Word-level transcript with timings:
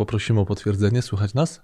poprosimy 0.00 0.40
o 0.40 0.46
potwierdzenie. 0.46 1.02
Słychać 1.02 1.34
nas? 1.34 1.62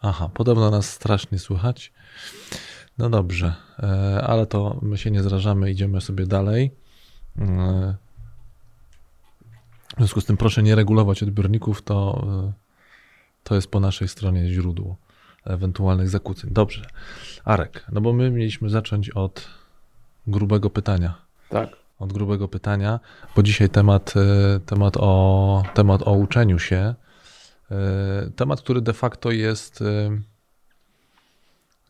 Aha, 0.00 0.30
podobno 0.34 0.70
nas 0.70 0.90
strasznie 0.90 1.38
słychać. 1.38 1.92
No 2.98 3.10
dobrze, 3.10 3.54
e, 3.78 4.22
ale 4.26 4.46
to 4.46 4.78
my 4.82 4.98
się 4.98 5.10
nie 5.10 5.22
zrażamy, 5.22 5.70
idziemy 5.70 6.00
sobie 6.00 6.26
dalej. 6.26 6.70
E, 7.38 7.96
w 9.94 9.98
związku 9.98 10.20
z 10.20 10.24
tym 10.24 10.36
proszę 10.36 10.62
nie 10.62 10.74
regulować 10.74 11.22
odbiorników, 11.22 11.82
to, 11.82 12.26
e, 12.28 12.52
to 13.44 13.54
jest 13.54 13.70
po 13.70 13.80
naszej 13.80 14.08
stronie 14.08 14.48
źródło 14.48 14.96
ewentualnych 15.44 16.08
zakłóceń. 16.08 16.50
Dobrze. 16.52 16.86
Arek, 17.44 17.86
no 17.92 18.00
bo 18.00 18.12
my 18.12 18.30
mieliśmy 18.30 18.68
zacząć 18.68 19.10
od 19.10 19.48
grubego 20.26 20.70
pytania. 20.70 21.14
Tak. 21.48 21.81
Od 22.02 22.12
grubego 22.12 22.48
pytania, 22.48 23.00
bo 23.36 23.42
dzisiaj 23.42 23.68
temat, 23.68 24.14
temat, 24.66 24.96
o, 24.96 25.62
temat 25.74 26.02
o 26.02 26.12
uczeniu 26.12 26.58
się. 26.58 26.94
Temat, 28.36 28.60
który 28.60 28.80
de 28.80 28.92
facto 28.92 29.30
jest 29.30 29.84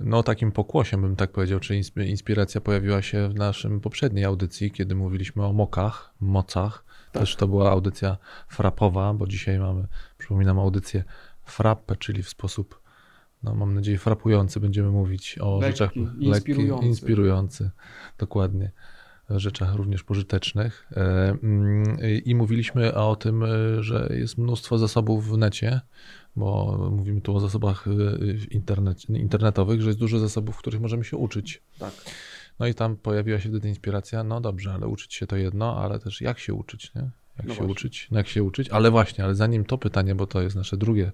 no, 0.00 0.22
takim 0.22 0.52
pokłosiem, 0.52 1.02
bym 1.02 1.16
tak 1.16 1.32
powiedział, 1.32 1.60
czy 1.60 1.76
inspiracja 2.06 2.60
pojawiła 2.60 3.02
się 3.02 3.28
w 3.28 3.34
naszym 3.34 3.80
poprzedniej 3.80 4.24
audycji, 4.24 4.70
kiedy 4.70 4.94
mówiliśmy 4.94 5.46
o 5.46 5.52
mokach, 5.52 6.14
mocach. 6.20 6.84
Tak. 7.12 7.22
Też 7.22 7.36
to 7.36 7.48
była 7.48 7.70
audycja 7.70 8.16
frapowa, 8.48 9.14
bo 9.14 9.26
dzisiaj 9.26 9.58
mamy, 9.58 9.86
przypominam, 10.18 10.58
audycję 10.58 11.04
frappe, 11.44 11.96
czyli 11.96 12.22
w 12.22 12.28
sposób, 12.28 12.80
no 13.42 13.54
mam 13.54 13.74
nadzieję, 13.74 13.98
frapujący 13.98 14.60
będziemy 14.60 14.90
mówić 14.90 15.38
o 15.38 15.60
lekki, 15.60 15.78
rzeczach 15.78 15.96
inspirujący. 16.20 16.86
inspirujący, 16.86 17.70
dokładnie 18.18 18.72
rzeczach 19.30 19.74
również 19.74 20.02
pożytecznych. 20.02 20.88
E, 20.96 21.00
mm, 21.42 21.96
I 22.24 22.34
mówiliśmy 22.34 22.94
o 22.94 23.16
tym, 23.16 23.42
e, 23.42 23.82
że 23.82 24.08
jest 24.10 24.38
mnóstwo 24.38 24.78
zasobów 24.78 25.28
w 25.28 25.38
necie, 25.38 25.80
bo 26.36 26.78
mówimy 26.90 27.20
tu 27.20 27.36
o 27.36 27.40
zasobach 27.40 27.84
internet, 28.50 29.10
internetowych, 29.10 29.82
że 29.82 29.88
jest 29.88 29.98
dużo 29.98 30.18
zasobów, 30.18 30.56
w 30.56 30.58
których 30.58 30.80
możemy 30.80 31.04
się 31.04 31.16
uczyć. 31.16 31.62
Tak. 31.78 31.92
No 32.58 32.66
i 32.66 32.74
tam 32.74 32.96
pojawiła 32.96 33.40
się 33.40 33.48
wtedy 33.48 33.68
inspiracja, 33.68 34.24
no 34.24 34.40
dobrze, 34.40 34.72
ale 34.72 34.88
uczyć 34.88 35.14
się 35.14 35.26
to 35.26 35.36
jedno, 35.36 35.76
ale 35.76 35.98
też 35.98 36.20
jak 36.20 36.38
się 36.38 36.54
uczyć, 36.54 36.94
nie? 36.94 37.02
Jak 37.02 37.46
no 37.46 37.54
się 37.54 37.58
właśnie. 37.58 37.72
uczyć, 37.72 38.08
no 38.10 38.18
jak 38.18 38.28
się 38.28 38.42
uczyć, 38.42 38.68
ale 38.68 38.90
właśnie, 38.90 39.24
ale 39.24 39.34
zanim 39.34 39.64
to 39.64 39.78
pytanie, 39.78 40.14
bo 40.14 40.26
to 40.26 40.42
jest 40.42 40.56
nasze 40.56 40.76
drugie 40.76 41.12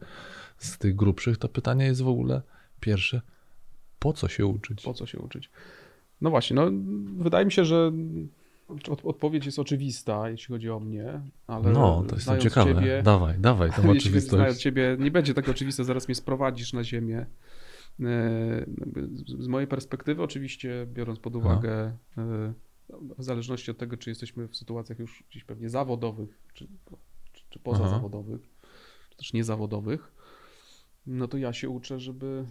z 0.59 0.79
tych 0.79 0.97
grubszych, 0.97 1.39
to 1.39 1.49
pytanie 1.49 1.85
jest 1.85 2.03
w 2.03 2.09
ogóle 2.09 2.43
pierwsze, 2.81 3.21
po 3.99 4.13
co 4.13 4.29
się 4.29 4.47
uczyć? 4.47 4.83
Po 4.83 4.95
co 4.95 5.07
się 5.07 5.19
uczyć? 5.19 5.51
No 6.21 6.31
właśnie, 6.31 6.57
no 6.57 6.71
wydaje 7.17 7.45
mi 7.45 7.53
się, 7.53 7.65
że 7.65 7.93
Odpowiedź 9.05 9.47
jest 9.47 9.59
oczywista, 9.59 10.31
jeśli 10.31 10.47
chodzi 10.53 10.71
o 10.71 10.81
mnie, 10.81 11.21
ale. 11.47 11.71
No, 11.71 12.05
to 12.09 12.15
jest 12.15 12.29
ciekawe. 12.39 12.75
Ciebie, 12.75 13.03
dawaj, 13.03 13.39
dawaj, 13.39 13.71
to 13.71 13.83
oczywistość. 13.91 14.29
Znając 14.29 14.59
ciebie, 14.59 14.97
nie 15.01 15.11
będzie 15.11 15.35
tak 15.35 15.49
oczywiste, 15.49 15.85
zaraz 15.85 16.09
mnie 16.09 16.15
sprowadzisz 16.15 16.73
na 16.73 16.85
ziemię. 16.85 17.27
E, 18.01 18.67
z 19.39 19.47
mojej 19.47 19.69
perspektywy, 19.69 20.23
oczywiście, 20.23 20.87
biorąc 20.93 21.19
pod 21.19 21.37
uwagę, 21.37 21.97
e, 22.19 22.53
w 23.19 23.25
zależności 23.25 23.71
od 23.71 23.79
tego, 23.79 23.97
czy 23.97 24.11
jesteśmy 24.11 24.49
w 24.49 24.57
sytuacjach 24.57 24.99
już 24.99 25.25
gdzieś 25.31 25.45
pewnie 25.45 25.69
zawodowych, 25.69 26.39
czy, 26.55 26.67
czy, 27.33 27.43
czy 27.51 27.59
pozazawodowych, 27.59 28.41
czy 29.11 29.17
też 29.17 29.33
niezawodowych, 29.33 30.13
no 31.07 31.29
to 31.29 31.39
ja 31.39 31.53
się 31.53 31.69
uczę, 31.69 32.01
żeby 32.01 32.45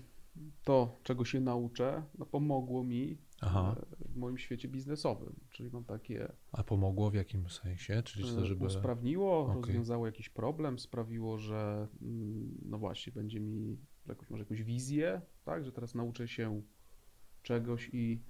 to, 0.63 0.99
czego 1.03 1.25
się 1.25 1.39
nauczę, 1.39 2.03
no 2.17 2.25
pomogło 2.25 2.83
mi 2.83 3.17
Aha. 3.41 3.75
W 3.99 4.15
moim 4.15 4.37
świecie 4.37 4.67
biznesowym. 4.67 5.35
Czyli 5.49 5.69
mam 5.69 5.83
takie. 5.83 6.31
A 6.51 6.63
pomogło 6.63 7.09
w 7.09 7.13
jakim 7.13 7.49
sensie? 7.49 8.03
Czyli 8.03 8.35
to, 8.35 8.41
e, 8.41 8.45
żeby. 8.45 8.65
Usprawniło, 8.65 9.41
okay. 9.41 9.55
rozwiązało 9.55 10.05
jakiś 10.05 10.29
problem, 10.29 10.79
sprawiło, 10.79 11.37
że 11.37 11.87
mm, 12.01 12.57
no 12.65 12.77
właśnie, 12.77 13.13
będzie 13.13 13.39
mi 13.39 13.77
jakąś, 14.07 14.29
może 14.29 14.43
jakąś 14.43 14.63
wizję, 14.63 15.21
tak, 15.45 15.65
że 15.65 15.71
teraz 15.71 15.95
nauczę 15.95 16.27
się 16.27 16.61
czegoś 17.43 17.89
i 17.93 18.21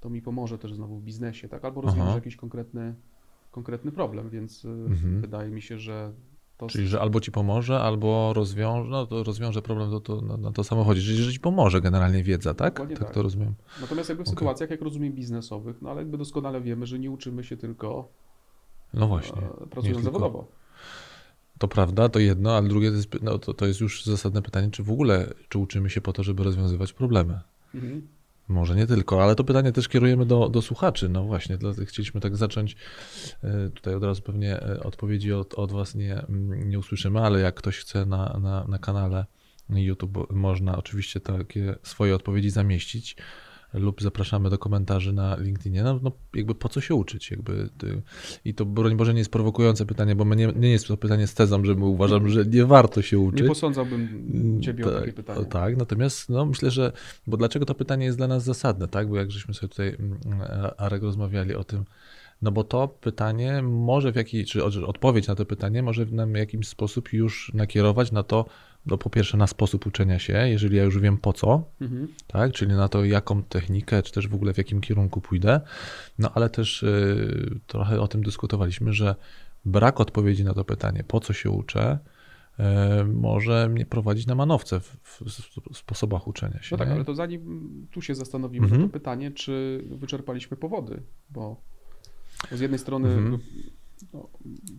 to 0.00 0.10
mi 0.10 0.22
pomoże 0.22 0.58
też 0.58 0.74
znowu 0.74 0.98
w 0.98 1.02
biznesie, 1.02 1.48
tak, 1.48 1.64
albo 1.64 1.80
rozwiąże 1.80 2.14
jakiś 2.14 2.36
konkretny, 2.36 2.94
konkretny 3.50 3.92
problem, 3.92 4.30
więc 4.30 4.64
e, 4.64 4.68
mhm. 4.68 5.20
wydaje 5.20 5.50
mi 5.50 5.62
się, 5.62 5.78
że 5.78 6.12
to 6.58 6.66
Czyli, 6.66 6.88
że 6.88 7.00
albo 7.00 7.20
ci 7.20 7.32
pomoże, 7.32 7.80
albo 7.80 8.32
rozwiąże, 8.32 8.90
no 8.90 9.06
to 9.06 9.24
rozwiąże 9.24 9.62
problem, 9.62 9.90
to, 9.90 10.00
to, 10.00 10.20
no, 10.20 10.36
no 10.36 10.52
to 10.52 10.64
samo 10.64 10.84
chodzi. 10.84 11.02
Czyli, 11.02 11.16
że 11.16 11.32
ci 11.32 11.40
pomoże 11.40 11.80
generalnie 11.80 12.22
wiedza, 12.22 12.54
tak? 12.54 12.78
Tak, 12.78 12.98
tak, 12.98 13.14
to 13.14 13.22
rozumiem. 13.22 13.54
Natomiast 13.80 14.08
jakby 14.08 14.24
w 14.24 14.28
okay. 14.28 14.38
sytuacjach, 14.38 14.70
jak 14.70 14.82
rozumiem, 14.82 15.12
biznesowych, 15.12 15.82
no 15.82 15.90
ale 15.90 16.00
jakby 16.00 16.18
doskonale 16.18 16.60
wiemy, 16.60 16.86
że 16.86 16.98
nie 16.98 17.10
uczymy 17.10 17.44
się 17.44 17.56
tylko 17.56 18.08
no 18.94 19.08
właśnie, 19.08 19.42
e, 19.42 19.66
pracując 19.66 20.04
zawodowo. 20.04 20.46
To 21.58 21.68
prawda, 21.68 22.08
to 22.08 22.18
jedno, 22.18 22.56
ale 22.56 22.68
drugie 22.68 22.90
to 22.90 22.96
jest, 22.96 23.22
no, 23.22 23.38
to, 23.38 23.54
to 23.54 23.66
jest 23.66 23.80
już 23.80 24.04
zasadne 24.04 24.42
pytanie, 24.42 24.70
czy 24.70 24.82
w 24.82 24.90
ogóle, 24.90 25.34
czy 25.48 25.58
uczymy 25.58 25.90
się 25.90 26.00
po 26.00 26.12
to, 26.12 26.22
żeby 26.22 26.44
rozwiązywać 26.44 26.92
problemy. 26.92 27.40
Mhm. 27.74 28.08
Może 28.48 28.76
nie 28.76 28.86
tylko, 28.86 29.22
ale 29.22 29.34
to 29.34 29.44
pytanie 29.44 29.72
też 29.72 29.88
kierujemy 29.88 30.26
do, 30.26 30.48
do 30.48 30.62
słuchaczy. 30.62 31.08
No 31.08 31.24
właśnie, 31.24 31.58
dlatego 31.58 31.86
chcieliśmy 31.86 32.20
tak 32.20 32.36
zacząć. 32.36 32.76
E, 33.44 33.70
tutaj 33.70 33.94
od 33.94 34.04
razu 34.04 34.22
pewnie 34.22 34.62
e, 34.62 34.82
odpowiedzi 34.82 35.32
od, 35.32 35.54
od 35.54 35.72
Was 35.72 35.94
nie, 35.94 36.26
nie 36.66 36.78
usłyszymy, 36.78 37.20
ale 37.20 37.40
jak 37.40 37.54
ktoś 37.54 37.78
chce 37.78 38.06
na, 38.06 38.38
na, 38.42 38.64
na 38.68 38.78
kanale 38.78 39.26
YouTube, 39.70 40.32
można 40.32 40.78
oczywiście 40.78 41.20
takie 41.20 41.74
swoje 41.82 42.14
odpowiedzi 42.14 42.50
zamieścić 42.50 43.16
lub 43.74 44.02
zapraszamy 44.02 44.50
do 44.50 44.58
komentarzy 44.58 45.12
na 45.12 45.36
LinkedInie. 45.36 45.82
No, 45.82 46.00
no 46.02 46.12
jakby 46.34 46.54
po 46.54 46.68
co 46.68 46.80
się 46.80 46.94
uczyć? 46.94 47.30
Jakby, 47.30 47.68
I 48.44 48.54
to 48.54 48.64
broń 48.64 48.96
Boże 48.96 49.14
nie 49.14 49.18
jest 49.18 49.30
prowokujące 49.30 49.86
pytanie, 49.86 50.16
bo 50.16 50.34
nie, 50.34 50.52
nie 50.56 50.70
jest 50.70 50.86
to 50.86 50.96
pytanie 50.96 51.26
z 51.26 51.34
tezą, 51.34 51.64
że 51.64 51.72
uważam, 51.72 52.28
że 52.28 52.46
nie 52.46 52.64
warto 52.64 53.02
się 53.02 53.18
uczyć. 53.18 53.42
Nie 53.42 53.48
posądzałbym 53.48 54.60
ciebie 54.62 54.84
tak, 54.84 54.92
o 54.92 55.00
takie 55.00 55.12
pytanie. 55.12 55.44
Tak, 55.44 55.76
natomiast 55.76 56.28
no, 56.28 56.46
myślę, 56.46 56.70
że, 56.70 56.92
bo 57.26 57.36
dlaczego 57.36 57.66
to 57.66 57.74
pytanie 57.74 58.06
jest 58.06 58.18
dla 58.18 58.28
nas 58.28 58.44
zasadne, 58.44 58.88
tak? 58.88 59.08
Bo 59.08 59.16
jak 59.16 59.30
żeśmy 59.30 59.54
sobie 59.54 59.68
tutaj, 59.68 59.88
mm, 59.88 60.18
Arek, 60.76 61.02
rozmawiali 61.02 61.54
o 61.54 61.64
tym, 61.64 61.84
no 62.42 62.52
bo 62.52 62.64
to 62.64 62.88
pytanie 62.88 63.62
może 63.62 64.12
w 64.12 64.16
jakiś, 64.16 64.50
czy 64.50 64.64
odpowiedź 64.64 65.28
na 65.28 65.34
to 65.34 65.46
pytanie 65.46 65.82
może 65.82 66.06
nam 66.06 66.32
w 66.32 66.36
jakiś 66.36 66.68
sposób 66.68 67.12
już 67.12 67.52
nakierować 67.54 68.12
na 68.12 68.22
to, 68.22 68.44
no 68.90 68.98
po 68.98 69.10
pierwsze 69.10 69.36
na 69.36 69.46
sposób 69.46 69.86
uczenia 69.86 70.18
się, 70.18 70.48
jeżeli 70.48 70.76
ja 70.76 70.82
już 70.82 70.98
wiem 70.98 71.18
po 71.18 71.32
co, 71.32 71.64
mhm. 71.80 72.08
tak, 72.26 72.52
czyli 72.52 72.72
na 72.72 72.88
to 72.88 73.04
jaką 73.04 73.42
technikę, 73.42 74.02
czy 74.02 74.12
też 74.12 74.28
w 74.28 74.34
ogóle 74.34 74.54
w 74.54 74.58
jakim 74.58 74.80
kierunku 74.80 75.20
pójdę, 75.20 75.60
no 76.18 76.30
ale 76.34 76.50
też 76.50 76.82
y, 76.82 77.60
trochę 77.66 78.00
o 78.00 78.08
tym 78.08 78.22
dyskutowaliśmy, 78.22 78.92
że 78.92 79.14
brak 79.64 80.00
odpowiedzi 80.00 80.44
na 80.44 80.54
to 80.54 80.64
pytanie, 80.64 81.04
po 81.08 81.20
co 81.20 81.32
się 81.32 81.50
uczę, 81.50 81.98
y, 82.60 83.04
może 83.04 83.68
mnie 83.68 83.86
prowadzić 83.86 84.26
na 84.26 84.34
manowce 84.34 84.80
w, 84.80 84.96
w, 85.02 85.22
w 85.72 85.76
sposobach 85.76 86.26
uczenia 86.26 86.62
się. 86.62 86.68
No 86.70 86.78
tak, 86.78 86.88
nie? 86.88 86.94
ale 86.94 87.04
to 87.04 87.14
zanim 87.14 87.86
tu 87.90 88.02
się 88.02 88.14
zastanowimy, 88.14 88.66
mhm. 88.66 88.82
to 88.82 88.88
pytanie, 88.88 89.30
czy 89.30 89.84
wyczerpaliśmy 89.90 90.56
powody, 90.56 91.02
bo 91.30 91.60
z 92.52 92.60
jednej 92.60 92.78
strony 92.78 93.08
mhm. 93.08 93.38
No, 94.12 94.28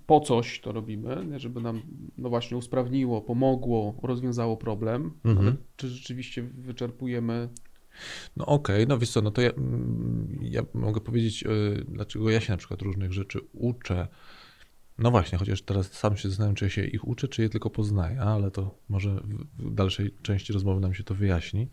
po 0.06 0.20
coś 0.20 0.62
to 0.62 0.72
robimy, 0.72 1.40
żeby 1.40 1.62
nam 1.62 1.82
no 2.18 2.30
właśnie 2.30 2.58
usprawniło, 2.58 3.22
pomogło, 3.22 4.00
rozwiązało 4.04 4.58
problem, 4.58 5.12
mhm. 5.24 5.48
ale 5.48 5.56
czy 5.76 5.88
rzeczywiście 5.88 6.44
wyczerpujemy 6.44 7.50
no 8.38 8.46
okej, 8.46 8.76
okay, 8.76 8.86
no 8.88 8.98
wiesz 8.98 9.10
co, 9.12 9.22
no 9.22 9.32
to 9.32 9.42
ja, 9.42 9.50
mm, 9.50 10.40
ja 10.42 10.62
mogę 10.74 11.02
powiedzieć, 11.02 11.42
yy, 11.42 11.86
dlaczego 11.88 12.30
ja 12.30 12.40
się 12.40 12.54
na 12.54 12.58
przykład 12.58 12.82
różnych 12.82 13.14
rzeczy 13.14 13.40
uczę. 13.54 14.08
No 14.98 15.12
właśnie, 15.12 15.38
chociaż 15.38 15.62
teraz 15.62 15.92
sam 15.92 16.18
się 16.18 16.30
zastanawiam, 16.30 16.56
czy 16.56 16.66
ja 16.66 16.70
się 16.70 16.86
ich 16.86 17.08
uczę, 17.08 17.28
czy 17.28 17.42
je 17.42 17.50
tylko 17.50 17.70
poznaję, 17.70 18.22
ale 18.22 18.52
to 18.52 18.80
może 18.90 19.24
w 19.60 19.74
dalszej 19.74 20.16
części 20.22 20.54
rozmowy 20.54 20.82
nam 20.82 20.94
się 20.94 21.04
to 21.04 21.16
wyjaśni. 21.16 21.70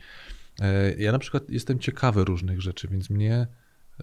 Yy, 0.60 0.66
ja 0.98 1.12
na 1.12 1.18
przykład 1.18 1.50
jestem 1.50 1.78
ciekawy 1.78 2.24
różnych 2.24 2.60
rzeczy, 2.60 2.88
więc 2.88 3.10
mnie 3.10 3.46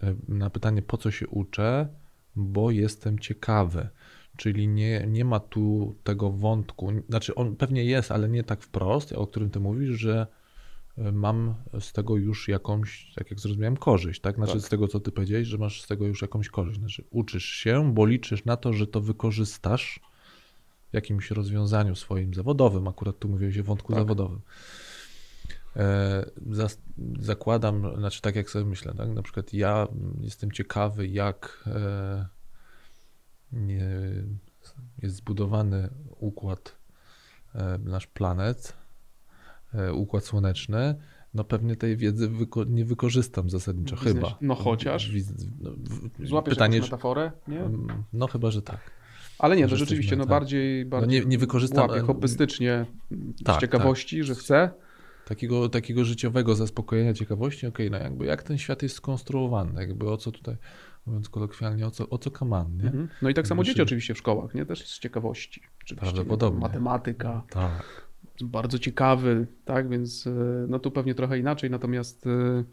yy, 0.04 0.16
na 0.28 0.50
pytanie, 0.50 0.81
po 0.81 0.98
co 0.98 1.12
się 1.12 1.28
uczę, 1.28 1.88
bo 2.35 2.71
jestem 2.71 3.19
ciekawy. 3.19 3.89
Czyli 4.38 4.67
nie, 4.67 5.05
nie 5.07 5.25
ma 5.25 5.39
tu 5.39 5.95
tego 6.03 6.31
wątku, 6.31 6.91
znaczy 7.09 7.35
on 7.35 7.56
pewnie 7.56 7.85
jest, 7.85 8.12
ale 8.12 8.30
nie 8.30 8.44
tak 8.44 8.62
wprost, 8.62 9.12
o 9.12 9.27
którym 9.27 9.50
ty 9.50 9.59
mówisz, 9.59 10.00
że 10.00 10.27
e, 10.97 11.12
mam 11.12 11.56
z 11.80 11.94
tego 11.94 12.18
już 12.18 12.47
jakąś, 12.47 13.13
tak 13.15 13.31
jak 13.31 13.39
zrozumiałem, 13.39 13.77
korzyść, 13.77 14.21
tak? 14.21 14.35
Znaczy 14.35 14.53
tak. 14.53 14.62
z 14.62 14.69
tego, 14.69 14.88
co 14.88 15.00
ty 15.00 15.12
powiedziałeś, 15.12 15.47
że 15.47 15.57
masz 15.57 15.81
z 15.81 15.88
tego 15.88 16.07
już 16.07 16.21
jakąś 16.21 16.50
korzyść. 16.50 16.80
Znaczy 16.80 17.03
uczysz 17.09 17.45
się, 17.45 17.94
bo 17.94 18.06
liczysz 18.06 18.45
na 18.45 18.57
to, 18.57 18.74
że 18.74 18.88
to 18.88 19.01
wykorzystasz 19.01 20.00
w 20.91 20.94
jakimś 20.94 21.31
rozwiązaniu 21.31 21.95
swoim 21.95 22.33
zawodowym. 22.33 22.88
Akurat 22.88 23.19
tu 23.19 23.29
mówiłeś 23.29 23.59
o 23.59 23.63
wątku 23.63 23.94
tak. 23.94 24.01
zawodowym. 24.01 24.39
E, 25.75 26.25
zakładam, 27.20 27.98
znaczy 27.98 28.22
tak 28.22 28.36
jak 28.36 28.50
sobie 28.50 28.66
myślę, 28.66 28.94
tak? 28.98 29.10
na 29.10 29.22
przykład 29.24 29.54
ja 29.54 29.88
jestem 30.22 30.52
ciekawy, 30.52 31.08
jak 31.08 31.64
e, 31.68 32.25
jest 35.02 35.16
zbudowany 35.16 35.90
układ, 36.20 36.75
e, 37.56 37.78
nasz 37.78 38.08
planet, 38.08 38.74
układ 39.94 40.24
słoneczny, 40.24 40.96
no 41.34 41.44
pewnie 41.44 41.75
tej 41.75 41.98
wiedzy 41.98 42.30
wyko 42.30 42.64
nie 42.64 42.86
wykorzystam 42.86 43.50
zasadniczo, 43.50 43.96
chyba. 43.96 44.38
No 44.42 44.56
chociaż. 44.56 45.12
No, 45.62 45.72
Złapiesz 46.24 46.54
pytanie, 46.54 46.81
metaforę, 46.81 47.31
nie? 47.48 47.70
No 48.14 48.28
chyba, 48.28 48.52
że 48.52 48.62
tak. 48.62 48.80
Ale 49.40 49.56
nie, 49.56 49.68
to 49.68 49.75
rzeczywiście, 49.75 50.16
no 50.16 50.24
tak. 50.24 50.30
bardziej, 50.30 50.86
bardziej 50.86 51.20
nie- 51.22 51.25
nie 51.25 51.38
wykorzystam- 51.38 51.90
łapię 51.90 52.02
hobbystycznie 52.02 52.86
Tak, 53.46 53.58
z 53.58 53.60
ciekawości, 53.60 54.24
że 54.24 54.36
chcę. 54.36 54.70
Takiego, 55.25 55.70
takiego 55.70 56.06
życiowego 56.06 56.56
zaspokojenia 56.56 57.14
ciekawości, 57.14 57.68
okej, 57.68 57.92
no 57.92 57.98
jakby 57.98 58.25
jak 58.25 58.44
ten 58.44 58.58
świat 58.58 58.84
jest 58.84 58.96
skonstruowany, 58.96 59.81
jakby 59.81 60.10
o 60.10 60.18
co 60.18 60.31
tutaj, 60.31 60.56
mówiąc 61.06 61.30
kolokwialnie, 61.30 61.88
o 61.88 61.92
co, 61.92 62.10
o 62.10 62.18
co 62.18 62.31
kaman, 62.31 62.78
nie? 62.78 62.86
Mhm. 62.86 63.10
No 63.22 63.30
i 63.30 63.34
tak 63.34 63.48
samo 63.48 63.64
dzieci 63.64 63.81
oczywiście 63.81 64.14
w 64.14 64.18
szkołach, 64.18 64.54
nie? 64.54 64.66
Też 64.66 64.88
z 64.88 65.00
ciekawości. 65.00 65.62
Prawdopodobnie. 65.98 66.60
Matematyka, 66.60 67.44
Tak. 67.50 68.08
bardzo 68.44 68.80
ciekawy, 68.80 69.48
tak, 69.66 69.90
więc 69.90 70.28
e, 70.28 70.31
no 70.70 70.80
tu 70.80 70.92
pewnie 70.92 71.16
trochę 71.16 71.40
inaczej, 71.40 71.70
natomiast 71.70 72.28
e, 72.28 72.64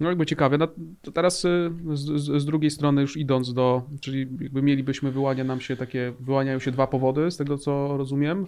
no 0.00 0.08
jakby 0.08 0.26
ciekawe. 0.26 0.58
No, 0.58 0.68
to 1.02 1.12
teraz 1.12 1.44
e, 1.44 1.70
z, 1.94 2.22
z, 2.22 2.42
z 2.42 2.44
drugiej 2.44 2.70
strony 2.70 3.00
już 3.00 3.16
idąc 3.16 3.54
do, 3.54 3.82
czyli 4.00 4.28
jakby 4.40 4.62
mielibyśmy, 4.62 5.10
wyłania 5.12 5.44
nam 5.44 5.60
się 5.60 5.76
takie, 5.76 6.12
wyłaniają 6.20 6.58
się 6.58 6.70
dwa 6.70 6.86
powody 6.86 7.30
z 7.30 7.36
tego 7.36 7.58
co 7.58 7.96
rozumiem. 7.96 8.46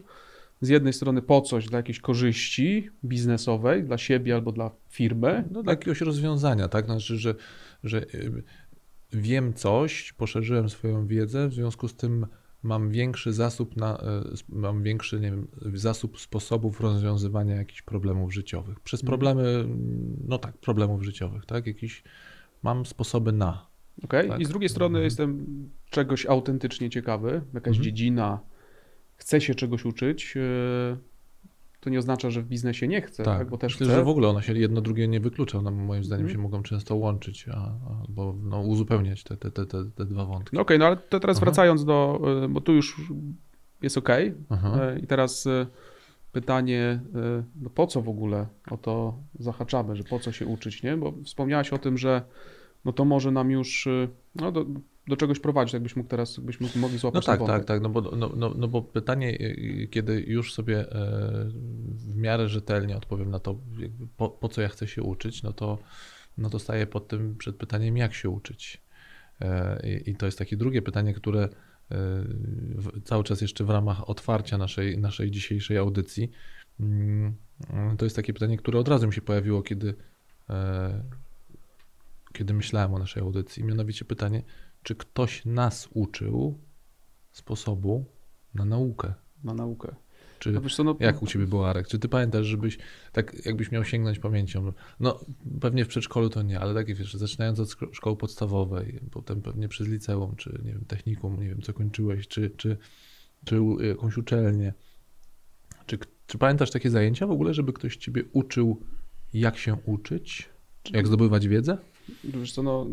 Z 0.61 0.69
jednej 0.69 0.93
strony 0.93 1.23
po 1.23 1.41
coś 1.41 1.67
dla 1.67 1.77
jakiejś 1.77 2.01
korzyści 2.01 2.91
biznesowej, 3.05 3.85
dla 3.85 3.99
siebie 3.99 4.35
albo 4.35 4.53
dla 4.53 4.71
firmy. 4.89 5.45
No 5.51 5.63
dla 5.63 5.73
jakiegoś 5.73 6.01
rozwiązania, 6.01 6.69
tak? 6.69 6.85
Znaczy, 6.85 7.19
że, 7.19 7.35
że 7.85 8.03
y, 8.15 8.43
wiem 9.13 9.55
coś, 9.55 10.13
poszerzyłem 10.13 10.69
swoją 10.69 11.07
wiedzę, 11.07 11.49
w 11.49 11.55
związku 11.55 11.89
z 11.89 11.95
tym 11.97 12.27
mam 12.63 12.91
większy 12.91 13.33
zasób 13.33 13.77
na, 13.77 13.99
y, 14.01 14.03
mam 14.49 14.83
większy, 14.83 15.21
nie 15.21 15.31
wiem, 15.31 15.49
zasób 15.75 16.21
sposobów 16.21 16.81
rozwiązywania 16.81 17.55
jakichś 17.55 17.83
problemów 17.83 18.35
życiowych. 18.35 18.81
Przez 18.81 19.01
Mhm. 19.01 19.09
problemy, 19.09 19.69
no 20.29 20.39
tak, 20.39 20.59
problemów 20.59 21.03
życiowych, 21.03 21.47
tak? 21.47 21.67
Jakiś, 21.67 22.03
mam 22.63 22.87
sposoby 22.87 23.33
na. 23.33 23.67
Okay? 24.05 24.29
Tak. 24.29 24.41
I 24.41 24.45
z 24.45 24.49
drugiej 24.49 24.69
strony 24.69 24.99
Mhm. 24.99 25.05
jestem 25.05 25.47
czegoś 25.91 26.27
autentycznie 26.27 26.91
ciekawy, 26.91 27.43
jakaś 27.55 27.77
Mhm. 27.77 27.85
dziedzina, 27.85 28.41
chcę 29.17 29.41
się 29.41 29.55
czegoś 29.55 29.85
uczyć. 29.85 30.35
e, 30.37 30.97
To 31.81 31.91
nie 31.91 31.99
oznacza, 31.99 32.31
że 32.31 32.43
w 32.43 32.47
biznesie 32.49 32.89
nie 32.89 33.01
chcę, 33.03 33.23
tak, 33.23 33.49
bo 33.51 33.59
też 33.59 33.73
Myślę, 33.73 33.87
chcę. 33.87 33.97
że 33.97 34.05
w 34.05 34.09
ogóle 34.09 34.29
one 34.29 34.43
się 34.43 34.53
jedno 34.59 34.81
drugie 34.81 35.09
nie 35.09 35.21
wyklucza. 35.21 35.63
No, 35.63 35.71
moim 35.71 36.05
zdaniem 36.05 36.27
Mhm. 36.27 36.37
się 36.39 36.43
mogą 36.43 36.63
często 36.63 36.97
łączyć, 36.97 37.47
a, 37.53 37.73
albo 38.09 38.35
no, 38.43 38.61
uzupełniać 38.61 39.25
te, 39.25 39.37
te, 39.37 39.51
te, 39.51 39.67
te, 39.67 39.85
te 39.85 40.05
dwa 40.05 40.25
wątki. 40.25 40.57
No 40.57 40.63
okej, 40.63 40.79
no 40.79 40.87
ale 40.87 40.97
to 40.97 41.21
teraz 41.21 41.37
Aha. 41.37 41.45
wracając 41.47 41.85
do, 41.85 42.21
e, 42.45 42.49
bo 42.49 42.61
tu 42.61 42.73
już 42.73 43.03
jest 43.83 43.99
ok. 43.99 44.09
Aha. 44.49 44.79
I 45.03 45.07
teraz 45.07 45.47
e, 45.47 45.67
pytanie, 46.33 47.01
e, 47.15 47.43
no 47.63 47.71
po 47.71 47.87
co 47.87 48.03
w 48.03 48.09
ogóle 48.09 48.47
o 48.71 48.77
to 48.77 49.19
zahaczamy, 49.39 49.97
że 49.97 50.05
po 50.05 50.19
co 50.19 50.33
się 50.33 50.47
uczyć, 50.47 50.83
nie? 50.83 50.97
Bo 50.97 51.13
wspomniałaś 51.25 51.73
o 51.73 51.79
tym, 51.79 51.99
że 51.99 52.23
no 52.85 52.93
to 52.93 53.05
może 53.05 53.31
nam 53.31 53.51
już 53.51 53.87
e, 53.87 54.09
no 54.35 54.53
do, 54.53 54.67
do 55.09 55.17
czegoś 55.17 55.41
prowadzić, 55.41 55.73
jakbyś 55.73 55.97
mógł 55.97 56.09
teraz, 56.09 56.37
jakbyśmy 56.37 56.69
mogli 56.81 56.95
No 56.95 57.01
złapać 57.01 57.27
tak, 57.27 57.39
ten 57.39 57.47
tak, 57.47 57.53
wątek. 57.57 57.69
tak, 57.69 57.83
no 57.83 57.89
bo, 57.89 58.01
no, 58.01 58.33
no, 58.37 58.55
no 58.57 58.69
bo 58.69 58.83
pytanie, 58.83 59.41
y, 59.41 59.89
kiedy 59.91 60.21
już 60.21 60.55
sobie 60.55 60.81
e, 60.81 60.87
w 61.91 62.17
miarę 62.17 62.49
rzetelnie 62.49 62.97
odpowiem 62.97 63.31
na 63.31 63.39
to, 63.39 63.59
po, 64.17 64.29
po 64.31 64.49
co 64.49 64.63
ja 64.63 64.69
chcę 64.69 64.89
się 64.89 65.03
uczyć, 65.03 65.43
no 65.43 65.53
to, 65.53 65.79
no 66.39 66.51
to 66.51 66.59
staję 66.59 66.87
pod 66.87 67.09
tym 67.09 67.37
przed 67.37 67.57
pytaniem, 67.57 67.97
jak 67.97 68.15
się 68.15 68.31
uczyć. 68.31 68.83
E, 69.41 69.81
I, 69.89 70.11
i 70.11 70.17
to 70.17 70.27
jest 70.27 70.39
takie 70.39 70.57
drugie 70.57 70.83
pytanie, 70.83 71.15
które 71.15 71.49
e, 71.91 72.25
cały 73.05 73.25
czas 73.25 73.41
jeszcze 73.41 73.65
w 73.65 73.71
ramach 73.71 74.11
otwarcia 74.11 74.59
naszej, 74.59 74.99
naszej 74.99 75.31
dzisiejszej 75.31 75.79
audycji, 75.79 76.31
mm, 76.81 77.37
to 77.99 78.05
jest 78.07 78.17
takie 78.17 78.33
pytanie, 78.33 78.57
które 78.57 78.79
od 78.79 78.89
razu 78.89 79.07
mi 79.07 79.13
się 79.13 79.23
pojawiło, 79.23 79.63
kiedy, 79.63 79.95
kiedy 82.33 82.55
myślałem 82.55 82.95
o 82.95 82.99
naszej 82.99 83.23
audycji. 83.23 83.65
Mianowicie 83.65 84.05
pytanie, 84.05 84.43
czy 84.87 84.95
ktoś 84.95 85.45
nas 85.45 85.89
uczył 85.95 86.59
sposobu 87.33 88.05
na 88.55 88.65
naukę? 88.65 89.15
Na 89.45 89.55
naukę. 89.55 89.95
Czy 90.39 90.53
No 90.53 90.61
co, 90.61 90.85
no, 90.85 90.97
jak 91.01 91.23
u 91.23 91.27
ciebie 91.27 91.47
było, 91.47 91.71
Arek? 91.71 91.89
Czy 91.89 91.99
ty 91.99 92.09
pamiętasz, 92.09 92.47
żebyś 92.47 92.79
tak 93.13 93.47
jakbyś 93.47 93.71
miał 93.71 93.85
sięgnąć 93.85 94.19
pamięcią? 94.19 94.73
No 95.01 95.21
pewnie 95.61 95.85
w 95.85 95.89
przedszkolu 95.89 96.31
to 96.31 96.43
nie, 96.43 96.61
ale 96.61 96.75
takie 96.75 96.95
wiesz, 96.95 97.15
zaczynając 97.15 97.61
od 97.61 97.69
szko- 97.69 97.95
szkoły 97.95 98.17
podstawowej, 98.17 99.01
potem 99.11 99.43
pewnie 99.43 99.69
przez 99.69 99.89
liceum, 99.89 100.37
czy 100.37 100.61
nie 100.65 100.73
wiem, 100.73 100.85
technikum, 100.85 101.41
nie 101.41 101.49
wiem 101.49 101.63
co 101.63 101.73
kończyłeś, 101.73 102.29
czy, 102.29 102.51
czy, 102.51 102.77
czy 103.45 103.61
jakąś 103.81 104.17
uczelnię. 104.17 104.73
Czy, 105.87 105.99
czy 106.27 106.39
pamiętasz 106.39 106.71
takie 106.71 106.91
zajęcia 106.91 107.27
w 107.27 107.31
ogóle, 107.31 107.55
żeby 107.55 107.73
ktoś 107.73 107.97
ciebie 107.97 108.25
uczył, 108.33 108.83
jak 109.35 109.59
się 109.59 109.77
uczyć? 109.87 110.49
Jak 110.93 111.07
zdobywać 111.07 111.49
wiedzę? 111.49 111.79
Wiesz 112.25 112.53
co, 112.53 112.63
no, 112.63 112.87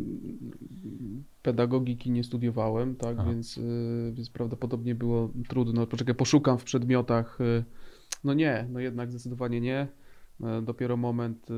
pedagogiki 1.42 2.12
nie 2.12 2.24
studiowałem, 2.24 2.96
tak, 2.96 3.16
Aha. 3.20 3.30
więc, 3.30 3.58
y, 3.58 4.12
więc 4.16 4.30
prawdopodobnie 4.30 4.96
było 4.96 5.30
trudno. 5.48 5.88
Poczekaj, 5.88 6.16
poszukam 6.16 6.58
w 6.58 6.64
przedmiotach. 6.64 7.42
y, 7.42 7.64
No 8.24 8.34
nie, 8.34 8.68
no 8.70 8.80
jednak 8.80 9.10
zdecydowanie 9.12 9.62
nie. 9.62 9.88
E, 10.44 10.62
Dopiero 10.62 10.98
moment, 10.98 11.52
y, 11.52 11.54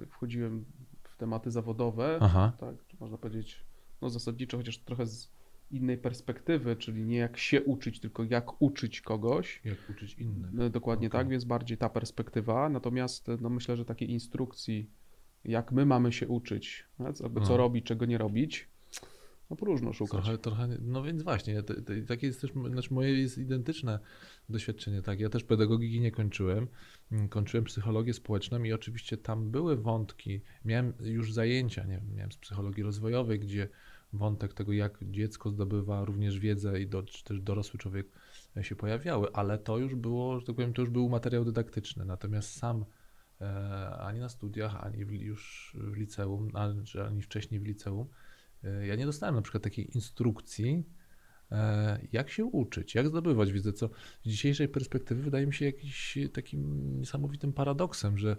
jak 0.00 0.10
wchodziłem 0.10 0.64
w 1.02 1.16
tematy 1.16 1.50
zawodowe, 1.50 2.18
Aha. 2.20 2.52
tak, 2.60 2.74
można 3.00 3.18
powiedzieć, 3.18 3.64
no 4.02 4.10
zasadniczo, 4.10 4.56
chociaż 4.56 4.78
trochę 4.78 5.06
z 5.06 5.30
innej 5.70 5.98
perspektywy, 5.98 6.76
czyli 6.76 7.04
nie 7.04 7.16
jak 7.16 7.36
się 7.36 7.62
uczyć, 7.64 8.00
tylko 8.00 8.24
jak 8.24 8.62
uczyć 8.62 9.00
kogoś. 9.00 9.60
Jak 9.64 9.78
uczyć 9.90 10.14
innych? 10.14 10.52
No, 10.52 10.70
Dokładnie 10.70 11.08
Okej. 11.08 11.20
tak, 11.20 11.28
więc 11.28 11.44
bardziej 11.44 11.78
ta 11.78 11.88
perspektywa. 11.88 12.68
Natomiast 12.68 13.26
no, 13.40 13.48
myślę, 13.50 13.76
że 13.76 13.84
takiej 13.84 14.10
instrukcji, 14.10 14.90
jak 15.44 15.72
my 15.72 15.86
mamy 15.86 16.12
się 16.12 16.28
uczyć, 16.28 16.84
co- 17.14 17.28
No. 17.28 17.56
robić, 17.56 17.86
czego 17.86 18.06
nie 18.06 18.18
robić, 18.18 18.68
no 19.50 19.56
próżno 19.56 19.92
szukać. 19.92 20.10
Trochę, 20.24 20.38
trochę, 20.38 20.68
no 20.80 21.02
więc 21.02 21.22
właśnie, 21.22 21.62
te, 21.62 21.82
te, 21.82 22.02
takie 22.02 22.26
jest 22.26 22.40
też, 22.40 22.50
znaczy 22.70 22.94
moje 22.94 23.20
jest 23.20 23.38
identyczne 23.38 23.98
doświadczenie, 24.48 25.02
tak, 25.02 25.20
ja 25.20 25.28
też 25.28 25.44
pedagogiki 25.44 26.00
nie 26.00 26.10
kończyłem, 26.10 26.68
Mm, 27.12 27.28
kończyłem 27.28 27.64
psychologię 27.64 28.14
społeczną 28.14 28.62
i 28.62 28.72
oczywiście 28.72 29.16
tam 29.16 29.50
były 29.50 29.76
wątki, 29.76 30.40
miałem 30.64 30.92
już 31.00 31.32
zajęcia, 31.32 31.84
nie 31.84 31.96
wiem, 31.96 32.14
miałem 32.14 32.32
z 32.32 32.36
psychologii 32.36 32.82
rozwojowej, 32.82 33.40
gdzie 33.40 33.68
wątek 34.12 34.54
tego, 34.54 34.72
jak 34.72 34.98
dziecko 35.02 35.50
zdobywa 35.50 36.04
również 36.04 36.38
wiedzę 36.38 36.80
i 36.80 36.86
do, 36.86 37.02
też 37.24 37.40
dorosły 37.40 37.78
człowiek 37.78 38.06
się 38.62 38.76
pojawiały, 38.76 39.32
ale 39.32 39.58
to 39.58 39.78
już 39.78 39.94
było, 39.94 40.40
że 40.40 40.46
tak 40.46 40.56
powiem, 40.56 40.72
to 40.72 40.82
już 40.82 40.90
był 40.90 41.08
materiał 41.08 41.44
dydaktyczny, 41.44 42.04
natomiast 42.04 42.56
sam 42.58 42.84
ani 43.98 44.20
na 44.20 44.28
studiach, 44.28 44.84
ani 44.84 44.98
już 44.98 45.72
w 45.80 45.96
liceum, 45.96 46.50
ani, 47.06 47.22
wcześniej 47.22 47.60
w 47.60 47.64
liceum, 47.64 48.08
E, 48.64 48.86
Ja 48.86 48.96
nie 48.96 49.06
dostałem 49.06 49.34
na 49.34 49.42
przykład 49.42 49.62
takiej 49.62 49.94
instrukcji, 49.94 50.84
e, 51.52 52.00
jak 52.12 52.30
się 52.30 52.44
uczyć, 52.44 52.94
jak 52.94 53.08
zdobywać 53.08 53.52
wiedzę, 53.52 53.72
co 53.72 53.90
z 54.24 54.28
dzisiejszej 54.28 54.68
perspektywy 54.68 55.22
wydaje 55.22 55.46
mi 55.46 55.54
się 55.54 55.64
jakimś 55.64 56.18
takim 56.32 56.92
niesamowitym 57.00 57.52
paradoksem, 57.52 58.18
że 58.18 58.36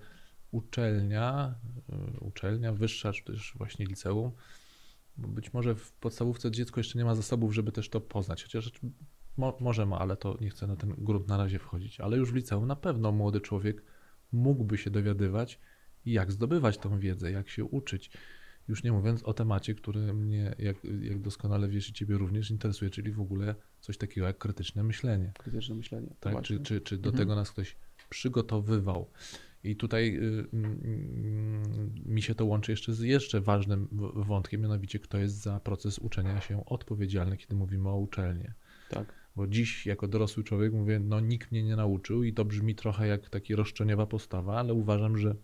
uczelnia, 0.52 1.56
e, 1.90 2.20
uczelnia 2.20 2.74
wyższa, 2.74 3.14
czy 3.14 3.24
też 3.24 3.54
właśnie 3.58 3.86
liceum, 3.86 4.32
być 5.18 5.54
może 5.54 5.76
w 5.76 5.92
podstawówce 5.92 6.52
dziecko 6.52 6.80
jeszcze 6.80 7.00
nie 7.00 7.06
ma 7.06 7.16
zasobów, 7.16 7.54
żeby 7.54 7.72
też 7.72 7.90
to 7.90 8.02
poznać, 8.02 8.44
chociaż 8.44 8.72
mo, 9.38 9.58
może 9.60 9.86
ma, 9.86 10.00
ale 10.00 10.18
to 10.18 10.38
nie 10.42 10.50
chcę 10.50 10.68
na 10.68 10.76
ten 10.76 10.96
grunt 10.98 11.28
na 11.28 11.38
razie 11.38 11.60
wchodzić, 11.60 12.00
ale 12.00 12.18
już 12.18 12.32
w 12.32 12.36
liceum 12.36 12.68
na 12.68 12.76
pewno 12.76 13.12
młody 13.12 13.42
człowiek 13.42 13.84
mógłby 14.32 14.78
się 14.78 14.90
dowiadywać, 14.90 15.60
jak 16.06 16.32
zdobywać 16.32 16.78
tą 16.78 17.00
wiedzę, 17.00 17.32
jak 17.32 17.50
się 17.50 17.66
uczyć. 17.66 18.12
Już 18.68 18.84
nie 18.84 18.92
mówiąc 18.92 19.24
o 19.24 19.34
temacie, 19.34 19.76
który 19.76 20.14
mnie, 20.14 20.56
jak, 20.60 20.78
jak 21.02 21.22
doskonale 21.22 21.68
wiesz 21.68 21.90
i 21.90 21.94
ciebie 21.94 22.18
również 22.18 22.52
interesuje, 22.52 22.92
czyli 22.92 23.12
w 23.12 23.22
ogóle 23.22 23.56
coś 23.80 23.98
takiego 23.98 24.28
jak 24.28 24.38
krytyczne 24.38 24.84
myślenie. 24.84 25.32
Krytyczne 25.38 25.76
myślenie. 25.76 26.16
Tak? 26.20 26.34
Właśnie. 26.34 26.58
Czy, 26.58 26.64
czy, 26.64 26.82
czy 26.82 26.98
do 26.98 27.10
Mhm. 27.10 27.18
tego 27.18 27.36
nas 27.36 27.52
ktoś 27.52 27.76
przygotowywał? 28.10 29.10
I 29.64 29.76
tutaj 29.76 30.18
y, 30.18 30.46
mm, 30.54 31.94
mi 32.06 32.22
się 32.22 32.36
to 32.36 32.46
łączy 32.46 32.72
jeszcze 32.72 32.94
z 32.94 33.00
jeszcze 33.00 33.42
ważnym 33.42 33.88
wątkiem, 34.16 34.62
mianowicie 34.62 35.00
kto 35.00 35.18
jest 35.18 35.42
za 35.42 35.60
proces 35.60 36.00
uczenia 36.00 36.42
się 36.42 36.66
odpowiedzialny, 36.66 37.38
kiedy 37.38 37.56
mówimy 37.56 37.90
o 37.90 37.98
uczelni. 37.98 38.46
Tak. 38.90 39.14
Bo 39.40 39.48
dziś 39.48 39.86
jako 39.86 40.08
dorosły 40.08 40.44
człowiek 40.44 40.74
mówię, 40.74 41.00
no 41.00 41.20
nikt 41.20 41.52
mnie 41.52 41.64
nie 41.64 41.76
nauczył 41.76 42.24
i 42.24 42.34
to 42.34 42.46
brzmi 42.46 42.76
trochę 42.76 43.08
jak 43.08 43.30
taka 43.30 43.56
roszczeniowa 43.56 44.06
postawa, 44.06 44.60
ale 44.60 44.74
uważam, 44.74 45.18
że 45.18 45.36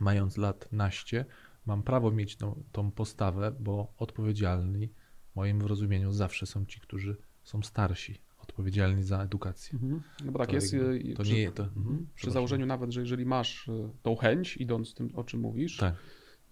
mając 0.00 0.36
lat 0.36 0.68
naście, 0.72 1.24
mam 1.66 1.82
prawo 1.82 2.10
mieć 2.10 2.36
tą, 2.36 2.62
tą 2.72 2.90
postawę, 2.90 3.52
bo 3.60 3.92
odpowiedzialni 3.96 4.88
w 5.32 5.36
moim 5.36 5.62
rozumieniu 5.62 6.12
zawsze 6.12 6.46
są 6.46 6.66
ci, 6.66 6.80
którzy 6.80 7.16
są 7.42 7.62
starsi, 7.62 8.18
odpowiedzialni 8.38 9.02
za 9.02 9.22
edukację. 9.22 9.78
Mhm. 9.82 10.02
No 10.24 10.32
bo 10.32 10.38
tak 10.38 10.48
To 10.48 10.54
jest. 10.54 10.74
y, 10.74 11.14
to 11.16 11.22
przy, 11.22 11.32
nie- 11.34 11.52
to- 11.52 11.62
mhm, 11.64 11.86
mhm. 11.86 12.06
przy 12.14 12.30
założeniu 12.30 12.66
nawet, 12.66 12.90
że 12.92 13.00
jeżeli 13.00 13.26
masz 13.26 13.68
y, 13.68 13.90
tą 14.02 14.16
chęć, 14.16 14.56
idąc 14.56 14.94
tym, 14.94 15.10
o 15.14 15.24
czym 15.24 15.40
mówisz, 15.40 15.76
Tak. 15.76 15.94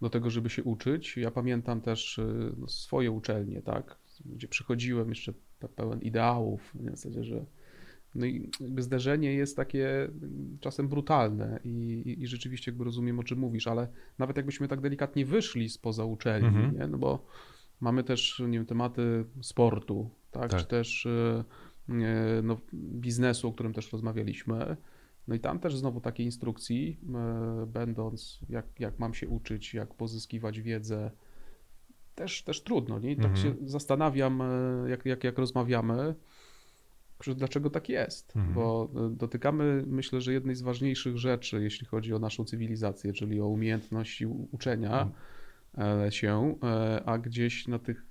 do 0.00 0.10
tego, 0.10 0.30
żeby 0.30 0.50
się 0.50 0.64
uczyć. 0.64 1.16
Ja 1.16 1.30
pamiętam 1.30 1.80
też 1.80 2.18
y, 2.18 2.54
no, 2.58 2.68
swoje 2.68 3.10
uczelnie, 3.10 3.62
tak, 3.62 3.98
gdzie 4.24 4.48
przychodziłem 4.48 5.08
jeszcze 5.08 5.32
pełen 5.68 6.00
ideałów, 6.00 6.70
w 6.74 6.90
zasadzie, 6.90 7.24
że 7.24 7.44
no 8.14 8.26
i 8.26 8.50
jakby 8.60 8.82
zderzenie 8.82 9.32
jest 9.34 9.56
takie 9.56 10.08
czasem 10.60 10.88
brutalne 10.88 11.60
i, 11.64 11.68
i, 12.06 12.22
i 12.22 12.26
rzeczywiście 12.26 12.70
jakby 12.70 12.84
rozumiem, 12.84 13.18
o 13.18 13.22
czym 13.22 13.38
mówisz, 13.38 13.66
ale 13.66 13.88
nawet 14.18 14.36
jakbyśmy 14.36 14.68
tak 14.68 14.80
delikatnie 14.80 15.26
wyszli 15.26 15.68
spoza 15.68 16.04
uczelni, 16.04 16.48
Mhm. 16.48 16.78
nie? 16.78 16.86
no 16.86 16.98
bo 16.98 17.26
Mamy 17.80 18.04
też 18.04 18.42
nie 18.48 18.58
wiem, 18.58 18.66
tematy 18.66 19.24
sportu, 19.40 20.10
tak? 20.30 20.50
Tak. 20.50 20.60
czy 20.60 20.66
też 20.66 21.06
e, 21.06 21.44
e, 21.88 22.42
no, 22.42 22.58
biznesu, 22.74 23.48
o 23.48 23.52
którym 23.52 23.72
też 23.72 23.92
rozmawialiśmy. 23.92 24.76
No 25.28 25.34
i 25.34 25.40
tam 25.40 25.58
też 25.58 25.76
znowu 25.76 26.00
takiej 26.00 26.26
instrukcji, 26.26 27.00
e, 27.14 27.66
będąc, 27.66 28.40
jak, 28.48 28.66
jak 28.78 28.98
mam 28.98 29.14
się 29.14 29.28
uczyć, 29.28 29.74
jak 29.74 29.94
pozyskiwać 29.94 30.60
wiedzę, 30.60 31.10
też, 32.20 32.42
też 32.42 32.62
trudno. 32.62 32.98
Nie? 32.98 33.12
I 33.12 33.16
tak 33.16 33.26
Mhm. 33.26 33.42
się 33.42 33.54
zastanawiam, 33.68 34.42
e, 34.42 34.90
jak, 34.90 35.06
jak, 35.06 35.24
jak 35.24 35.38
rozmawiamy, 35.38 36.14
dlaczego 37.36 37.70
tak 37.70 37.88
jest. 37.88 38.36
Mhm. 38.36 38.54
Bo 38.54 38.90
e, 38.96 39.10
dotykamy, 39.16 39.84
myślę, 39.86 40.20
że 40.20 40.32
jednej 40.32 40.56
z 40.56 40.62
ważniejszych 40.62 41.18
rzeczy, 41.18 41.62
jeśli 41.62 41.86
chodzi 41.86 42.14
o 42.14 42.18
naszą 42.18 42.44
cywilizację, 42.44 43.12
czyli 43.12 43.40
o 43.40 43.46
umiejętność 43.46 44.22
u- 44.22 44.48
uczenia 44.52 45.10
e, 45.78 46.12
się, 46.12 46.54
a 47.06 47.18
gdzieś 47.18 47.68
na 47.68 47.78
tych, 47.78 48.06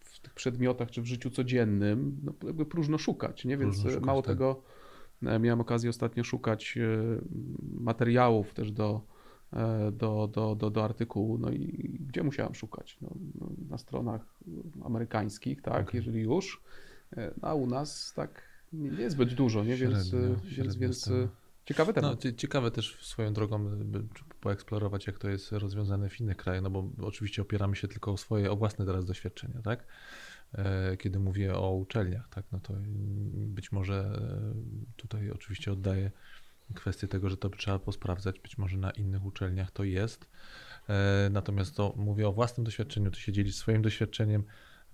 w 0.00 0.20
tych 0.20 0.34
przedmiotach 0.34 0.90
czy 0.90 1.02
w 1.02 1.06
życiu 1.06 1.30
codziennym 1.30 2.20
no, 2.22 2.32
jakby 2.46 2.66
próżno 2.66 2.98
szukać, 2.98 3.44
nie? 3.44 3.56
Więc 3.56 3.76
szukać, 3.76 4.02
mało 4.02 4.22
tak. 4.22 4.32
tego 4.34 4.62
miałem 5.40 5.60
okazję 5.60 5.90
ostatnio 5.90 6.24
szukać 6.24 6.78
materiałów 7.62 8.54
też 8.54 8.72
do, 8.72 9.00
do, 9.92 10.28
do, 10.32 10.54
do, 10.54 10.70
do 10.70 10.84
artykułu, 10.84 11.38
no 11.38 11.50
i 11.50 11.98
gdzie 12.08 12.22
musiałem 12.22 12.54
szukać? 12.54 12.98
No, 13.02 13.10
no, 13.40 13.46
na 13.70 13.78
stronach 13.78 14.20
amerykańskich, 14.84 15.62
tak, 15.62 15.88
Okej. 15.88 15.98
jeżeli 15.98 16.20
już, 16.22 16.62
E, 17.16 17.30
no, 17.42 17.48
a 17.48 17.54
u 17.54 17.66
nas 17.66 18.12
tak 18.16 18.42
nie, 18.72 18.90
niezbyt 18.90 19.34
dużo, 19.34 19.64
nie? 19.64 19.76
Więc, 19.76 20.08
Średnio, 20.08 20.26
e, 20.26 20.28
więc, 20.28 20.44
średnio 20.54 20.74
więc 20.80 21.00
z 21.00 21.04
tym. 21.04 21.14
e, 21.22 21.28
ciekawy 21.66 21.92
No, 21.96 22.00
temat. 22.02 22.20
cie- 22.20 22.34
ciekawe 22.34 22.70
też 22.70 22.98
swoją 23.06 23.32
drogą 23.32 23.70
poeksplorować, 24.40 25.06
jak 25.06 25.18
to 25.18 25.28
jest 25.28 25.52
rozwiązane 25.52 26.08
w 26.08 26.20
innych 26.20 26.36
krajach, 26.36 26.62
no 26.62 26.70
bo 26.70 26.90
oczywiście 27.02 27.42
opieramy 27.42 27.76
się 27.76 27.88
tylko 27.88 28.12
o 28.12 28.16
swoje, 28.16 28.50
o 28.50 28.56
własne 28.56 28.86
teraz 28.86 29.04
doświadczenia, 29.04 29.62
tak? 29.62 29.86
E, 30.54 30.96
Kiedy 30.96 31.18
mówię 31.18 31.54
o 31.54 31.74
uczelniach, 31.74 32.28
tak, 32.28 32.44
no 32.52 32.60
to 32.60 32.74
być 33.34 33.72
może 33.72 33.94
e, 33.94 34.92
tutaj 34.96 35.30
oczywiście 35.30 35.72
oddaję 35.72 36.10
kwestię 36.74 37.08
tego, 37.08 37.30
że 37.30 37.36
to 37.36 37.50
trzeba 37.50 37.78
posprawdzać, 37.78 38.40
być 38.40 38.58
może 38.58 38.78
na 38.78 38.90
innych 38.90 39.24
uczelniach 39.24 39.70
to 39.70 39.84
jest. 39.84 40.28
E, 40.88 41.28
Natomiast 41.30 41.76
to 41.76 41.94
mówię 41.96 42.28
o 42.28 42.32
własnym 42.32 42.64
doświadczeniu, 42.64 43.10
to 43.10 43.18
się 43.18 43.32
dzielić 43.32 43.56
swoim 43.56 43.82
doświadczeniem 43.82 44.44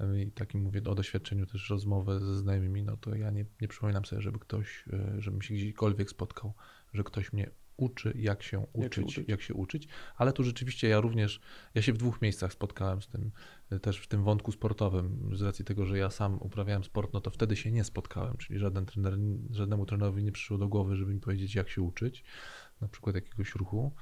e, 0.01 0.23
i 0.23 0.33
takim 0.33 0.63
mówię 0.63 0.83
o 0.85 0.95
doświadczeniu 0.95 1.47
też 1.47 1.71
rozmowę 1.71 2.21
ze 2.21 2.39
znajomymi, 2.39 2.83
no 2.83 2.97
to 2.97 3.15
ja 3.15 3.31
nie, 3.31 3.45
nie 3.61 3.69
przypominam 3.69 4.05
sobie, 4.05 4.23
żeby 4.23 4.39
ktoś, 4.39 4.85
e, 4.93 5.21
żebym 5.21 5.43
się 5.43 5.55
gdziekolwiek 5.55 6.11
spotkał, 6.11 6.53
że 6.95 7.05
ktoś 7.05 7.33
mnie 7.33 7.51
uczy, 7.81 8.13
jak 8.17 8.43
się 8.43 8.67
uczyć, 8.73 9.21
jak 9.29 9.43
się 9.43 9.55
uczyć. 9.55 9.85
uczyć, 9.85 9.89
ale 10.17 10.33
tu 10.33 10.45
rzeczywiście 10.45 10.89
ja 10.89 11.01
również, 11.01 11.41
ja 11.75 11.83
się 11.83 11.93
w 11.93 11.99
dwóch 11.99 12.23
miejscach 12.23 12.53
spotkałem 12.53 13.03
z 13.03 13.09
tym, 13.09 13.31
e, 13.71 13.81
też 13.81 13.99
w 13.99 14.07
tym 14.07 14.25
wątku 14.25 14.53
sportowym, 14.53 15.31
z 15.37 15.43
racji 15.43 15.65
tego, 15.65 15.87
że 15.87 15.99
ja 15.99 16.11
sam 16.11 16.39
uprawiałem 16.43 16.85
sport, 16.85 17.13
no 17.13 17.21
to 17.21 17.31
wtedy 17.31 17.57
się 17.57 17.73
nie 17.73 17.85
spotkałem, 17.85 18.37
czyli 18.37 18.59
żaden 18.59 18.87
trener, 18.87 19.19
żadnemu 19.51 19.87
trenerowi 19.87 20.25
nie 20.25 20.33
przyszło 20.33 20.59
do 20.59 20.69
głowy, 20.69 20.97
żeby 20.97 21.15
mi 21.15 21.21
powiedzieć, 21.21 21.55
jak 21.55 21.69
się 21.69 21.83
uczyć, 21.83 22.25
na 22.81 22.89
przykład 22.89 23.15
jakiegoś 23.15 23.55
ruchu. 23.55 23.95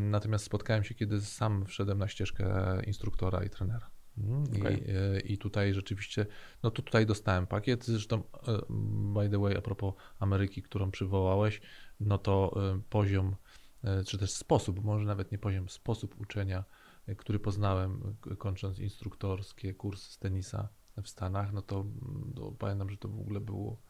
Natomiast 0.00 0.44
spotkałem 0.44 0.84
się, 0.84 0.94
kiedy 0.94 1.20
sam 1.20 1.66
wszedłem 1.66 1.98
na 1.98 2.08
ścieżkę 2.08 2.80
instruktora 2.86 3.44
i 3.44 3.50
trenera. 3.50 3.90
Mm, 4.18 4.44
I, 4.54 4.60
Okej. 4.60 4.84
e, 5.16 5.20
I 5.20 5.38
tutaj 5.38 5.74
rzeczywiście, 5.74 6.26
no 6.62 6.70
to 6.70 6.82
tutaj 6.82 7.06
dostałem 7.06 7.46
pakiet. 7.46 7.84
Zresztą, 7.84 8.22
e, 8.48 8.58
by 9.14 9.28
the 9.30 9.38
way, 9.38 9.56
a 9.56 9.60
propos 9.60 9.94
Ameryki, 10.18 10.62
którą 10.62 10.90
przywołałeś, 10.90 11.60
no 12.00 12.18
to 12.18 12.56
e, 12.74 12.80
poziom, 12.90 13.36
e, 13.84 14.04
czy 14.04 14.18
też 14.18 14.30
sposób, 14.30 14.84
może 14.84 15.06
nawet 15.06 15.32
nie 15.32 15.38
poziom, 15.38 15.68
sposób 15.68 16.20
uczenia, 16.20 16.64
e, 17.06 17.14
który 17.14 17.38
poznałem 17.38 18.16
kończąc 18.38 18.78
instruktorskie 18.78 19.74
kursy 19.74 20.12
z 20.12 20.18
tenisa 20.18 20.68
w 21.02 21.08
Stanach, 21.08 21.52
no 21.52 21.62
to, 21.62 21.80
mm, 21.80 22.32
to 22.36 22.52
pamiętam, 22.52 22.90
że 22.90 22.96
to 22.96 23.08
w 23.08 23.20
ogóle 23.20 23.40
było 23.40 23.82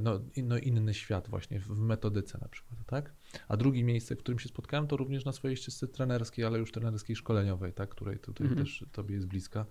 no, 0.00 0.20
no 0.42 0.58
inny 0.58 0.94
świat 0.94 1.28
właśnie 1.28 1.60
w 1.60 1.68
metodyce 1.68 2.38
na 2.38 2.48
przykład, 2.48 2.78
tak? 2.86 3.12
A 3.48 3.56
drugie 3.56 3.84
miejsce, 3.84 4.16
w 4.16 4.18
którym 4.18 4.38
się 4.38 4.48
spotkałem, 4.48 4.86
to 4.86 4.96
również 4.96 5.24
na 5.24 5.32
swojej 5.32 5.56
ścieżce 5.56 5.88
trenerskiej, 5.88 6.44
ale 6.44 6.58
już 6.58 6.72
trenerskiej 6.72 7.16
szkoleniowej, 7.16 7.72
tak? 7.72 7.90
której 7.90 8.18
tutaj 8.18 8.46
Mhm. 8.46 8.66
też 8.66 8.84
tobie 8.92 9.14
jest 9.14 9.26
bliska. 9.26 9.66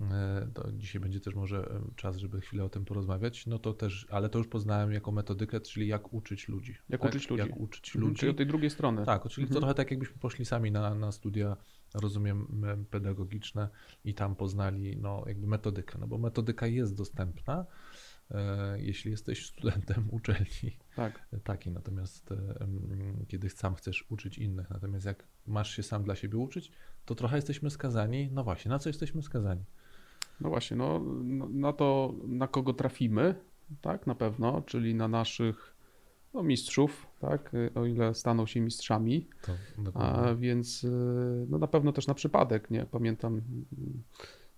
E, 0.00 0.48
To 0.54 0.72
dzisiaj 0.72 1.00
będzie 1.02 1.20
też 1.20 1.34
może 1.34 1.80
czas, 1.96 2.16
żeby 2.16 2.40
chwilę 2.40 2.64
o 2.64 2.68
tym 2.68 2.84
porozmawiać. 2.84 3.46
No 3.46 3.58
to 3.58 3.74
też, 3.74 4.06
ale 4.10 4.28
to 4.28 4.38
już 4.38 4.48
poznałem 4.48 4.92
jako 4.92 5.12
metodykę, 5.12 5.60
czyli 5.60 5.86
jak 5.88 6.12
uczyć 6.12 6.48
ludzi. 6.48 6.76
Jak 6.88 7.00
tak? 7.00 7.10
uczyć 7.10 7.30
ludzi. 7.30 7.42
Jak 7.42 7.60
uczyć 7.60 7.88
Mhm, 7.96 8.04
ludzi. 8.08 8.20
Czyli 8.20 8.30
od 8.30 8.36
tej 8.36 8.46
drugiej 8.46 8.70
strony. 8.70 9.04
Tak, 9.06 9.22
czyli 9.28 9.46
to 9.46 9.50
Mhm. 9.50 9.60
trochę 9.60 9.74
tak, 9.74 9.90
jakbyśmy 9.90 10.18
poszli 10.18 10.44
sami 10.44 10.70
na, 10.72 10.94
na 10.94 11.12
studia, 11.12 11.56
rozumiem, 11.94 12.62
pedagogiczne 12.90 13.68
i 14.04 14.14
tam 14.14 14.36
poznali 14.36 14.96
no, 14.96 15.24
jakby 15.26 15.46
metodykę, 15.46 15.98
no 15.98 16.06
bo 16.06 16.18
metodyka 16.18 16.66
jest 16.66 16.94
dostępna, 16.96 17.66
e, 18.30 18.80
jeśli 18.80 19.10
jesteś 19.10 19.46
studentem 19.46 20.08
uczelni 20.16 20.78
tak. 20.96 21.28
takiej, 21.44 21.72
natomiast 21.72 22.28
kiedy 23.28 23.50
sam 23.50 23.74
chcesz 23.74 24.04
uczyć 24.10 24.38
innych, 24.38 24.70
natomiast 24.70 25.06
jak 25.06 25.24
masz 25.46 25.76
się 25.76 25.82
sam 25.82 26.02
dla 26.04 26.16
siebie 26.16 26.38
uczyć, 26.38 26.72
to 27.04 27.14
trochę 27.14 27.36
jesteśmy 27.36 27.70
skazani, 27.70 28.28
no 28.32 28.44
właśnie, 28.44 28.68
na 28.68 28.78
co 28.78 28.88
jesteśmy 28.88 29.22
skazani? 29.22 29.64
No 30.40 30.48
właśnie, 30.48 30.76
no, 30.76 31.00
no, 31.24 31.48
na 31.48 31.72
to, 31.72 32.14
na 32.26 32.48
kogo 32.48 32.72
trafimy, 32.72 33.34
tak, 33.80 34.06
na 34.06 34.14
pewno, 34.14 34.62
czyli 34.62 34.94
na 34.94 35.08
naszych 35.08 35.74
no, 36.34 36.42
mistrzów, 36.42 37.06
tak, 37.20 37.54
y, 37.54 37.70
o 37.74 37.86
ile 37.86 38.14
staną 38.14 38.46
się 38.46 38.60
mistrzami, 38.60 39.26
To 39.84 39.92
a 39.94 40.34
więc 40.34 40.84
y, 40.84 41.46
no, 41.48 41.58
na 41.58 41.66
pewno 41.66 41.92
też 41.92 42.06
na 42.06 42.14
przypadek, 42.14 42.70
nie, 42.70 42.86
pamiętam, 42.86 43.40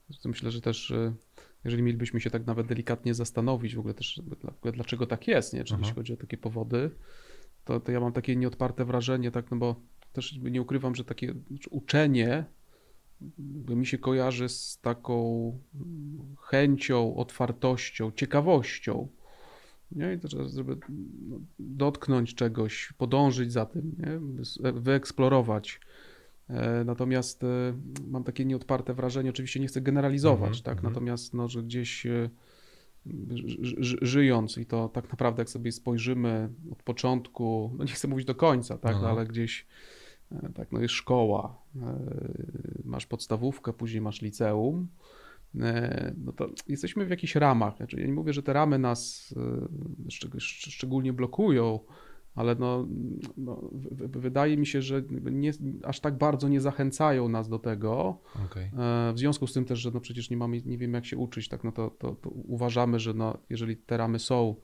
zresztą 0.08 0.28
myślę, 0.28 0.50
że 0.50 0.60
też 0.60 0.90
y, 0.90 1.14
jeżeli 1.64 1.82
mielibyśmy 1.82 2.20
się 2.20 2.30
tak 2.30 2.46
nawet 2.46 2.66
delikatnie 2.66 3.14
zastanowić 3.14 3.76
w 3.76 3.78
ogóle 3.78 3.94
też, 3.94 4.22
dlaczego 4.74 5.06
tak 5.06 5.28
jest, 5.28 5.52
nie, 5.52 5.64
czyli 5.64 5.74
Aha. 5.74 5.80
jeśli 5.82 5.94
chodzi 5.94 6.12
o 6.12 6.16
takie 6.16 6.38
powody, 6.38 6.90
to, 7.64 7.80
to 7.80 7.92
ja 7.92 8.00
mam 8.00 8.12
takie 8.12 8.36
nieodparte 8.36 8.84
wrażenie, 8.84 9.30
tak, 9.30 9.50
no 9.50 9.56
bo 9.56 9.76
też 10.12 10.38
nie 10.42 10.62
ukrywam, 10.62 10.94
że 10.94 11.04
takie 11.04 11.34
uczenie 11.70 12.44
mi 13.68 13.86
się 13.86 13.98
kojarzy 13.98 14.48
z 14.48 14.78
taką 14.82 15.46
mm, 15.74 16.36
chęcią, 16.40 17.16
otwartością, 17.16 18.12
ciekawością. 18.16 19.08
Nie? 19.92 20.14
I 20.14 20.18
to, 20.18 20.28
że- 20.28 20.48
żeby 20.48 20.76
no, 21.28 21.40
dotknąć 21.58 22.34
czegoś, 22.34 22.92
podążyć 22.98 23.52
za 23.52 23.66
tym, 23.66 23.92
nie? 23.98 24.20
Wyeksplorować. 24.72 25.80
E, 26.48 26.84
Natomiast 26.84 27.44
e, 27.44 27.46
mam 28.10 28.24
takie 28.24 28.44
nieodparte 28.44 28.94
wrażenie, 28.94 29.30
oczywiście 29.30 29.60
nie 29.60 29.66
chcę 29.66 29.80
generalizować, 29.80 30.48
Mhm, 30.58 30.62
tak? 30.64 30.76
mhm. 30.76 30.92
Natomiast 30.92 31.34
no, 31.34 31.48
że 31.48 31.62
gdzieś 31.62 32.06
e, 32.06 32.30
ży- 33.30 33.58
ży- 33.84 33.98
żyjąc 34.02 34.58
i 34.58 34.66
to 34.66 34.88
tak 34.88 35.10
naprawdę 35.10 35.40
jak 35.40 35.50
sobie 35.50 35.72
spojrzymy 35.72 36.48
od 36.72 36.82
początku, 36.82 37.70
no 37.78 37.84
nie 37.84 37.92
chcę 37.92 38.08
mówić 38.08 38.26
do 38.26 38.34
końca, 38.34 38.78
tak? 38.78 38.96
No, 38.96 39.02
No, 39.02 39.08
ale 39.08 39.26
gdzieś 39.26 39.66
tak, 40.54 40.72
no 40.72 40.80
jest 40.80 40.94
szkoła, 40.94 41.58
e, 41.82 41.98
masz 42.84 43.06
podstawówkę, 43.06 43.72
później 43.72 44.00
masz 44.00 44.22
liceum, 44.22 44.88
e, 45.60 46.14
no 46.24 46.32
to 46.32 46.48
jesteśmy 46.68 47.06
w 47.06 47.10
jakichś 47.10 47.34
ramach. 47.34 47.76
Znaczy, 47.76 48.00
ja 48.00 48.06
nie 48.06 48.12
mówię, 48.12 48.32
że 48.32 48.42
te 48.42 48.52
ramy 48.52 48.78
nas 48.78 49.34
e, 49.36 50.08
szczeg- 50.08 50.36
szcz- 50.36 50.70
szczególnie 50.70 51.12
blokują, 51.12 51.80
ale 52.34 52.54
no, 52.54 52.86
no, 53.36 53.70
wydaje 54.08 54.56
mi 54.56 54.66
się, 54.66 54.82
że 54.82 55.02
nie, 55.10 55.52
aż 55.84 56.00
tak 56.00 56.18
bardzo 56.18 56.48
nie 56.48 56.60
zachęcają 56.60 57.28
nas 57.28 57.48
do 57.48 57.58
tego. 57.58 58.18
E, 58.78 59.12
W 59.14 59.18
związku 59.18 59.46
z 59.46 59.52
tym 59.52 59.64
też, 59.64 59.78
że 59.78 59.90
no 59.90 60.00
przecież 60.00 60.30
nie 60.30 60.36
mamy, 60.36 60.62
nie 60.66 60.78
wiemy 60.78 60.98
jak 60.98 61.06
się 61.06 61.16
uczyć, 61.16 61.48
tak, 61.48 61.64
no 61.64 61.72
to, 61.72 61.90
to, 61.90 62.14
to 62.14 62.30
uważamy, 62.30 62.98
że 62.98 63.14
no, 63.14 63.38
jeżeli 63.50 63.76
te 63.76 63.96
ramy 63.96 64.18
są, 64.18 64.56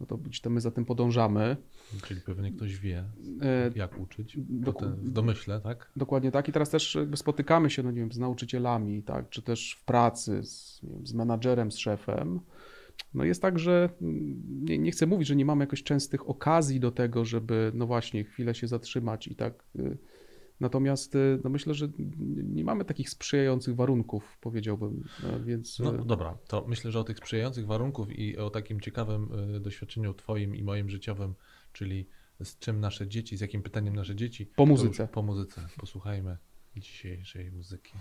no 0.00 0.06
to 0.06 0.16
gdzieś 0.16 0.40
to 0.40 0.50
my 0.50 0.60
za 0.60 0.70
tym 0.70 0.84
podążamy. 0.84 1.56
Czyli 2.02 2.20
pewnie 2.20 2.52
ktoś 2.52 2.78
wie, 2.78 3.04
E, 3.42 3.70
jak 3.76 4.00
uczyć, 4.00 4.38
Doku- 4.38 4.86
w 4.96 5.10
domyśle, 5.10 5.60
tak? 5.60 5.90
Dokładnie 5.96 6.30
tak. 6.30 6.48
I 6.48 6.52
teraz 6.52 6.70
też 6.70 6.98
spotykamy 7.14 7.70
się, 7.70 7.82
no 7.82 7.90
nie 7.90 8.00
wiem, 8.00 8.12
z 8.12 8.18
nauczycielami, 8.18 9.02
tak, 9.02 9.28
czy 9.28 9.42
też 9.42 9.72
w 9.80 9.84
pracy 9.84 10.42
z, 10.42 10.80
wiem, 10.82 11.06
z 11.06 11.14
menadżerem, 11.14 11.72
z 11.72 11.76
szefem. 11.76 12.40
No 13.14 13.24
jest 13.24 13.42
tak, 13.42 13.58
że 13.58 13.88
nie, 14.62 14.78
nie 14.78 14.90
chcę 14.90 15.06
mówić, 15.06 15.28
że 15.28 15.36
nie 15.36 15.44
mamy 15.44 15.62
jakoś 15.64 15.82
częstych 15.82 16.28
okazji 16.28 16.80
do 16.80 16.90
tego, 16.90 17.24
żeby 17.24 17.72
no 17.74 17.86
właśnie 17.86 18.24
chwilę 18.24 18.54
się 18.54 18.68
zatrzymać 18.68 19.28
i 19.28 19.34
tak. 19.34 19.64
Y, 20.60 20.62
Natomiast 20.62 21.14
y, 21.14 21.40
no 21.44 21.50
myślę, 21.50 21.74
że 21.74 21.88
nie 22.44 22.64
mamy 22.64 22.84
takich 22.84 23.10
sprzyjających 23.10 23.76
warunków, 23.76 24.38
powiedziałbym, 24.40 25.04
więc 25.44 25.78
No 25.78 25.94
e, 25.94 26.04
dobra, 26.04 26.38
to 26.48 26.64
myślę, 26.68 26.90
że 26.90 27.00
o 27.00 27.04
tych 27.04 27.16
sprzyjających 27.16 27.66
warunków 27.66 28.18
i 28.18 28.36
o 28.36 28.50
takim 28.50 28.80
ciekawym 28.80 29.28
y, 29.56 29.60
doświadczeniu 29.60 30.14
twoim 30.14 30.56
i 30.56 30.62
moim 30.62 30.90
życiowym, 30.90 31.34
czyli 31.72 32.08
z 32.44 32.58
czym 32.58 32.80
nasze 32.80 33.08
dzieci, 33.08 33.36
z 33.36 33.40
jakim 33.40 33.62
pytaniem 33.62 33.96
nasze 33.96 34.16
dzieci. 34.16 34.46
Po 34.46 34.66
muzyce. 34.66 35.08
Po 35.12 35.22
muzyce. 35.22 35.66
Posłuchajmy 35.76 36.36
dzisiejszej 36.76 37.52
muzyki. 37.52 37.92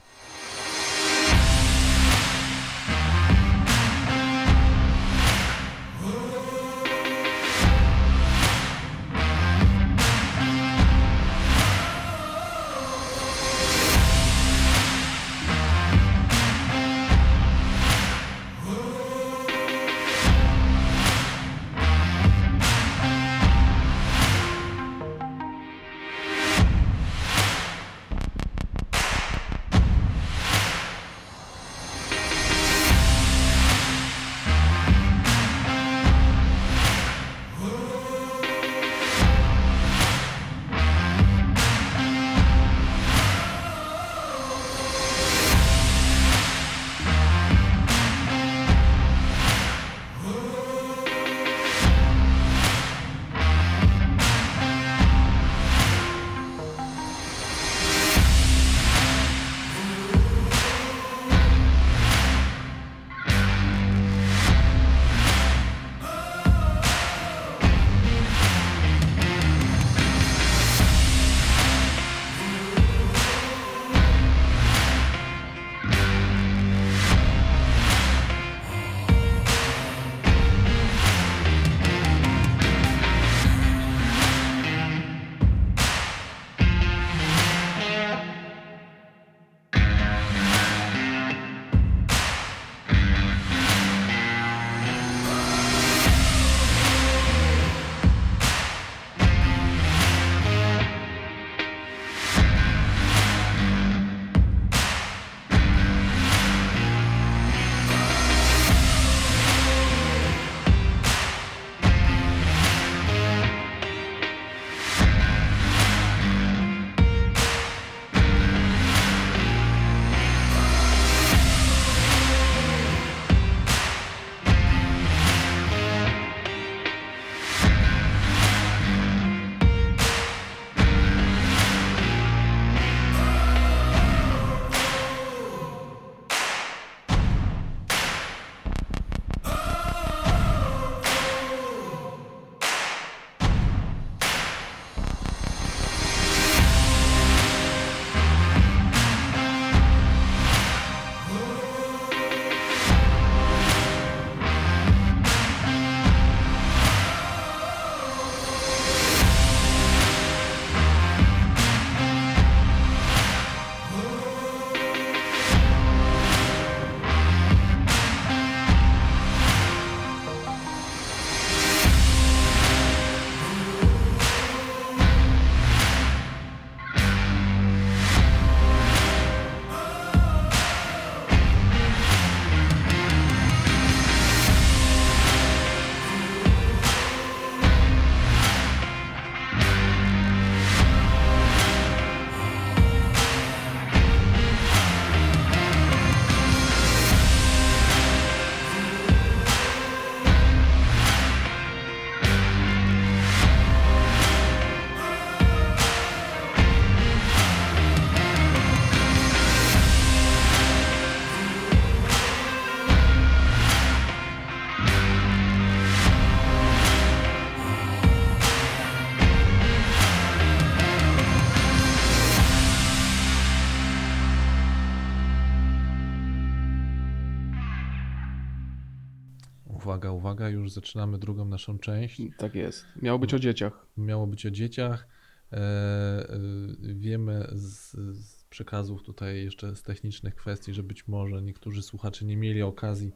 Uwaga, 229.89 230.11
uwaga, 230.11 230.49
już 230.49 230.71
zaczynamy 230.71 231.17
drugą 231.17 231.45
naszą 231.45 231.79
część. 231.79 232.21
Tak 232.37 232.55
jest. 232.55 232.85
Miało 233.01 233.19
być 233.19 233.33
o 233.33 233.39
dzieciach. 233.39 233.85
Miało 233.97 234.27
być 234.27 234.45
o 234.45 234.51
dzieciach. 234.51 235.07
E, 235.53 235.57
e, 235.57 236.39
wiemy 236.81 237.47
z, 237.51 237.91
z 238.17 238.43
przekazów 238.43 239.03
tutaj 239.03 239.43
jeszcze 239.43 239.75
z 239.75 239.83
technicznych 239.83 240.35
kwestii, 240.35 240.73
że 240.73 240.83
być 240.83 241.07
może 241.07 241.41
niektórzy 241.41 241.81
słuchacze 241.81 242.25
nie 242.25 242.37
mieli 242.37 242.61
okazji 242.61 243.11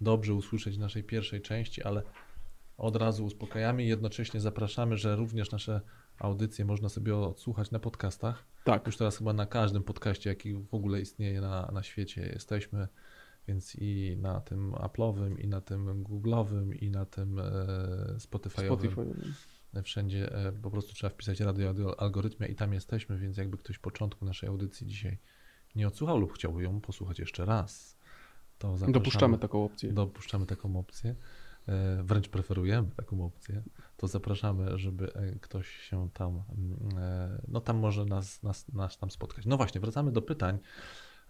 dobrze 0.00 0.34
usłyszeć 0.34 0.78
naszej 0.78 1.04
pierwszej 1.04 1.42
części, 1.42 1.82
ale 1.82 2.02
od 2.78 2.96
razu 2.96 3.24
uspokajamy 3.24 3.84
i 3.84 3.88
jednocześnie 3.88 4.40
zapraszamy, 4.40 4.96
że 4.96 5.16
również 5.16 5.50
nasze 5.50 5.80
audycje 6.18 6.64
można 6.64 6.88
sobie 6.88 7.16
odsłuchać 7.16 7.70
na 7.70 7.78
podcastach. 7.78 8.44
Tak. 8.64 8.86
Już 8.86 8.96
teraz 8.96 9.18
chyba 9.18 9.32
na 9.32 9.46
każdym 9.46 9.82
podcaście, 9.82 10.30
jaki 10.30 10.54
w 10.54 10.74
ogóle 10.74 11.00
istnieje 11.00 11.40
na, 11.40 11.70
na 11.72 11.82
świecie, 11.82 12.30
jesteśmy. 12.32 12.88
Więc 13.48 13.76
i 13.76 14.16
na 14.20 14.40
tym 14.40 14.72
Apple'owym, 14.72 15.40
i 15.40 15.48
na 15.48 15.60
tym 15.60 16.04
Google'owym, 16.04 16.82
i 16.82 16.90
na 16.90 17.04
tym 17.04 17.38
e, 17.38 17.42
Spotify'owym. 18.18 18.66
Spotify. 18.66 19.06
Wszędzie 19.82 20.32
e, 20.32 20.52
po 20.52 20.70
prostu 20.70 20.94
trzeba 20.94 21.10
wpisać 21.10 21.40
radio 21.40 22.00
algorytmia 22.00 22.46
i 22.46 22.54
tam 22.54 22.72
jesteśmy, 22.72 23.18
więc 23.18 23.36
jakby 23.36 23.58
ktoś 23.58 23.78
początku 23.78 24.24
naszej 24.24 24.48
audycji 24.48 24.86
dzisiaj 24.86 25.18
nie 25.76 25.88
odsłuchał 25.88 26.18
lub 26.18 26.32
chciałby 26.32 26.62
ją 26.62 26.80
posłuchać 26.80 27.18
jeszcze 27.18 27.44
raz, 27.44 27.98
to 28.58 28.76
Dopuszczamy 28.88 29.38
taką 29.38 29.64
opcję. 29.64 29.92
Dopuszczamy 29.92 30.46
taką 30.46 30.78
opcję. 30.78 31.14
E, 31.68 32.02
wręcz 32.02 32.28
preferujemy 32.28 32.90
taką 32.96 33.24
opcję, 33.24 33.62
to 33.96 34.08
zapraszamy, 34.08 34.78
żeby 34.78 35.12
ktoś 35.40 35.68
się 35.68 36.08
tam, 36.12 36.42
mm, 36.58 37.40
no 37.48 37.60
tam 37.60 37.76
może 37.76 38.04
nas, 38.04 38.42
nas, 38.42 38.68
nas 38.68 38.98
tam 38.98 39.10
spotkać. 39.10 39.46
No 39.46 39.56
właśnie, 39.56 39.80
wracamy 39.80 40.12
do 40.12 40.22
pytań. 40.22 40.58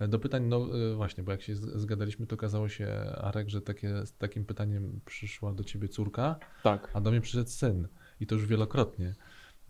Do 0.08 0.18
pytań, 0.18 0.44
no 0.44 0.76
y, 0.76 0.94
właśnie, 0.94 1.24
bo 1.24 1.32
jak 1.32 1.42
się 1.42 1.56
zgadaliśmy, 1.56 2.26
to 2.26 2.34
okazało 2.34 2.68
się, 2.68 2.86
Arek, 3.16 3.48
że 3.48 3.62
takie, 3.62 4.06
z 4.06 4.16
takim 4.16 4.44
pytaniem 4.44 5.00
przyszła 5.04 5.52
do 5.52 5.64
ciebie 5.64 5.88
córka, 5.88 6.38
tak. 6.62 6.90
a 6.94 7.00
do 7.00 7.10
mnie 7.10 7.20
przyszedł 7.20 7.50
syn 7.50 7.88
i 8.20 8.26
to 8.26 8.34
już 8.34 8.46
wielokrotnie. 8.46 9.14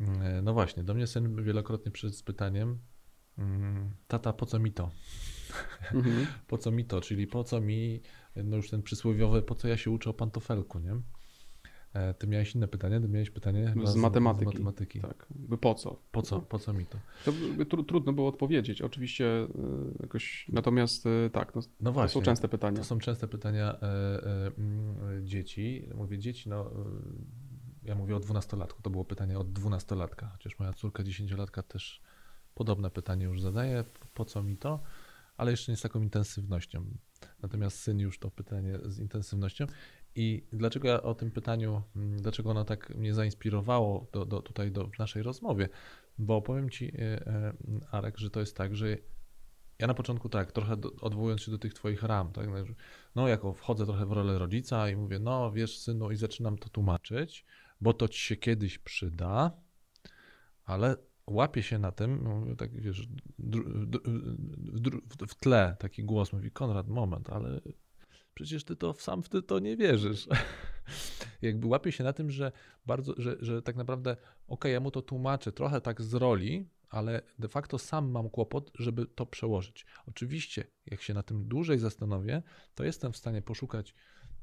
Mm, 0.01 0.45
no 0.45 0.53
właśnie, 0.53 0.85
do 0.85 0.95
mnie 0.95 1.07
syn 1.07 1.43
wielokrotnie 1.43 1.93
przyszedł 1.93 2.15
z 2.15 2.23
pytaniem, 2.23 2.79
mm, 3.39 3.91
tata, 4.09 4.33
po 4.33 4.47
co 4.47 4.59
mi 4.59 4.73
to? 4.73 4.91
Mhm. 5.95 6.27
po 6.49 6.59
co 6.59 6.71
mi 6.71 6.85
to? 6.85 7.01
Czyli 7.01 7.27
po 7.27 7.45
co 7.45 7.61
mi, 7.61 8.01
no 8.37 8.57
już 8.57 8.71
ten 8.71 8.83
przysłowiowy, 8.83 9.43
po 9.43 9.55
co 9.55 9.69
ja 9.69 9.77
się 9.77 9.91
uczę 9.91 10.11
o 10.11 10.15
pantofelku, 10.15 10.79
nie? 10.79 11.01
E, 11.95 12.15
ty 12.15 12.27
miałeś 12.27 12.55
inne 12.55 12.69
pytanie, 12.69 13.01
ty 13.01 13.09
miałeś 13.09 13.31
pytanie 13.31 13.75
z, 13.85 13.89
z, 13.89 13.97
matematyki. 13.97 14.45
z 14.45 14.55
matematyki. 14.55 15.01
Tak. 15.01 15.27
Po 15.61 15.75
co? 15.75 16.03
Po 16.13 16.23
co? 16.23 16.41
Po 16.41 16.59
co 16.59 16.73
mi 16.73 16.87
to? 16.87 16.99
To 17.69 17.83
trudno 17.83 18.13
było 18.13 18.29
odpowiedzieć. 18.29 18.83
Oczywiście 18.83 19.27
e, 19.27 19.49
jakoś, 20.01 20.47
natomiast 20.49 21.07
e, 21.07 21.31
tak, 21.31 21.55
no, 21.55 21.63
no 21.81 21.93
właśnie, 21.93 22.15
to 22.15 22.21
są 22.21 22.25
częste 22.25 22.49
pytania. 22.49 22.79
To 22.79 22.85
są 22.85 22.99
częste 22.99 23.29
pytania 23.29 23.81
e, 23.81 24.53
dzieci. 25.23 25.89
Mówię 25.95 26.19
dzieci, 26.19 26.49
no 26.49 26.71
ja 27.83 27.95
mówię 27.95 28.17
o 28.17 28.21
dwunastolatku, 28.21 28.83
to 28.83 28.91
było 28.91 29.05
pytanie 29.05 29.39
od 29.39 29.53
dwunastolatka, 29.53 30.29
chociaż 30.29 30.59
moja 30.59 30.73
córka 30.73 31.03
dziesięciolatka 31.03 31.63
też 31.63 32.03
podobne 32.55 32.91
pytanie 32.91 33.25
już 33.25 33.41
zadaje, 33.41 33.85
po 34.15 34.25
co 34.25 34.43
mi 34.43 34.57
to, 34.57 34.83
ale 35.37 35.51
jeszcze 35.51 35.73
nie 35.73 35.77
z 35.77 35.83
taką 35.83 36.03
intensywnością. 36.03 36.85
Natomiast 37.43 37.79
syn 37.79 37.99
już 37.99 38.19
to 38.19 38.31
pytanie 38.31 38.79
z 38.85 38.99
intensywnością 38.99 39.67
i 40.15 40.47
dlaczego 40.53 40.89
ja 40.89 41.03
o 41.03 41.15
tym 41.15 41.31
pytaniu, 41.31 41.83
mm, 41.97 42.23
dlaczego 42.23 42.51
ono 42.51 42.65
tak 42.65 42.95
mnie 42.95 43.15
zainspirowało 43.15 44.07
do, 44.13 44.25
do, 44.25 44.43
tutaj 44.43 44.73
do, 44.73 44.91
naszej 44.99 45.23
rozmowie? 45.23 45.69
Bo 46.19 46.43
powiem 46.43 46.71
Ci, 46.71 46.93
e, 46.95 47.27
e, 47.27 47.53
Arek, 47.91 48.19
że 48.19 48.31
to 48.31 48.41
jest 48.41 48.57
tak, 48.57 48.77
że 48.77 48.97
ja 49.79 49.87
na 49.87 49.95
początku 49.95 50.29
tak, 50.29 50.53
trochę 50.53 50.77
odwołując 51.01 51.43
się 51.43 51.51
do 51.51 51.59
tych 51.59 51.75
Twoich 51.75 52.03
ram, 52.03 52.33
tak, 52.33 52.49
no 53.15 53.29
jako 53.29 53.53
wchodzę 53.53 53.87
trochę 53.87 54.07
w 54.07 54.13
rolę 54.13 54.39
rodzica 54.39 54.91
i 54.91 54.97
mówię, 54.97 55.19
no 55.19 55.53
wiesz 55.53 55.79
synu 55.79 56.11
i 56.11 56.17
zaczynam 56.17 56.59
to 56.59 56.69
tłumaczyć, 56.69 57.45
bo 57.81 57.93
to 57.93 58.09
Ci 58.09 58.21
się 58.21 58.37
kiedyś 58.37 58.79
przyda, 58.79 59.53
ale 60.65 60.97
łapię 61.31 61.63
się 61.63 61.79
na 61.79 61.93
tym, 61.93 62.25
tak 62.59 62.81
wiesz, 62.81 63.09
w, 65.29 65.35
tle 65.35 65.77
taki 65.79 66.05
głos 66.05 66.33
mówi, 66.33 66.51
Konrad, 66.51 66.89
moment, 66.89 67.31
ale 67.31 67.61
przecież 68.35 68.65
ty 68.65 68.77
to 68.77 68.95
sam 68.95 69.23
w 69.23 69.29
ty 69.29 69.43
to 69.43 69.59
nie 69.59 69.77
wierzysz. 69.77 70.29
Jakby 71.43 71.67
łapię 71.67 71.93
się 71.93 72.05
na 72.05 72.13
tym, 72.13 72.31
że 72.31 72.53
bardzo, 72.87 73.15
że, 73.17 73.37
że 73.41 73.63
tak 73.63 73.77
naprawdę, 73.77 74.11
okej, 74.13 74.27
okay, 74.47 74.71
ja 74.71 74.81
mu 74.81 74.91
to 74.91 75.03
tłumaczę 75.03 75.53
trochę 75.53 75.81
tak 75.81 76.03
z 76.03 76.15
roli, 76.15 76.69
ale 76.91 77.23
de 77.39 77.49
facto 77.49 77.79
sam 77.79 78.11
mam 78.11 78.31
kłopot, 78.31 78.71
żeby 78.75 79.07
to 79.07 79.27
przełożyć. 79.27 79.87
Oczywiście, 80.07 80.65
jak 80.87 81.03
się 81.03 81.15
na 81.15 81.23
tym 81.23 81.49
dłużej 81.49 81.79
zastanowię, 81.79 82.43
to 82.75 82.85
jestem 82.85 83.13
w 83.13 83.17
stanie 83.17 83.43
poszukać 83.43 83.95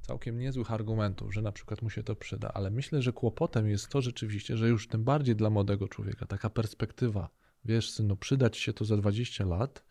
całkiem 0.06 0.40
niezłych 0.40 0.72
argumentów, 0.72 1.34
że 1.34 1.42
na 1.42 1.52
przykład 1.52 1.82
mu 1.82 1.90
się 1.90 2.04
to 2.04 2.16
przyda, 2.16 2.52
ale 2.54 2.72
myślę, 2.72 3.02
że 3.02 3.14
kłopotem 3.14 3.70
jest 3.70 3.90
to 3.90 4.02
rzeczywiście, 4.02 4.58
że 4.58 4.70
już 4.70 4.88
tym 4.88 5.04
bardziej 5.04 5.36
dla 5.36 5.50
młodego 5.50 5.88
człowieka 5.88 6.26
taka 6.26 6.50
perspektywa, 6.50 7.30
wiesz, 7.66 7.92
synu, 7.92 8.16
przydać 8.16 8.58
się 8.58 8.74
to 8.74 8.86
za 8.86 8.98
20 8.98 9.46
lat, 9.46 9.86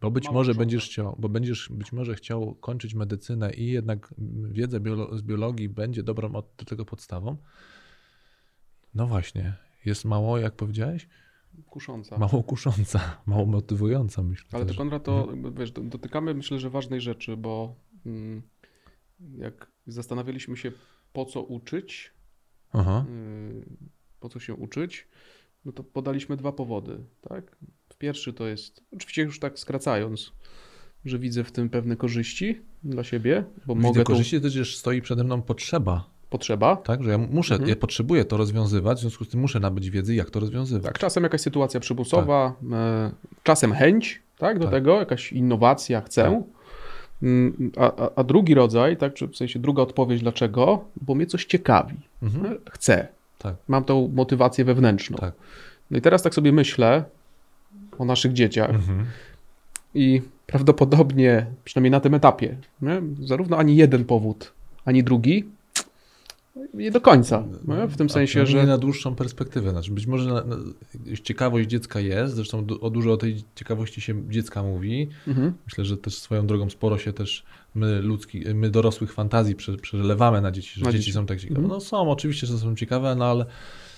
bo 0.00 0.10
być 0.10 0.30
może 0.30 0.54
będziesz 0.54 0.86
chciał, 0.86 1.16
bo 1.18 1.28
będziesz 1.28 1.68
być 1.72 1.92
może 1.92 2.14
chciał 2.14 2.54
kończyć 2.54 2.94
medycynę 2.94 3.52
i 3.52 3.66
jednak 3.66 4.14
wiedza 4.50 4.80
biolo 4.80 5.18
z 5.18 5.22
biologii 5.22 5.68
będzie 5.68 6.02
dobrą 6.02 6.32
od 6.32 6.56
tego 6.56 6.84
podstawą. 6.84 7.36
No 8.94 9.06
właśnie, 9.06 9.54
jest 9.84 10.04
mało, 10.04 10.38
jak 10.38 10.56
powiedziałeś? 10.56 11.08
Kusząca. 11.70 12.18
Mało 12.18 12.42
kusząca, 12.42 13.22
mało 13.26 13.46
motywująca, 13.46 14.22
myślę. 14.22 14.48
Ale 14.52 14.66
też. 14.66 14.76
to 14.76 14.78
Konrad, 14.78 15.04
to 15.04 15.32
mhm. 15.32 15.54
wiesz, 15.54 15.72
dotykamy 15.72 16.34
myślę, 16.34 16.58
że 16.58 16.70
ważnej 16.70 17.00
rzeczy, 17.00 17.36
bo 17.36 17.74
mm, 18.06 18.42
jak 19.38 19.70
zastanawialiśmy 19.86 20.56
się, 20.56 20.72
po 21.12 21.24
co 21.24 21.42
uczyć, 21.42 22.12
Aha. 22.72 23.04
Y, 23.08 23.64
po 24.20 24.28
co 24.28 24.40
się 24.40 24.54
uczyć, 24.54 25.08
no 25.64 25.72
to 25.72 25.84
podaliśmy 25.84 26.36
dwa 26.36 26.52
powody, 26.52 26.98
tak? 27.20 27.56
Pierwszy 27.98 28.32
to 28.32 28.46
jest, 28.46 28.84
oczywiście 28.92 29.22
już 29.22 29.40
tak 29.40 29.58
skracając, 29.58 30.32
że 31.04 31.18
widzę 31.18 31.44
w 31.44 31.52
tym 31.52 31.70
pewne 31.70 31.96
korzyści 31.96 32.60
dla 32.82 33.04
siebie, 33.04 33.44
bo 33.66 33.74
widzę 33.74 33.88
mogę. 33.88 34.04
korzyści, 34.04 34.40
to 34.40 34.50
też 34.50 34.76
stoi 34.76 35.02
przede 35.02 35.24
mną 35.24 35.42
potrzeba. 35.42 36.10
Potrzeba? 36.30 36.76
Tak, 36.76 37.04
że 37.04 37.10
ja 37.10 37.18
muszę, 37.18 37.54
mhm. 37.54 37.70
ja 37.70 37.76
potrzebuję 37.76 38.24
to 38.24 38.36
rozwiązywać, 38.36 38.98
w 38.98 39.00
związku 39.00 39.24
z 39.24 39.28
tym 39.28 39.40
muszę 39.40 39.60
nabyć 39.60 39.90
wiedzy, 39.90 40.14
jak 40.14 40.30
to 40.30 40.40
rozwiązywać. 40.40 40.84
Tak, 40.84 40.98
czasem 40.98 41.22
jakaś 41.22 41.40
sytuacja 41.40 41.80
przymusowa, 41.80 42.56
tak. 42.60 42.72
E, 42.72 43.12
czasem 43.42 43.72
chęć, 43.72 44.22
tak, 44.38 44.58
do 44.58 44.64
tak. 44.64 44.72
tego, 44.72 44.98
jakaś 44.98 45.32
innowacja, 45.32 46.00
chcę. 46.00 46.22
Tak. 46.22 46.59
Mm, 47.22 47.72
a, 47.76 48.02
a, 48.02 48.10
a, 48.16 48.24
drugi 48.24 48.54
rodzaj, 48.54 48.96
tak, 48.96 49.14
czy 49.14 49.28
w 49.28 49.36
sensie 49.36 49.58
druga 49.58 49.82
odpowiedź 49.82 50.20
dlaczego, 50.20 50.84
bo 51.00 51.14
mnie 51.14 51.26
coś 51.26 51.44
ciekawi. 51.44 51.96
Mhm. 52.22 52.58
Chcę. 52.70 53.08
Tak. 53.38 53.54
Mam 53.68 53.84
tą 53.84 54.10
motywację 54.14 54.64
wewnętrzną. 54.64 55.16
Tak. 55.16 55.34
No 55.90 55.98
i 55.98 56.00
teraz 56.00 56.22
tak 56.22 56.34
sobie 56.34 56.52
myślę, 56.52 57.04
o 57.98 58.04
naszych 58.04 58.32
dzieciach. 58.32 58.70
Mhm. 58.70 59.06
I 59.94 60.22
prawdopodobnie, 60.46 61.46
przynajmniej 61.64 61.90
na 61.90 62.00
tym 62.00 62.14
etapie, 62.14 62.56
nie? 62.82 63.02
zarówno 63.20 63.56
ani 63.56 63.76
jeden 63.76 64.04
powód, 64.04 64.52
ani 64.84 65.04
drugi 65.04 65.44
nie 66.74 66.90
do 66.90 67.00
końca. 67.00 67.44
Nie? 67.68 67.88
W 67.88 67.96
tym 67.96 68.06
A 68.06 68.10
sensie, 68.10 68.46
że. 68.46 68.58
Nie 68.58 68.66
na 68.66 68.78
dłuższą 68.78 69.14
perspektywę. 69.14 69.70
Znaczy 69.70 69.90
być 69.92 70.06
może 70.06 70.28
na, 70.28 70.44
na, 70.44 70.56
ciekawość 71.22 71.68
dziecka 71.68 72.00
jest, 72.00 72.34
zresztą 72.34 72.64
du, 72.64 72.84
o 72.84 72.90
dużo 72.90 73.12
o 73.12 73.16
tej 73.16 73.42
ciekawości 73.54 74.00
się 74.00 74.30
dziecka 74.30 74.62
mówi. 74.62 75.08
Mhm. 75.28 75.52
Myślę, 75.66 75.84
że 75.84 75.96
też 75.96 76.18
swoją 76.18 76.46
drogą 76.46 76.70
sporo 76.70 76.98
się 76.98 77.12
też 77.12 77.44
my 77.74 78.02
ludzki, 78.02 78.44
my 78.54 78.70
dorosłych 78.70 79.12
fantazji 79.12 79.54
prze, 79.54 79.76
przelewamy 79.76 80.40
na 80.40 80.50
dzieci, 80.50 80.80
że 80.80 80.84
na 80.84 80.92
dzieci. 80.92 81.04
dzieci 81.04 81.14
są 81.14 81.26
tak 81.26 81.40
ciekawe. 81.40 81.60
Mhm. 81.60 81.74
No 81.74 81.80
są, 81.80 82.10
oczywiście, 82.10 82.46
że 82.46 82.58
są 82.58 82.76
ciekawe, 82.76 83.14
no 83.14 83.24
ale 83.24 83.46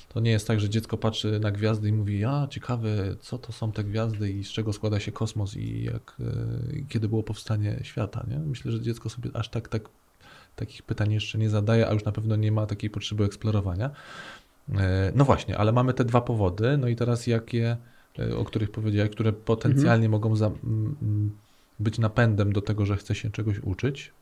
to 0.09 0.21
nie 0.21 0.31
jest 0.31 0.47
tak, 0.47 0.61
że 0.61 0.69
dziecko 0.69 0.99
patrzy 0.99 1.41
na 1.41 1.51
gwiazdy 1.51 1.89
i 1.89 1.93
mówi, 1.93 2.25
a 2.25 2.47
ciekawe, 2.51 3.17
co 3.21 3.39
to 3.39 3.53
są 3.53 3.73
te 3.73 3.85
gwiazdy 3.85 4.33
i 4.33 4.45
z 4.45 4.49
czego 4.49 4.73
składa 4.73 5.01
się 5.01 5.13
kosmos 5.13 5.57
i 5.57 5.83
jak, 5.83 6.17
e, 6.21 6.85
kiedy 6.89 7.09
było 7.09 7.23
powstanie 7.23 7.81
świata. 7.83 8.27
Nie? 8.29 8.39
Myślę, 8.39 8.73
że 8.73 8.81
dziecko 8.81 9.09
sobie 9.09 9.31
aż 9.35 9.49
tak, 9.49 9.69
tak 9.69 9.89
takich 10.57 10.83
pytań 10.83 11.13
jeszcze 11.13 11.39
nie 11.39 11.51
zadaje, 11.51 11.89
a 11.89 11.93
już 11.93 12.05
na 12.05 12.13
pewno 12.13 12.37
nie 12.37 12.53
ma 12.53 12.67
takiej 12.67 12.91
potrzeby 12.91 13.25
eksplorowania. 13.25 13.91
E, 14.75 15.13
no 15.15 15.25
właśnie, 15.25 15.59
ale 15.59 15.73
mamy 15.73 15.95
te 15.95 16.05
dwa 16.05 16.21
powody, 16.21 16.79
no 16.79 16.89
i 16.89 16.97
teraz 16.97 17.27
jakie, 17.27 17.77
e, 18.19 18.37
o 18.37 18.45
których 18.45 18.71
powiedziałeś, 18.71 19.11
które 19.11 19.33
potencjalnie 19.33 20.07
mhm. 20.07 20.11
mogą 20.11 20.37
za, 20.37 20.51
być 21.81 21.99
napędem 21.99 22.53
do 22.53 22.63
tego, 22.63 22.87
że 22.87 22.97
chce 22.97 23.15
się 23.15 23.31
czegoś 23.31 23.59
uczyć, 23.59 24.13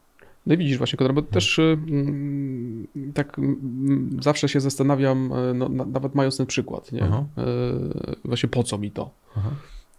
no 0.46 0.54
i 0.54 0.56
widzisz 0.56 0.78
właśnie, 0.78 0.96
Konrad, 0.96 1.14
bo 1.14 1.22
też 1.22 1.58
mm, 1.58 2.86
tak 3.14 3.40
zawsze 4.20 4.48
się 4.48 4.60
zastanawiam, 4.60 5.32
e, 5.32 5.54
no, 5.54 5.68
nawet 5.68 6.14
mając 6.14 6.36
ten 6.36 6.46
przykład, 6.46 6.92
nie? 6.92 7.02
Aha. 7.02 7.24
Właśnie 8.24 8.48
po 8.48 8.62
co 8.62 8.78
mi 8.78 8.90
to? 8.90 9.10
Aha. 9.36 9.50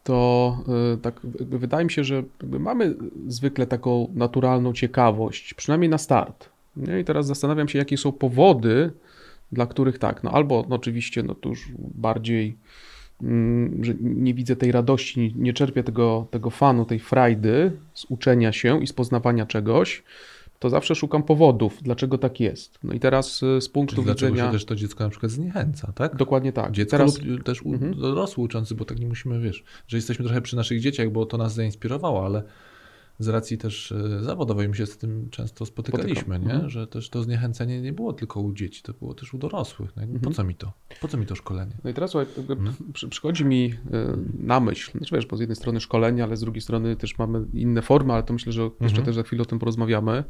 To 0.04 0.58
e, 0.94 0.98
tak 0.98 1.20
wydaje 1.40 1.86
mi 1.86 1.92
się, 1.92 2.04
że 2.04 2.24
mamy 2.44 2.96
zwykle 3.28 3.68
taką 3.68 4.08
naturalną 4.14 4.74
ciekawość, 4.74 5.54
przynajmniej 5.54 5.90
na 5.90 5.98
start. 5.98 6.50
Nie? 6.76 7.00
I 7.00 7.04
teraz 7.04 7.28
zastanawiam 7.28 7.68
się, 7.68 7.80
jakie 7.80 7.98
są 7.98 8.12
powody, 8.12 8.92
dla 9.52 9.66
których 9.66 10.00
tak, 10.00 10.24
no 10.24 10.32
albo 10.32 10.66
no 10.70 10.76
oczywiście, 10.76 11.24
no 11.24 11.36
to 11.36 11.50
już 11.50 11.70
bardziej 11.78 12.56
Mm, 13.24 13.84
że 13.84 13.94
nie 14.02 14.34
widzę 14.34 14.56
tej 14.56 14.72
radości, 14.72 15.34
nie 15.38 15.54
czerpię 15.54 15.84
tego, 15.84 16.28
tego 16.32 16.50
fanu, 16.50 16.86
tej 16.86 17.00
frajdy 17.00 17.72
z 17.94 18.06
uczenia 18.10 18.52
się 18.52 18.84
i 18.84 18.88
z 18.88 18.94
poznawania 18.94 19.46
czegoś, 19.46 20.04
to 20.62 20.69
zawsze 20.69 20.95
szukam 20.95 21.24
powodów, 21.24 21.78
dlaczego 21.82 22.17
tak 22.17 22.39
jest. 22.39 22.80
No 22.84 22.93
i 22.93 23.00
teraz 23.00 23.43
y, 23.43 23.62
z 23.62 23.69
punktu 23.69 23.95
Czyli 23.95 24.06
dlaczego 24.06 24.32
widzenia... 24.32 24.50
się 24.50 24.54
też 24.54 24.65
to 24.65 24.76
dziecko 24.76 25.04
na 25.04 25.10
przykład 25.10 25.32
zniechęca, 25.32 25.93
tak? 25.95 26.15
Dokładnie 26.15 26.54
tak. 26.54 26.71
Dziecko 26.71 26.97
teraz... 26.97 27.21
lub 27.21 27.43
też 27.43 27.62
u, 27.62 27.74
mhm. 27.74 28.00
dorosły 28.00 28.43
uczący, 28.43 28.76
bo 28.76 28.86
tak 28.86 29.00
nie 29.00 29.08
musimy, 29.08 29.39
wiesz, 29.39 29.63
że 29.88 29.97
jesteśmy 29.97 30.26
trochę 30.26 30.41
przy 30.41 30.56
naszych 30.56 30.80
dzieciach, 30.80 31.12
bo 31.12 31.26
to 31.26 31.38
nas 31.38 31.54
zainspirowało, 31.54 32.26
ale 32.26 32.43
z 33.24 33.28
racji 33.28 33.58
też 33.58 33.92
e, 33.92 34.24
zawodowej 34.24 34.70
my 34.70 34.76
się 34.76 34.86
z 34.86 34.98
tym 34.98 35.30
często 35.30 35.66
spotykaliśmy, 35.66 36.40
nie? 36.40 36.54
Mhm. 36.54 36.70
że 36.70 36.88
też 36.88 37.10
to 37.10 37.24
zniechęcenie 37.24 37.82
nie 37.82 37.94
było 37.94 38.14
tylko 38.14 38.42
u 38.42 38.54
dzieci, 38.54 38.82
to 38.82 38.94
było 38.94 39.14
też 39.14 39.34
u 39.34 39.38
dorosłych. 39.38 39.96
No, 39.96 40.04
mhm. 40.04 40.20
Po 40.20 40.32
co 40.32 40.44
mi 40.44 40.56
to? 40.56 40.74
Po 41.02 41.08
co 41.08 41.18
mi 41.18 41.26
to 41.26 41.36
szkolenie? 41.36 41.72
No 41.84 41.90
i 41.90 41.94
teraz 41.94 42.12
słuchaj, 42.12 42.28
mhm. 42.50 42.74
przychodzi 43.10 43.46
mi 43.46 43.66
e, 43.66 44.18
na 44.40 44.60
myśl, 44.60 44.92
znaczy 44.98 45.16
wiesz, 45.16 45.26
bo 45.26 45.38
z 45.38 45.40
jednej 45.40 45.56
strony 45.56 45.80
szkolenie, 45.80 46.24
ale 46.24 46.38
z 46.38 46.40
drugiej 46.40 46.62
strony 46.62 46.96
też 46.96 47.18
mamy 47.18 47.46
inne 47.54 47.82
formy, 47.82 48.14
ale 48.14 48.24
to 48.24 48.34
myślę, 48.34 48.52
że 48.52 48.62
jeszcze 48.62 48.84
mhm. 48.84 49.06
też 49.06 49.16
za 49.16 49.24
chwilę 49.24 49.42
o 49.42 49.46
tym 49.46 49.60
porozmawiamy. 49.60 50.24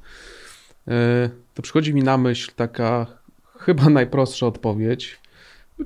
E, 0.88 1.30
to 1.54 1.62
przychodzi 1.62 1.94
mi 1.94 2.04
na 2.04 2.18
myśl 2.18 2.52
taka 2.56 3.08
chyba 3.66 3.90
najprostsza 3.90 4.48
odpowiedź. 4.48 5.22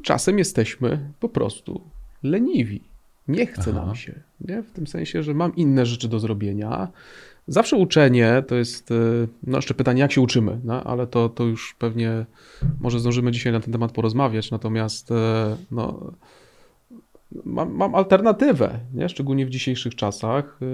Czasem 0.01 0.37
jesteśmy 0.37 1.11
po 1.19 1.29
prostu 1.29 1.81
leniwi. 2.23 2.94
Nie 3.27 3.45
chce 3.45 3.71
Aha. 3.71 3.85
nam 3.85 3.95
się. 3.95 4.13
Nie? 4.41 4.63
W 4.63 4.71
tym 4.71 4.87
sensie, 4.87 5.23
że 5.23 5.33
mam 5.33 5.55
inne 5.55 5.85
rzeczy 5.85 6.07
do 6.07 6.19
zrobienia. 6.19 6.87
Zawsze 7.47 7.77
uczenie 7.77 8.43
to 8.47 8.55
jest, 8.55 8.91
e, 8.91 8.95
no 9.43 9.57
jeszcze 9.57 9.73
pytanie, 9.73 10.01
jak 10.01 10.11
się 10.11 10.21
uczymy, 10.21 10.59
no, 10.63 10.83
ale 10.83 11.07
to, 11.07 11.29
to 11.29 11.43
już 11.43 11.75
pewnie 11.79 12.25
może 12.79 12.99
zdążymy 12.99 13.31
dzisiaj 13.31 13.53
na 13.53 13.59
ten 13.59 13.71
temat 13.71 13.91
porozmawiać, 13.91 14.51
natomiast 14.51 15.11
e, 15.11 15.57
no, 15.71 16.11
mam, 17.45 17.73
mam 17.73 17.95
alternatywę, 17.95 18.79
nie? 18.93 19.09
szczególnie 19.09 19.45
w 19.45 19.49
dzisiejszych 19.49 19.95
czasach. 19.95 20.59
E, 20.61 20.65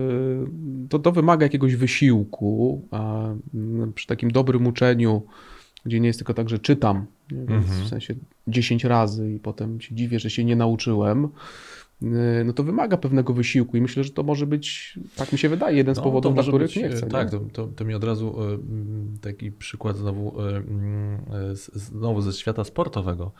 to, 0.89 0.99
to 0.99 1.11
wymaga 1.11 1.45
jakiegoś 1.45 1.75
wysiłku, 1.75 2.81
a 2.91 3.29
przy 3.95 4.07
takim 4.07 4.31
dobrym 4.31 4.67
uczeniu, 4.67 5.21
gdzie 5.85 5.99
nie 5.99 6.07
jest 6.07 6.19
tylko 6.19 6.33
tak, 6.33 6.49
że 6.49 6.59
czytam, 6.59 7.05
mhm. 7.31 7.61
w 7.61 7.87
sensie 7.87 8.15
10 8.47 8.83
razy 8.83 9.33
i 9.33 9.39
potem 9.39 9.81
się 9.81 9.95
dziwię, 9.95 10.19
że 10.19 10.29
się 10.29 10.45
nie 10.45 10.55
nauczyłem, 10.55 11.27
Y, 11.27 11.80
no 12.45 12.53
to 12.53 12.63
wymaga 12.63 12.97
pewnego 12.97 13.33
wysiłku 13.33 13.77
i 13.77 13.81
myślę, 13.81 14.03
że 14.03 14.09
to 14.09 14.23
może 14.23 14.47
być, 14.47 14.99
tak 15.15 15.31
mi 15.31 15.37
się 15.37 15.49
wydaje, 15.49 15.77
jeden 15.77 15.95
z 15.95 15.97
no, 15.97 16.03
powodów, 16.03 16.33
dla 16.33 16.43
których 16.43 16.67
być, 16.67 16.75
nie 16.75 16.89
chcę. 16.89 17.07
Tak, 17.07 17.33
nie? 17.33 17.39
To, 17.39 17.45
to, 17.53 17.67
to, 17.67 17.85
mi 17.85 17.93
od 17.93 18.03
razu 18.03 18.41
y, 18.41 18.45
mm, 18.45 19.17
taki 19.21 19.51
przykład 19.51 19.97
znowu, 19.97 20.41
mm, 20.41 21.21
znowu 21.73 22.21
ze 22.21 22.33
świata 22.33 22.63
sportowego. 22.63 23.31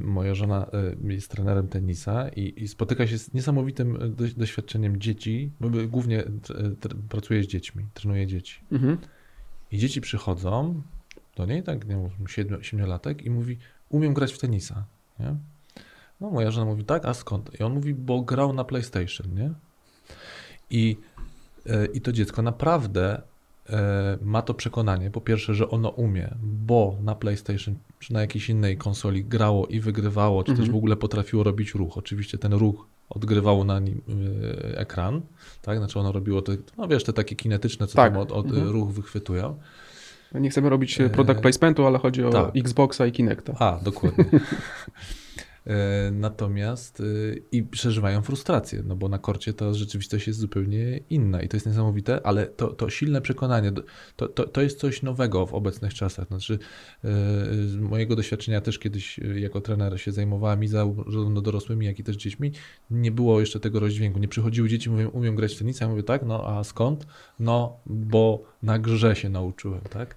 Moja 0.00 0.34
żona 0.34 0.66
jest 1.04 1.30
trenerem 1.30 1.68
tenisa 1.68 2.28
i, 2.28 2.62
i 2.62 2.68
spotyka 2.68 3.06
się 3.06 3.18
z 3.18 3.34
niesamowitym 3.34 4.14
doświadczeniem 4.36 5.00
dzieci, 5.00 5.50
głównie 5.88 6.24
pracuje 7.08 7.42
z 7.42 7.46
dziećmi, 7.46 7.84
trenuje 7.94 8.26
dzieci. 8.26 8.60
Mhm. 8.72 8.98
I 9.72 9.78
dzieci 9.78 10.00
przychodzą 10.00 10.82
do 11.36 11.46
niej, 11.46 11.62
tak, 11.62 11.88
nie 11.88 11.96
wiem, 11.96 12.62
siedmiolatek 12.62 13.22
i 13.22 13.30
mówi, 13.30 13.58
umiem 13.88 14.14
grać 14.14 14.32
w 14.32 14.38
tenisa. 14.38 14.84
Nie? 15.20 15.36
No 16.22 16.30
moja 16.30 16.50
żona 16.50 16.66
mówi, 16.66 16.84
tak, 16.84 17.04
a 17.04 17.14
skąd? 17.14 17.60
I 17.60 17.62
on 17.62 17.72
mówi, 17.74 17.94
bo 17.94 18.20
grał 18.20 18.52
na 18.52 18.64
PlayStation, 18.64 19.34
nie? 19.34 19.50
I, 20.70 20.96
e, 21.66 21.86
i 21.86 22.00
to 22.00 22.12
dziecko 22.12 22.42
naprawdę 22.42 23.22
e, 23.70 24.18
ma 24.22 24.42
to 24.42 24.54
przekonanie, 24.54 25.10
po 25.10 25.20
pierwsze, 25.20 25.54
że 25.54 25.70
ono 25.70 25.88
umie, 25.88 26.34
bo 26.42 26.96
na 27.02 27.14
PlayStation 27.14 27.74
czy 27.98 28.12
na 28.12 28.20
jakiejś 28.20 28.48
innej 28.48 28.76
konsoli 28.76 29.24
grało 29.24 29.66
i 29.66 29.80
wygrywało, 29.80 30.44
czy 30.44 30.50
mhm. 30.50 30.66
też 30.66 30.74
w 30.74 30.76
ogóle 30.76 30.96
potrafiło 30.96 31.42
robić 31.42 31.74
ruch. 31.74 31.98
Oczywiście 31.98 32.38
ten 32.38 32.52
ruch 32.52 32.86
odgrywał 33.08 33.64
na 33.64 33.80
nim 33.80 34.02
e, 34.72 34.78
ekran, 34.78 35.20
tak? 35.62 35.78
Znaczy 35.78 35.98
ono 35.98 36.12
robiło 36.12 36.42
te, 36.42 36.56
no 36.78 36.88
wiesz, 36.88 37.04
te 37.04 37.12
takie 37.12 37.36
kinetyczne, 37.36 37.86
co 37.86 37.96
tak. 37.96 38.12
tam 38.12 38.22
od, 38.22 38.32
od 38.32 38.46
mhm. 38.46 38.68
ruch 38.70 38.90
wychwytują. 38.90 39.58
Nie 40.34 40.50
chcemy 40.50 40.68
robić 40.68 40.98
product 41.12 41.40
placementu, 41.40 41.86
ale 41.86 41.98
chodzi 41.98 42.24
o 42.24 42.30
tak. 42.30 42.56
Xboxa 42.56 43.06
i 43.06 43.12
Kinecta. 43.12 43.54
A, 43.58 43.80
dokładnie. 43.84 44.24
E, 45.66 46.10
natomiast 46.10 47.00
y, 47.00 47.42
i 47.52 47.62
przeżywają 47.62 48.22
frustrację, 48.22 48.82
no 48.86 48.96
bo 48.96 49.08
na 49.08 49.18
korcie 49.18 49.54
ta 49.54 49.74
rzeczywistość 49.74 50.26
jest 50.26 50.38
zupełnie 50.38 51.00
inna 51.10 51.42
i 51.42 51.48
to 51.48 51.56
jest 51.56 51.66
niesamowite, 51.66 52.26
ale 52.26 52.46
to, 52.46 52.68
to 52.68 52.90
silne 52.90 53.20
przekonanie, 53.20 53.72
to, 54.16 54.28
to, 54.28 54.46
to 54.46 54.62
jest 54.62 54.78
coś 54.78 55.02
nowego 55.02 55.46
w 55.46 55.54
obecnych 55.54 55.94
czasach. 55.94 56.28
Znaczy, 56.28 56.54
e, 56.54 57.08
z 57.66 57.76
mojego 57.76 58.16
doświadczenia 58.16 58.60
też 58.60 58.78
kiedyś 58.78 59.20
jako 59.34 59.60
trener 59.60 60.00
się 60.00 60.12
zajmowałem 60.12 60.64
i 60.64 60.68
zarówno 60.68 61.40
dorosłymi, 61.40 61.86
jak 61.86 61.98
i 61.98 62.04
też 62.04 62.16
dziećmi, 62.16 62.52
nie 62.90 63.10
było 63.10 63.40
jeszcze 63.40 63.60
tego 63.60 63.80
rozdźwięku. 63.80 64.18
Nie 64.18 64.28
przychodziły 64.28 64.68
dzieci, 64.68 64.90
mówią, 64.90 65.08
umiem 65.08 65.36
grać 65.36 65.54
w 65.54 65.58
tenisa, 65.58 65.84
ja 65.84 65.90
mówię 65.90 66.02
tak, 66.02 66.22
no 66.26 66.48
a 66.48 66.64
skąd? 66.64 67.06
No, 67.40 67.76
bo 67.86 68.44
na 68.62 68.78
grze 68.78 69.16
się 69.16 69.28
nauczyłem, 69.28 69.80
tak? 69.80 70.16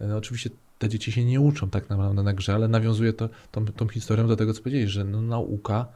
E, 0.00 0.06
no, 0.06 0.16
oczywiście 0.16 0.50
te 0.78 0.88
dzieci 0.88 1.12
się 1.12 1.24
nie 1.24 1.40
uczą 1.40 1.70
tak 1.70 1.90
naprawdę 1.90 2.22
na 2.22 2.32
grze, 2.32 2.54
ale 2.54 2.68
nawiązuje 2.68 3.12
to, 3.12 3.28
tą, 3.52 3.64
tą 3.66 3.88
historią 3.88 4.26
do 4.28 4.36
tego, 4.36 4.54
co 4.54 4.62
powiedziałeś, 4.62 4.90
że 4.90 5.04
no, 5.04 5.22
nauka 5.22 5.86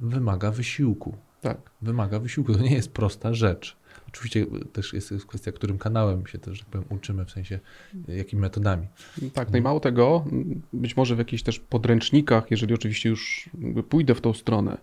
wymaga 0.00 0.50
wysiłku. 0.50 1.16
Tak. 1.40 1.70
Wymaga 1.82 2.18
wysiłku. 2.18 2.54
To 2.54 2.62
nie 2.62 2.74
jest 2.74 2.92
prosta 2.92 3.34
rzecz. 3.34 3.76
Oczywiście 4.08 4.46
też 4.72 4.92
jest 4.92 5.26
kwestia, 5.26 5.52
którym 5.52 5.78
kanałem 5.78 6.26
się 6.26 6.38
też, 6.38 6.64
powiem, 6.64 6.86
uczymy, 6.90 7.24
w 7.24 7.30
sensie 7.30 7.60
jakimi 8.08 8.42
metodami. 8.42 8.86
Tak, 9.32 9.50
no 9.50 9.58
i 9.58 9.60
mało 9.60 9.80
tego, 9.80 10.24
być 10.72 10.96
może 10.96 11.14
w 11.14 11.18
jakichś 11.18 11.42
też 11.42 11.58
podręcznikach, 11.58 12.50
jeżeli 12.50 12.74
oczywiście 12.74 13.08
już 13.08 13.50
pójdę 13.88 14.14
w 14.14 14.20
tą 14.20 14.32
stronę, 14.32 14.78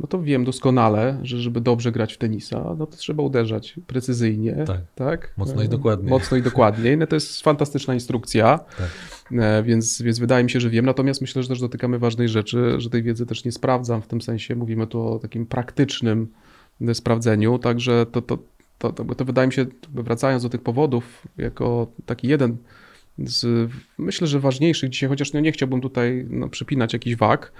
no 0.00 0.06
to 0.06 0.22
wiem 0.22 0.44
doskonale, 0.44 1.20
że 1.22 1.40
żeby 1.40 1.60
dobrze 1.60 1.92
grać 1.92 2.14
w 2.14 2.18
tenisa, 2.18 2.74
no 2.78 2.86
to 2.86 2.96
trzeba 2.96 3.22
uderzać 3.22 3.74
precyzyjnie. 3.86 4.64
Tak. 4.66 4.80
tak? 4.94 5.34
Mocno 5.36 5.62
i 5.62 5.68
dokładnie. 5.68 6.10
Mocno 6.10 6.36
i 6.36 6.42
dokładnie. 6.42 6.96
No 6.96 7.06
to 7.06 7.16
jest 7.16 7.42
fantastyczna 7.42 7.94
instrukcja, 7.94 8.58
tak. 8.78 8.90
E, 9.32 9.62
więc, 9.62 10.02
więc 10.02 10.18
wydaje 10.18 10.44
mi 10.44 10.50
się, 10.50 10.60
że 10.60 10.70
wiem. 10.70 10.86
Natomiast 10.86 11.20
myślę, 11.20 11.42
że 11.42 11.48
też 11.48 11.60
dotykamy 11.60 11.98
ważnej 11.98 12.28
rzeczy, 12.28 12.74
że 12.78 12.90
tej 12.90 13.02
wiedzy 13.02 13.26
też 13.26 13.44
nie 13.44 13.52
sprawdzam 13.52 14.02
w 14.02 14.06
tym 14.06 14.20
sensie. 14.20 14.54
Mówimy 14.54 14.86
tu 14.86 15.02
o 15.02 15.18
takim 15.18 15.46
praktycznym 15.46 16.28
sprawdzeniu, 16.92 17.58
także 17.58 18.06
to, 18.12 18.22
to, 18.22 18.38
to, 18.78 18.92
to, 18.92 19.14
to 19.14 19.24
wydaje 19.24 19.46
mi 19.46 19.52
się, 19.52 19.66
wracając 19.94 20.42
do 20.42 20.48
tych 20.48 20.62
powodów, 20.62 21.26
jako 21.38 21.86
taki 22.06 22.28
jeden 22.28 22.56
z, 23.18 23.70
myślę, 23.98 24.26
że 24.26 24.40
ważniejszych 24.40 24.90
dzisiaj, 24.90 25.08
chociaż 25.08 25.32
no 25.32 25.40
nie 25.40 25.52
chciałbym 25.52 25.80
tutaj 25.80 26.26
no, 26.30 26.48
przypinać 26.48 26.92
jakiś 26.92 27.16
wag, 27.16 27.52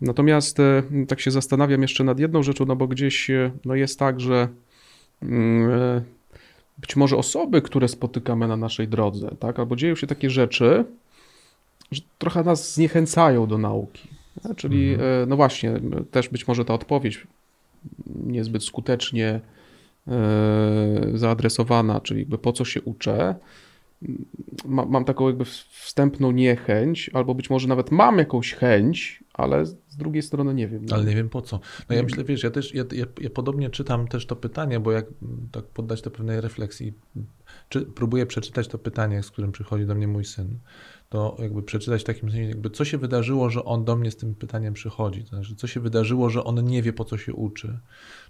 Natomiast 0.00 0.60
e, 0.60 0.82
tak 1.08 1.20
się 1.20 1.30
zastanawiam 1.30 1.82
jeszcze 1.82 2.04
nad 2.04 2.18
jedną 2.18 2.42
rzeczą, 2.42 2.66
no 2.66 2.76
bo 2.76 2.86
gdzieś 2.86 3.30
e, 3.30 3.50
no 3.64 3.74
jest 3.74 3.98
tak, 3.98 4.20
że 4.20 4.48
mm, 5.22 5.70
e, 5.70 6.02
być 6.78 6.96
może 6.96 7.16
osoby, 7.16 7.62
które 7.62 7.88
spotykamy 7.88 8.48
na 8.48 8.56
naszej 8.56 8.88
drodze, 8.88 9.36
tak, 9.38 9.58
albo 9.58 9.76
dzieją 9.76 9.94
się 9.94 10.06
takie 10.06 10.30
rzeczy, 10.30 10.84
że 11.92 12.02
trochę 12.18 12.44
nas 12.44 12.74
zniechęcają 12.74 13.46
do 13.46 13.58
nauki. 13.58 14.08
Czyli, 14.56 14.92
mhm. 14.92 15.28
no 15.28 15.36
właśnie, 15.36 15.80
też 16.10 16.28
być 16.28 16.48
może 16.48 16.64
ta 16.64 16.74
odpowiedź 16.74 17.26
niezbyt 18.06 18.64
skutecznie 18.64 19.40
zaadresowana, 21.14 22.00
czyli 22.00 22.20
jakby 22.20 22.38
po 22.38 22.52
co 22.52 22.64
się 22.64 22.82
uczę, 22.82 23.34
mam 24.64 25.04
taką 25.04 25.26
jakby 25.26 25.44
wstępną 25.44 26.30
niechęć, 26.30 27.10
albo 27.14 27.34
być 27.34 27.50
może 27.50 27.68
nawet 27.68 27.90
mam 27.90 28.18
jakąś 28.18 28.52
chęć, 28.52 29.24
ale 29.34 29.66
z 29.66 29.96
drugiej 29.96 30.22
strony 30.22 30.54
nie 30.54 30.68
wiem. 30.68 30.86
Ale 30.92 31.04
nie 31.04 31.14
wiem 31.14 31.28
po 31.28 31.42
co. 31.42 31.60
No 31.88 31.96
ja 31.96 32.02
myślę, 32.02 32.24
wiesz, 32.24 32.42
ja 32.42 32.50
też, 32.50 32.74
ja, 32.74 32.84
ja, 32.92 33.04
ja 33.20 33.30
podobnie 33.30 33.70
czytam 33.70 34.08
też 34.08 34.26
to 34.26 34.36
pytanie, 34.36 34.80
bo 34.80 34.92
jak 34.92 35.06
tak 35.52 35.64
poddać 35.64 36.02
to 36.02 36.10
pewnej 36.10 36.40
refleksji, 36.40 36.94
czy 37.68 37.82
próbuję 37.82 38.26
przeczytać 38.26 38.68
to 38.68 38.78
pytanie, 38.78 39.22
z 39.22 39.30
którym 39.30 39.52
przychodzi 39.52 39.86
do 39.86 39.94
mnie 39.94 40.08
mój 40.08 40.24
syn, 40.24 40.58
to 41.08 41.36
jakby 41.38 41.62
przeczytać 41.62 42.00
w 42.00 42.04
takim 42.04 42.30
sensie, 42.30 42.48
jakby 42.48 42.70
co 42.70 42.84
się 42.84 42.98
wydarzyło, 42.98 43.50
że 43.50 43.64
on 43.64 43.84
do 43.84 43.96
mnie 43.96 44.10
z 44.10 44.16
tym 44.16 44.34
pytaniem 44.34 44.74
przychodzi, 44.74 45.24
to 45.24 45.28
znaczy 45.28 45.56
co 45.56 45.66
się 45.66 45.80
wydarzyło, 45.80 46.30
że 46.30 46.44
on 46.44 46.64
nie 46.64 46.82
wie 46.82 46.92
po 46.92 47.04
co 47.04 47.18
się 47.18 47.34
uczy. 47.34 47.78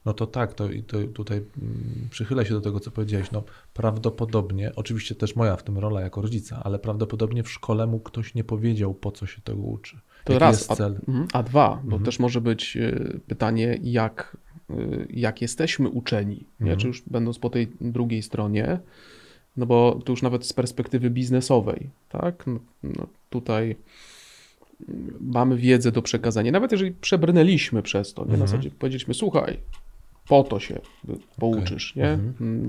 No 0.05 0.15
to 0.15 0.27
tak, 0.27 0.55
to, 0.55 0.69
to 0.87 0.99
tutaj 1.15 1.37
mm, 1.37 2.09
przychylę 2.11 2.47
się 2.47 2.55
do 2.55 2.61
tego, 2.61 2.81
co 2.81 2.91
powiedziałeś, 2.91 3.31
no 3.31 3.43
prawdopodobnie, 3.75 4.73
oczywiście 4.77 5.15
też 5.15 5.37
moja 5.37 5.57
w 5.57 5.63
tym 5.63 5.79
rola 5.79 6.01
jako 6.01 6.23
rodzica, 6.23 6.61
ale 6.65 6.79
prawdopodobnie 6.79 7.43
w 7.43 7.51
szkole 7.51 7.87
mu 7.87 8.01
ktoś 8.01 8.35
nie 8.35 8.45
powiedział 8.45 8.95
po 8.95 9.13
co 9.13 9.27
się 9.27 9.43
tego 9.43 9.63
uczy. 9.63 9.99
To 10.25 10.33
Jaki 10.33 10.41
raz, 10.41 10.81
a, 10.81 10.87
mhm, 10.87 11.27
a, 11.33 11.43
dwa, 11.43 11.69
bo 11.69 11.83
mhm. 11.83 12.03
też 12.03 12.19
może 12.19 12.41
być 12.41 12.77
y, 12.77 13.21
pytanie, 13.27 13.79
jak, 13.83 14.37
y, 14.71 15.07
jak 15.11 15.43
jesteśmy 15.43 15.89
uczeni, 15.89 16.47
mhm. 16.61 16.79
czy 16.79 16.87
już 16.87 17.03
będąc 17.07 17.39
po 17.39 17.51
tej 17.51 17.73
drugiej 17.81 18.23
stronie, 18.23 18.81
no 19.57 19.67
bo 19.67 20.01
tu 20.05 20.13
już 20.13 20.23
nawet 20.23 20.47
z 20.47 20.53
perspektywy 20.53 21.11
biznesowej, 21.11 21.91
tak? 22.09 22.45
No, 22.47 22.59
no 22.83 23.07
tutaj 23.31 23.77
mamy 25.21 25.57
wiedzę 25.57 25.93
do 25.93 26.03
przekazania. 26.03 26.53
Nawet 26.53 26.73
jeżeli 26.73 26.93
przebrnęliśmy 26.93 27.83
przez 27.83 28.15
to, 28.15 28.23
nie? 28.23 28.29
na 28.29 28.35
mhm. 28.35 28.49
zasadzie 28.49 28.71
powiedzieliśmy, 28.71 29.15
słuchaj, 29.15 29.59
po 30.29 30.45
to 30.45 30.61
się 30.61 30.81
pouczysz, 31.37 31.93
okay. 31.93 32.03
nie? 32.03 32.11
Mhm. 32.11 32.35
Mm, 32.41 32.67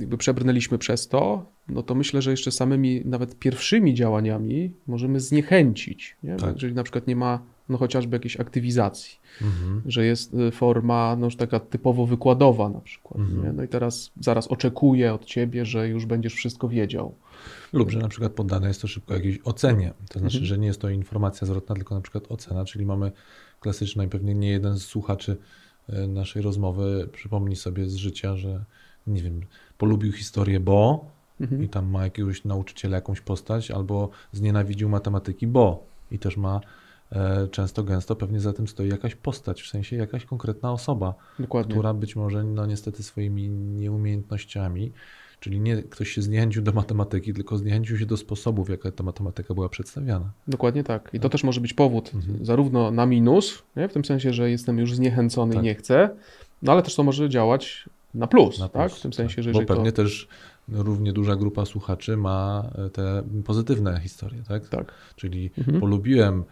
jakby 0.00 0.18
przebrnęliśmy 0.18 0.78
przez 0.78 1.08
to, 1.08 1.46
no 1.68 1.82
to 1.82 1.94
myślę, 1.94 2.22
że 2.22 2.30
jeszcze 2.30 2.52
samymi 2.52 3.02
nawet 3.04 3.38
pierwszymi 3.38 3.94
działaniami 3.94 4.72
możemy 4.86 5.20
zniechęcić, 5.20 6.16
nie? 6.22 6.36
Tak. 6.36 6.54
Jeżeli 6.54 6.74
na 6.74 6.82
przykład 6.82 7.06
nie 7.06 7.16
ma 7.16 7.40
no 7.68 7.78
chociażby 7.78 8.16
jakiejś 8.16 8.40
aktywizacji, 8.40 9.18
mhm. 9.42 9.82
że 9.86 10.06
jest 10.06 10.34
y, 10.34 10.50
forma 10.50 11.16
no, 11.16 11.24
już 11.24 11.36
taka 11.36 11.60
typowo 11.60 12.06
wykładowa 12.06 12.68
na 12.68 12.80
przykład. 12.80 13.20
Mhm. 13.20 13.56
No 13.56 13.62
i 13.62 13.68
teraz 13.68 14.10
zaraz 14.20 14.46
oczekuję 14.46 15.14
od 15.14 15.24
ciebie, 15.24 15.64
że 15.64 15.88
już 15.88 16.06
będziesz 16.06 16.34
wszystko 16.34 16.68
wiedział. 16.68 17.14
Lub 17.72 17.90
że 17.90 17.98
na 17.98 18.08
przykład 18.08 18.32
poddane 18.32 18.68
jest 18.68 18.82
to 18.82 18.88
szybko 18.88 19.14
jakiejś 19.14 19.38
ocenie. 19.44 19.92
To 20.08 20.18
znaczy, 20.18 20.36
mhm. 20.36 20.46
że 20.46 20.58
nie 20.58 20.66
jest 20.66 20.80
to 20.80 20.88
informacja 20.88 21.46
zwrotna, 21.46 21.74
tylko 21.74 21.94
na 21.94 22.00
przykład 22.00 22.24
ocena, 22.28 22.64
czyli 22.64 22.86
mamy 22.86 23.12
klasyczną 23.60 24.04
i 24.04 24.08
pewnie 24.08 24.34
nie 24.34 24.50
jeden 24.50 24.78
z 24.78 24.82
słuchaczy 24.82 25.36
y, 25.88 26.08
naszej 26.08 26.42
rozmowy 26.42 27.08
przypomni 27.12 27.56
sobie 27.56 27.88
z 27.88 27.94
życia, 27.94 28.36
że 28.36 28.64
nie 29.06 29.22
wiem, 29.22 29.40
polubił 29.78 30.12
historię, 30.12 30.60
bo 30.60 31.04
mhm. 31.40 31.62
i 31.62 31.68
tam 31.68 31.90
ma 31.90 32.04
jakiegoś 32.04 32.44
nauczyciela, 32.44 32.96
jakąś 32.96 33.20
postać, 33.20 33.70
albo 33.70 34.10
znienawidził 34.32 34.88
matematyki, 34.88 35.46
bo 35.46 35.86
i 36.10 36.18
też 36.18 36.36
ma 36.36 36.60
często, 37.50 37.84
gęsto 37.84 38.16
pewnie 38.16 38.40
za 38.40 38.52
tym 38.52 38.68
stoi 38.68 38.88
jakaś 38.88 39.14
postać, 39.14 39.62
w 39.62 39.68
sensie 39.68 39.96
jakaś 39.96 40.24
konkretna 40.24 40.72
osoba, 40.72 41.14
Dokładnie. 41.38 41.72
która 41.72 41.94
być 41.94 42.16
może 42.16 42.44
no 42.44 42.66
niestety 42.66 43.02
swoimi 43.02 43.48
nieumiejętnościami, 43.48 44.92
czyli 45.40 45.60
nie 45.60 45.82
ktoś 45.82 46.10
się 46.10 46.22
zniechęcił 46.22 46.62
do 46.62 46.72
matematyki, 46.72 47.34
tylko 47.34 47.58
zniechęcił 47.58 47.98
się 47.98 48.06
do 48.06 48.16
sposobów, 48.16 48.70
jaka 48.70 48.92
ta 48.92 49.04
matematyka 49.04 49.54
była 49.54 49.68
przedstawiana. 49.68 50.30
Dokładnie 50.48 50.84
tak. 50.84 51.10
I 51.12 51.20
to 51.20 51.28
też 51.28 51.44
może 51.44 51.60
być 51.60 51.74
powód 51.74 52.14
mhm. 52.14 52.44
zarówno 52.44 52.90
na 52.90 53.06
minus, 53.06 53.62
nie? 53.76 53.88
w 53.88 53.92
tym 53.92 54.04
sensie, 54.04 54.32
że 54.32 54.50
jestem 54.50 54.78
już 54.78 54.94
zniechęcony 54.94 55.54
tak. 55.54 55.62
i 55.62 55.64
nie 55.64 55.74
chcę, 55.74 56.10
no 56.62 56.72
ale 56.72 56.82
też 56.82 56.94
to 56.94 57.02
może 57.02 57.28
działać 57.28 57.88
na 58.14 58.26
plus, 58.26 58.58
na 58.58 58.68
tak? 58.68 58.86
Plus, 58.86 58.98
w 58.98 59.02
tym 59.02 59.12
sensie, 59.12 59.36
tak. 59.36 59.44
że 59.44 59.52
Bo 59.52 59.62
pewnie 59.62 59.92
to... 59.92 60.02
też 60.02 60.28
równie 60.68 61.12
duża 61.12 61.36
grupa 61.36 61.64
słuchaczy 61.64 62.16
ma 62.16 62.70
e, 62.86 62.90
te 62.90 63.22
pozytywne 63.44 64.00
historie, 64.00 64.42
tak? 64.48 64.68
Tak. 64.68 64.92
Czyli 65.16 65.50
mhm. 65.58 65.80
polubiłem 65.80 66.40
e, 66.40 66.44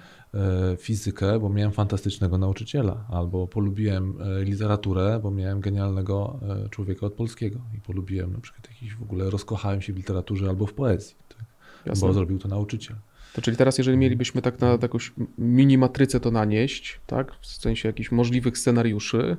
fizykę, 0.79 1.39
bo 1.39 1.49
miałem 1.49 1.73
fantastycznego 1.73 2.39
nauczyciela, 2.39 3.05
albo 3.11 3.47
polubiłem 3.47 4.15
e, 4.21 4.45
literaturę, 4.45 5.21
bo 5.23 5.31
miałem 5.31 5.61
genialnego 5.61 6.41
człowieka 6.71 7.07
od 7.07 7.13
polskiego 7.13 7.61
i 7.77 7.81
polubiłem 7.81 8.33
na 8.33 8.41
przykład 8.41 8.69
jakiś 8.69 8.95
w 8.95 9.03
ogóle 9.03 9.31
rozkochałem 9.31 9.83
się 9.83 9.93
w 9.93 9.97
literaturze 9.97 10.49
albo 10.49 10.67
w 10.67 10.73
poezji, 10.73 11.17
tak? 11.29 11.99
bo 11.99 12.13
zrobił 12.13 12.39
to 12.39 12.49
nauczyciel. 12.49 12.97
To 13.35 13.43
czyli 13.43 13.57
teraz, 13.57 13.79
jeżeli 13.79 13.97
mielibyśmy 13.97 14.43
tak 14.43 14.61
na 14.61 14.79
jakąś 14.83 15.13
mini 15.39 15.79
matrycę 15.79 16.21
to 16.21 16.31
nanieść, 16.31 17.01
tak, 17.07 17.33
w 17.41 17.47
sensie 17.47 17.89
jakichś 17.89 18.13
możliwych 18.13 18.59
scenariuszy, 18.59 19.37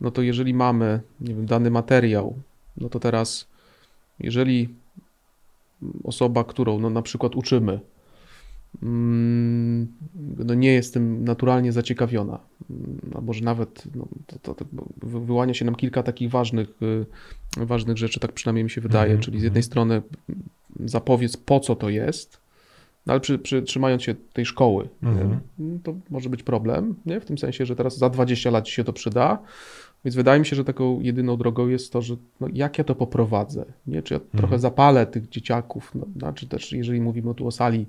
no 0.00 0.10
to 0.10 0.22
jeżeli 0.22 0.54
mamy, 0.54 1.00
nie 1.20 1.34
wiem, 1.34 1.46
dany 1.46 1.70
materiał, 1.70 2.38
no 2.76 2.88
to 2.88 3.00
teraz, 3.00 3.48
jeżeli 4.18 4.68
osoba, 6.04 6.44
którą 6.44 6.78
no, 6.78 6.90
na 6.90 7.02
przykład 7.02 7.36
uczymy, 7.36 7.80
no 10.38 10.54
nie 10.54 10.72
jest 10.72 10.94
tym 10.94 11.24
naturalnie 11.24 11.72
zaciekawiona, 11.72 12.38
mm, 12.70 13.00
albo 13.14 13.32
że 13.32 13.44
nawet 13.44 13.84
no, 13.94 14.08
to, 14.42 14.54
to, 14.54 14.64
wyłania 15.02 15.54
się 15.54 15.64
nam 15.64 15.74
kilka 15.74 16.02
takich 16.02 16.30
ważnych, 16.30 16.68
y, 16.82 17.66
ważnych 17.66 17.98
rzeczy, 17.98 18.20
tak 18.20 18.32
przynajmniej 18.32 18.64
mi 18.64 18.70
się 18.70 18.80
wydaje, 18.80 19.10
mm 19.10 19.20
-hmm. 19.20 19.24
czyli 19.24 19.40
z 19.40 19.42
jednej 19.42 19.62
strony 19.62 20.02
zapowiedz 20.84 21.36
po 21.36 21.60
co 21.60 21.76
to 21.76 21.88
jest, 21.88 22.40
no 23.06 23.12
ale 23.12 23.20
przy, 23.20 23.38
przy, 23.38 23.62
trzymając 23.62 24.02
się 24.02 24.14
tej 24.32 24.46
szkoły, 24.46 24.88
mm 25.02 25.16
-hmm. 25.18 25.78
to 25.82 25.94
może 26.10 26.28
być 26.28 26.42
problem, 26.42 26.94
nie? 27.06 27.20
w 27.20 27.24
tym 27.24 27.38
sensie, 27.38 27.66
że 27.66 27.76
teraz 27.76 27.98
za 27.98 28.10
20 28.10 28.50
lat 28.50 28.64
ci 28.64 28.72
się 28.72 28.84
to 28.84 28.92
przyda, 28.92 29.38
więc 30.04 30.16
wydaje 30.16 30.40
mi 30.40 30.46
się, 30.46 30.56
że 30.56 30.64
taką 30.64 31.00
jedyną 31.00 31.36
drogą 31.36 31.68
jest 31.68 31.92
to, 31.92 32.02
że 32.02 32.16
no, 32.40 32.48
jak 32.52 32.78
ja 32.78 32.84
to 32.84 32.94
poprowadzę, 32.94 33.64
nie? 33.86 34.02
czy 34.02 34.14
ja 34.14 34.20
mhm. 34.20 34.38
trochę 34.38 34.58
zapalę 34.58 35.06
tych 35.06 35.28
dzieciaków, 35.28 35.94
no, 35.94 36.06
no, 36.16 36.32
czy 36.32 36.48
też 36.48 36.72
jeżeli 36.72 37.00
mówimy 37.00 37.34
tu 37.34 37.46
o 37.46 37.50
sali 37.50 37.86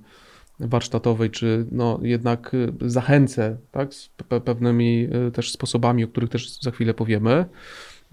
warsztatowej, 0.59 1.29
czy 1.29 1.65
no, 1.71 1.99
jednak 2.01 2.53
y, 2.53 2.73
zachęcę 2.81 3.57
tak, 3.71 3.93
z 3.93 4.09
pewnymi 4.45 5.07
y, 5.27 5.31
też 5.31 5.51
sposobami, 5.51 6.03
o 6.03 6.07
których 6.07 6.29
też 6.29 6.59
za 6.59 6.71
chwilę 6.71 6.93
powiemy, 6.93 7.45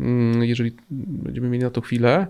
mm, 0.00 0.44
jeżeli 0.44 0.76
będziemy 0.90 1.48
mieli 1.48 1.64
na 1.64 1.70
to 1.70 1.81
chwilę. 1.81 2.26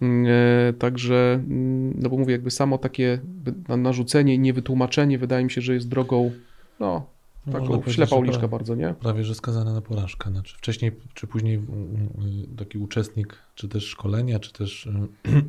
Mm, 0.00 0.26
e, 0.26 0.72
także, 0.72 1.34
mm, 1.34 1.94
no 2.02 2.10
bo 2.10 2.16
mówię, 2.16 2.32
jakby 2.32 2.50
samo 2.50 2.78
takie 2.78 3.18
narzucenie 3.68 4.34
i 4.34 4.38
niewytłumaczenie 4.38 5.18
wydaje 5.18 5.44
mi 5.44 5.50
się, 5.50 5.60
że 5.60 5.74
jest 5.74 5.88
drogą 5.88 6.30
no, 6.80 7.06
no, 7.46 7.52
Taką 7.52 7.82
ślepa 7.90 8.16
uliczka 8.16 8.48
bardzo, 8.48 8.74
nie? 8.74 8.94
Prawie, 9.00 9.24
że 9.24 9.34
skazane 9.34 9.72
na 9.72 9.80
porażkę. 9.80 10.30
Znaczy 10.30 10.56
wcześniej 10.56 10.92
czy 11.14 11.26
później 11.26 11.60
taki 12.56 12.78
uczestnik, 12.78 13.38
czy 13.54 13.68
też 13.68 13.84
szkolenia, 13.84 14.38
czy 14.38 14.52
też, 14.52 14.88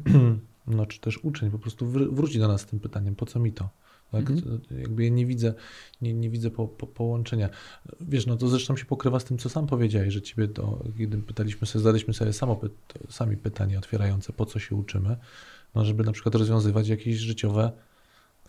no, 0.67 0.85
czy 0.85 0.99
też 0.99 1.19
uczeń 1.23 1.51
po 1.51 1.59
prostu 1.59 1.87
wróci 1.87 2.39
do 2.39 2.47
nas 2.47 2.61
z 2.61 2.65
tym 2.65 2.79
pytaniem, 2.79 3.15
po 3.15 3.25
co 3.25 3.39
mi 3.39 3.51
to? 3.51 3.69
Tak? 4.13 4.29
Mhm. 4.29 4.61
Jakby 4.79 5.03
ja 5.03 5.09
nie 5.09 5.25
widzę, 5.25 5.53
nie, 6.01 6.13
nie 6.13 6.29
widzę 6.29 6.51
po, 6.51 6.67
po, 6.67 6.87
połączenia. 6.87 7.49
Wiesz, 8.01 8.25
no 8.25 8.37
to 8.37 8.47
zresztą 8.47 8.77
się 8.77 8.85
pokrywa 8.85 9.19
z 9.19 9.25
tym, 9.25 9.37
co 9.37 9.49
sam 9.49 9.67
powiedziałeś, 9.67 10.13
że 10.13 10.21
ciebie 10.21 10.47
to, 10.47 10.83
kiedy 10.97 11.17
pytaliśmy 11.17 11.67
sobie, 11.67 11.83
zadaliśmy 11.83 12.13
sobie 12.13 12.33
samo, 12.33 12.59
sami 13.09 13.37
pytanie 13.37 13.77
otwierające, 13.77 14.33
po 14.33 14.45
co 14.45 14.59
się 14.59 14.75
uczymy, 14.75 15.17
no 15.75 15.85
żeby 15.85 16.03
na 16.03 16.11
przykład 16.11 16.35
rozwiązywać 16.35 16.87
jakieś 16.87 17.17
życiowe 17.17 17.71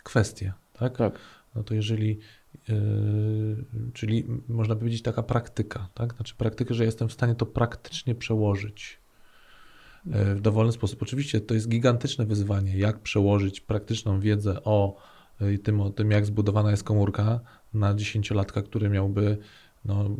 kwestie, 0.02 0.52
tak? 0.72 0.98
Tak. 0.98 1.18
No 1.54 1.62
to 1.62 1.74
jeżeli 1.74 2.18
Yy, 2.68 3.64
czyli 3.92 4.24
można 4.48 4.76
powiedzieć 4.76 5.02
taka 5.02 5.22
praktyka, 5.22 5.88
tak? 5.94 6.14
Znaczy 6.14 6.34
praktyka, 6.38 6.74
że 6.74 6.84
jestem 6.84 7.08
w 7.08 7.12
stanie 7.12 7.34
to 7.34 7.46
praktycznie 7.46 8.14
przełożyć 8.14 8.98
yy, 10.06 10.34
w 10.34 10.40
dowolny 10.40 10.72
sposób. 10.72 11.02
Oczywiście 11.02 11.40
to 11.40 11.54
jest 11.54 11.68
gigantyczne 11.68 12.26
wyzwanie, 12.26 12.78
jak 12.78 13.00
przełożyć 13.00 13.60
praktyczną 13.60 14.20
wiedzę 14.20 14.64
o 14.64 14.96
yy, 15.50 15.58
tym, 15.58 15.80
o 15.80 15.90
tym 15.90 16.10
jak 16.10 16.26
zbudowana 16.26 16.70
jest 16.70 16.84
komórka 16.84 17.40
na 17.74 17.94
dziesięciolatka, 17.94 18.62
który 18.62 18.88
miałby 18.88 19.38
no, 19.84 20.10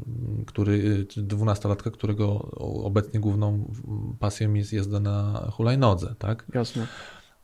który, 0.47 1.07
dwunastolatka, 1.17 1.91
którego 1.91 2.39
obecnie 2.85 3.21
główną 3.21 3.73
pasją 4.19 4.55
jest 4.55 4.73
jazda 4.73 5.01
na 5.01 5.49
hulajnodze, 5.53 6.15
tak? 6.19 6.47
Jasne 6.55 6.87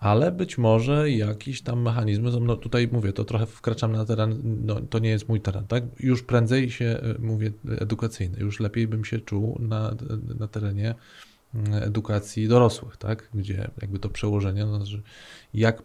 ale 0.01 0.33
być 0.33 0.59
może 0.59 1.11
jakiś 1.11 1.63
tam 1.63 1.83
mechanizmy, 1.83 2.31
no 2.41 2.57
tutaj 2.57 2.89
mówię, 2.93 3.13
to 3.13 3.25
trochę 3.25 3.47
wkraczam 3.47 3.93
na 3.93 4.05
teren, 4.05 4.41
no, 4.65 4.81
to 4.81 4.99
nie 4.99 5.11
jest 5.11 5.29
mój 5.29 5.41
teren, 5.41 5.67
tak? 5.67 5.85
Już 5.99 6.23
prędzej 6.23 6.71
się, 6.71 6.85
e, 6.85 7.19
mówię, 7.19 7.53
edukacyjny, 7.79 8.39
już 8.39 8.61
lepiej 8.61 8.89
bym 8.89 9.05
się 9.05 9.19
czuł 9.19 9.59
na, 9.61 9.95
na 10.39 10.49
terenie 10.49 10.95
mm, 11.55 11.83
edukacji 11.83 12.49
dorosłych, 12.49 12.97
tak? 12.97 13.29
Gdzie 13.35 13.71
jakby 13.83 13.99
to 13.99 14.09
przełożenie, 14.09 14.67
no, 14.67 14.87
że 14.87 14.99
jak, 15.55 15.83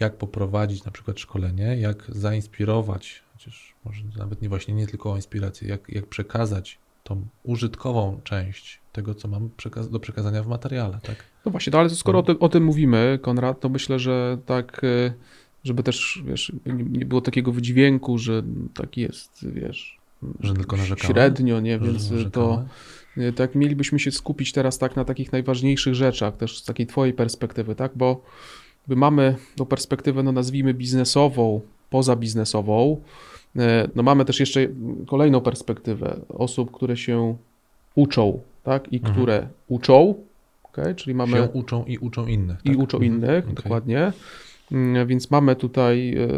jak 0.00 0.16
poprowadzić 0.16 0.84
na 0.84 0.92
przykład 0.92 1.20
szkolenie, 1.20 1.76
jak 1.76 2.04
zainspirować, 2.08 3.22
chociaż 3.32 3.74
może 3.84 4.02
nawet 4.18 4.42
nie 4.42 4.48
właśnie 4.48 4.74
nie 4.74 4.86
tylko 4.86 5.12
o 5.12 5.16
inspirację, 5.16 5.68
jak, 5.68 5.88
jak 5.88 6.06
przekazać 6.06 6.78
tą 7.04 7.26
użytkową 7.44 8.20
część 8.24 8.80
tego, 8.92 9.14
co 9.14 9.28
mam 9.28 9.50
przekaz 9.56 9.90
do 9.90 10.00
przekazania 10.00 10.42
w 10.42 10.46
materiale, 10.46 10.98
tak? 11.02 11.16
No 11.44 11.50
właśnie, 11.50 11.70
no 11.70 11.78
ale 11.78 11.90
skoro 11.90 12.18
o, 12.18 12.22
ty, 12.22 12.38
o 12.38 12.48
tym 12.48 12.64
mówimy, 12.64 13.18
Konrad, 13.22 13.60
to 13.60 13.68
myślę, 13.68 13.98
że 13.98 14.38
tak, 14.46 14.84
e, 14.84 15.12
żeby 15.64 15.82
też, 15.82 16.22
wiesz, 16.24 16.52
nie 16.66 17.06
było 17.06 17.20
takiego 17.20 17.52
wydźwięku, 17.52 18.18
że 18.18 18.42
tak 18.74 18.96
jest, 18.96 19.46
wiesz, 19.52 19.98
że 20.40 20.54
tylko 20.54 20.76
narzekamy? 20.76 21.14
średnio, 21.14 21.60
nie, 21.60 21.78
więc 21.78 22.12
to 22.32 22.64
tak 23.36 23.54
mielibyśmy 23.54 23.98
się 23.98 24.10
skupić 24.10 24.52
teraz 24.52 24.78
tak 24.78 24.96
na 24.96 25.04
takich 25.04 25.32
najważniejszych 25.32 25.94
rzeczach, 25.94 26.36
też 26.36 26.58
z 26.58 26.64
takiej 26.64 26.86
twojej 26.86 27.14
perspektywy, 27.14 27.74
tak, 27.74 27.92
bo 27.94 28.22
my 28.88 28.96
mamy 28.96 29.34
tą 29.56 29.66
perspektywę, 29.66 30.22
no 30.22 30.32
nazwijmy 30.32 30.74
biznesową, 30.74 31.60
pozabiznesową, 31.90 33.00
e, 33.56 33.88
no 33.94 34.02
mamy 34.02 34.24
też 34.24 34.40
jeszcze 34.40 34.68
kolejną 35.06 35.40
perspektywę 35.40 36.16
osób, 36.28 36.70
które 36.70 36.96
się 36.96 37.36
uczą, 37.94 38.40
tak, 38.64 38.92
i 38.92 38.96
mhm. 38.96 39.14
które 39.14 39.48
uczą, 39.68 40.14
okay? 40.62 40.94
czyli 40.94 41.14
mamy... 41.14 41.36
Się 41.36 41.48
uczą 41.52 41.84
i 41.84 41.98
uczą 41.98 42.26
innych. 42.26 42.56
I 42.64 42.70
tak? 42.70 42.78
uczą 42.78 42.98
mhm. 42.98 43.14
innych, 43.14 43.44
okay. 43.44 43.54
dokładnie. 43.54 44.12
Mm, 44.72 45.06
więc 45.06 45.30
mamy 45.30 45.56
tutaj 45.56 46.16
e, 46.16 46.28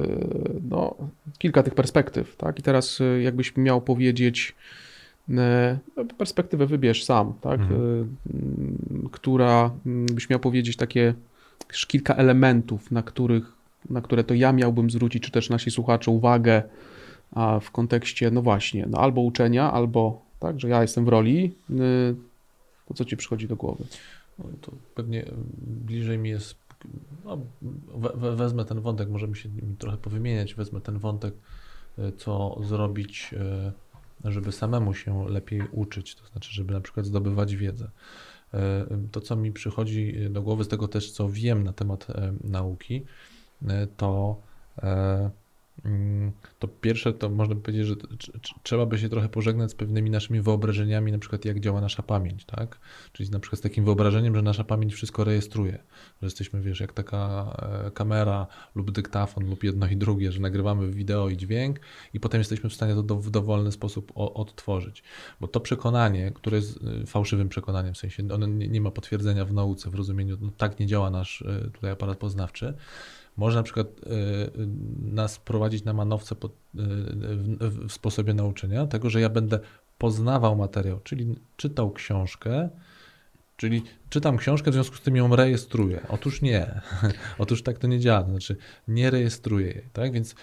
no, 0.71 0.95
kilka 1.39 1.63
tych 1.63 1.75
perspektyw, 1.75 2.37
tak? 2.37 2.59
I 2.59 2.63
teraz 2.63 3.01
e, 3.01 3.23
jakbyś 3.23 3.57
miał 3.57 3.81
powiedzieć, 3.81 4.55
no, 5.29 5.43
perspektywę 6.19 6.67
wybierz 6.67 7.05
sam, 7.05 7.33
tak? 7.41 7.61
Mhm. 7.61 8.17
Która 9.13 9.71
byś 9.87 10.31
miał 10.31 10.41
powiedzieć 10.41 10.77
takie 10.77 11.15
kilka 11.87 12.15
elementów, 12.15 12.91
na 12.91 13.03
których, 13.03 13.53
na 13.91 14.01
które 14.01 14.25
to 14.25 14.35
ja 14.35 14.53
miałbym 14.53 14.91
zwrócić, 14.91 15.23
czy 15.23 15.31
też 15.31 15.51
nasi 15.51 15.71
słuchacze 15.71 16.11
uwagę, 16.11 16.63
a 17.33 17.61
w 17.61 17.71
kontekście, 17.71 18.31
no 18.31 18.43
właśnie, 18.43 18.87
no 18.91 18.99
albo 18.99 19.21
uczenia, 19.21 19.73
albo 19.73 20.23
tak, 20.41 20.61
że 20.61 20.69
ja 20.69 20.83
jestem 20.83 21.05
w 21.05 21.09
roli, 21.09 21.55
to 22.87 22.95
co 22.95 23.05
ci 23.05 23.17
przychodzi 23.17 23.49
do 23.49 23.57
głowy? 23.57 23.85
To 24.61 24.73
pewnie 24.95 25.25
bliżej 25.63 26.19
mi 26.19 26.31
jest, 26.31 26.55
no, 27.25 27.39
we, 27.95 28.37
wezmę 28.37 28.65
ten 28.65 28.81
wątek, 28.81 29.09
możemy 29.09 29.37
się 29.37 29.49
trochę 29.79 29.97
powymieniać, 29.97 30.55
wezmę 30.55 30.81
ten 30.81 30.99
wątek, 30.99 31.35
e, 31.99 32.13
co 32.13 32.61
zrobić, 32.63 33.35
żeby 34.25 34.53
samemu 34.53 34.95
się 34.95 35.29
lepiej 35.29 35.63
uczyć, 35.73 36.15
to 36.15 36.27
znaczy, 36.27 36.55
żeby 36.55 36.75
na 36.75 36.81
przykład 36.81 37.07
zdobywać 37.07 37.57
wiedzę. 37.57 37.91
E, 38.55 38.87
to, 39.13 39.21
co 39.21 39.37
mi 39.37 39.53
przychodzi 39.53 40.15
do 40.31 40.43
głowy 40.43 40.65
z 40.65 40.69
tego 40.69 40.89
też, 40.89 41.13
co 41.13 41.29
wiem 41.29 41.65
na 41.65 41.73
temat 41.73 42.07
nauki, 42.45 43.05
to 43.97 44.41
Mm, 44.83 45.31
to 46.59 46.69
pierwsze 46.69 47.13
to 47.13 47.29
można 47.29 47.55
powiedzieć, 47.55 47.87
że 47.87 47.95
trzeba 48.63 48.87
by 48.87 48.99
się 48.99 49.09
trochę 49.09 49.29
pożegnać 49.29 49.71
z 49.71 49.75
pewnymi 49.75 50.11
naszymi 50.11 50.41
wyobrażeniami, 50.41 51.13
na 51.13 51.19
przykład 51.19 51.45
jak 51.45 51.61
działa 51.61 51.81
nasza 51.81 52.03
pamięć, 52.03 52.45
tak? 52.45 52.79
Czyli 53.13 53.31
na 53.31 53.41
przykład 53.41 53.59
z 53.59 53.63
takim 53.63 53.85
wyobrażeniem, 53.85 54.35
że 54.35 54.43
nasza 54.43 54.65
pamięć 54.65 54.95
wszystko 54.95 55.25
rejestruje, 55.25 55.73
że 56.23 56.27
jesteśmy, 56.27 56.61
wiesz, 56.61 56.81
jak 56.81 56.93
taka 56.93 57.53
e, 57.87 57.91
kamera 57.91 58.47
lub 58.75 58.91
dyktafon 58.91 59.51
lub 59.51 59.65
jedno 59.65 59.87
i 59.87 59.97
drugie, 59.97 60.33
że 60.33 60.41
nagrywamy 60.41 60.91
wideo 60.91 61.29
i 61.29 61.37
dźwięk 61.37 61.81
i 62.15 62.21
potem 62.21 62.39
jesteśmy 62.39 62.71
w 62.71 62.75
stanie 62.75 62.95
to 62.95 63.17
w 63.17 63.31
dowolny 63.31 63.73
sposób 63.73 64.13
odtworzyć. 64.15 65.03
Bo 65.41 65.49
to 65.49 65.61
przekonanie, 65.61 66.33
które 66.35 66.57
jest 66.57 66.79
e, 67.03 67.07
fałszywym 67.07 67.49
przekonaniem, 67.49 67.95
w 67.95 67.99
sensie 67.99 68.23
ono 68.35 68.47
nie 68.47 68.81
ma 68.81 68.91
potwierdzenia 68.91 69.45
w 69.45 69.53
nauce, 69.53 69.91
w 69.91 69.95
rozumieniu, 69.95 70.37
no 70.41 70.51
tak 70.57 70.81
nie 70.81 70.87
działa 70.87 71.11
nasz 71.11 71.43
e, 71.43 71.71
tutaj 71.71 71.91
aparat 71.91 72.19
poznawczy, 72.19 72.75
może 73.37 73.59
na 73.59 73.63
przykład 73.63 73.87
y, 73.87 74.11
y, 74.11 74.51
nas 75.03 75.39
prowadzić 75.39 75.85
na 75.85 75.93
manowce 75.93 76.35
y, 76.35 76.39
w 77.61 77.93
sposobie 77.93 78.35
nauczenia, 78.35 78.87
tego, 78.87 79.11
że 79.11 79.21
ja 79.21 79.29
będę 79.29 79.61
poznawał 79.99 80.57
materiał, 80.57 81.01
czyli 81.05 81.35
czytał 81.57 81.93
książkę, 81.93 82.69
czyli 83.57 83.83
czytam 84.11 84.37
książkę, 84.37 84.71
w 84.71 84.75
związku 84.75 84.97
z 84.97 85.01
tym 85.01 85.17
ją 85.17 85.37
rejestruję. 85.37 86.01
Otóż 86.09 86.43
nie. 86.43 86.81
Otóż 87.39 87.63
tak 87.63 87.79
to 87.79 87.87
nie 87.87 88.01
działa. 88.01 88.25
Znaczy, 88.25 88.57
nie 88.89 89.11
rejestruję 89.11 89.67
jej, 89.67 89.85
tak? 89.93 90.13
Więc, 90.13 90.35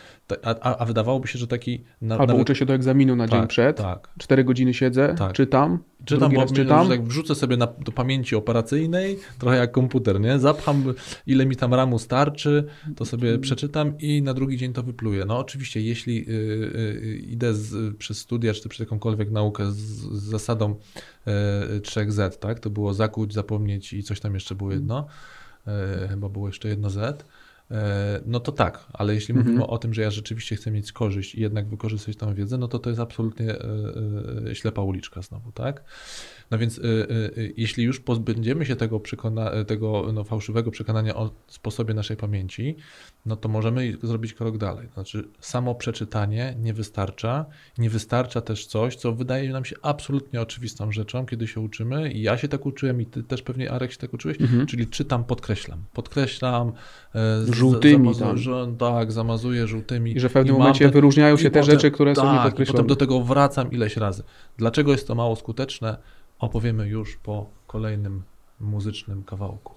a, 0.44 0.78
a 0.78 0.86
wydawałoby 0.86 1.28
się, 1.28 1.40
że 1.40 1.48
taki... 1.48 1.84
Na, 2.02 2.16
Albo 2.16 2.26
nawet... 2.26 2.42
uczę 2.42 2.56
się 2.56 2.66
do 2.66 2.74
egzaminu 2.74 3.16
na 3.16 3.28
tak, 3.28 3.40
dzień 3.40 3.48
przed, 3.48 3.78
tak. 3.78 4.10
cztery 4.20 4.44
godziny 4.44 4.74
siedzę, 4.74 5.16
tak. 5.18 5.34
czytam, 5.34 5.80
Czytam, 6.06 6.34
bo 6.34 6.46
czytam. 6.46 6.90
tak 6.90 7.04
wrzucę 7.04 7.36
sobie 7.36 7.58
na, 7.58 7.68
do 7.68 7.92
pamięci 7.92 8.36
operacyjnej, 8.36 9.20
trochę 9.40 9.58
jak 9.58 9.72
komputer, 9.72 10.20
nie? 10.22 10.40
Zapcham, 10.40 10.94
ile 11.28 11.46
mi 11.46 11.56
tam 11.56 11.74
ramu 11.74 12.00
starczy, 12.00 12.68
to 12.96 13.06
sobie 13.06 13.40
przeczytam 13.40 13.98
i 14.00 14.22
na 14.22 14.34
drugi 14.34 14.58
dzień 14.58 14.74
to 14.74 14.84
wypluję. 14.84 15.26
No 15.26 15.38
oczywiście, 15.38 15.82
jeśli 15.82 16.30
y, 16.30 16.34
y, 16.34 17.24
idę 17.28 17.54
z, 17.54 17.98
przez 17.98 18.18
studia, 18.18 18.54
czy 18.54 18.70
przez 18.70 18.80
jakąkolwiek 18.80 19.32
naukę 19.32 19.72
z, 19.72 19.76
z 19.76 20.24
zasadą 20.24 20.76
y, 21.78 21.82
3Z, 21.82 22.38
tak? 22.38 22.60
To 22.60 22.70
było 22.70 22.94
zakuć, 22.94 23.34
zapomnieć 23.58 23.94
i 23.94 24.04
coś 24.04 24.20
tam 24.20 24.34
jeszcze 24.34 24.56
było 24.56 24.72
jedno. 24.72 25.08
Y, 26.04 26.08
chyba 26.08 26.30
było 26.30 26.48
jeszcze 26.48 26.68
jedno 26.68 26.90
Z 26.90 27.26
E, 27.72 28.22
no 28.26 28.40
to 28.40 28.52
tak, 28.52 28.86
ale 28.94 29.14
jeśli 29.14 29.32
mhm. 29.32 29.48
mówimy 29.48 29.68
o 29.68 29.78
tym, 29.78 29.94
że 29.94 30.02
ja 30.02 30.12
rzeczywiście 30.12 30.56
chcę 30.56 30.72
mieć 30.72 30.92
korzyść 30.92 31.36
i 31.36 31.42
jednak 31.42 31.68
wykorzystać 31.68 32.16
tę 32.16 32.36
wiedzę, 32.36 32.58
no 32.58 32.68
to 32.68 32.80
to 32.80 32.90
jest 32.90 33.02
absolutnie 33.02 33.52
e, 33.52 33.60
e, 34.50 34.56
ślepa 34.56 34.82
uliczka 34.82 35.22
znowu, 35.22 35.52
tak? 35.52 35.84
No 36.52 36.58
więc 36.58 36.82
jeśli 37.58 37.84
już 37.84 38.00
pozbędziemy 38.00 38.66
się 38.66 38.76
tego, 38.76 39.00
przekona- 39.00 39.66
tego 39.66 40.12
no, 40.14 40.24
fałszywego 40.24 40.72
przekonania 40.72 41.16
o 41.16 41.32
sposobie 41.48 41.94
naszej 41.94 42.18
pamięci, 42.18 42.76
no 43.28 43.36
to 43.36 43.50
możemy 43.50 43.98
zrobić 44.04 44.34
krok 44.34 44.58
dalej. 44.58 44.88
Znaczy, 44.94 45.28
samo 45.40 45.76
przeczytanie 45.76 46.56
nie 46.60 46.74
wystarcza. 46.74 47.46
Nie 47.78 47.90
wystarcza 47.90 48.42
też 48.42 48.66
coś, 48.66 48.96
co 48.96 49.14
wydaje 49.14 49.52
nam 49.52 49.66
się 49.66 49.76
absolutnie 49.82 50.42
oczywistą 50.42 50.92
rzeczą, 50.92 51.26
kiedy 51.26 51.48
się 51.48 51.62
uczymy. 51.62 52.12
I 52.12 52.22
ja 52.22 52.38
się 52.38 52.48
tak 52.48 52.66
uczyłem, 52.66 53.02
i 53.02 53.06
ty 53.06 53.24
też 53.24 53.42
pewnie, 53.42 53.72
Arek, 53.72 53.92
się 53.92 53.98
tak 53.98 54.14
uczyłeś, 54.14 54.42
mhm. 54.42 54.66
czyli 54.66 54.88
czytam, 54.88 55.24
podkreślam. 55.24 55.84
Podkreślam. 55.94 56.72
E, 57.16 57.54
żółtymi. 57.54 58.14
Zamazu- 58.14 58.78
tak, 58.78 59.12
zamazuję 59.12 59.68
żółtymi. 59.68 60.18
I 60.18 60.20
że 60.20 60.30
w 60.30 60.34
pewnym 60.34 60.56
momencie 60.56 60.90
wyróżniają 60.90 61.38
się 61.38 61.44
te 61.44 61.60
potem, 61.60 61.76
rzeczy, 61.76 61.92
które 61.92 62.14
tak, 62.14 62.26
są 62.26 62.34
niepodkreślone. 62.34 62.78
Potem 62.78 62.88
do 62.88 62.96
tego 62.96 63.22
wracam 63.22 63.72
ileś 63.72 63.98
razy. 63.98 64.24
Dlaczego 64.58 64.92
jest 64.92 65.08
to 65.08 65.16
mało 65.16 65.36
skuteczne? 65.36 65.98
Opowiemy 66.40 66.88
już 66.88 67.18
po 67.18 67.50
kolejnym 67.68 68.24
muzycznym 68.60 69.24
kawałku. 69.24 69.76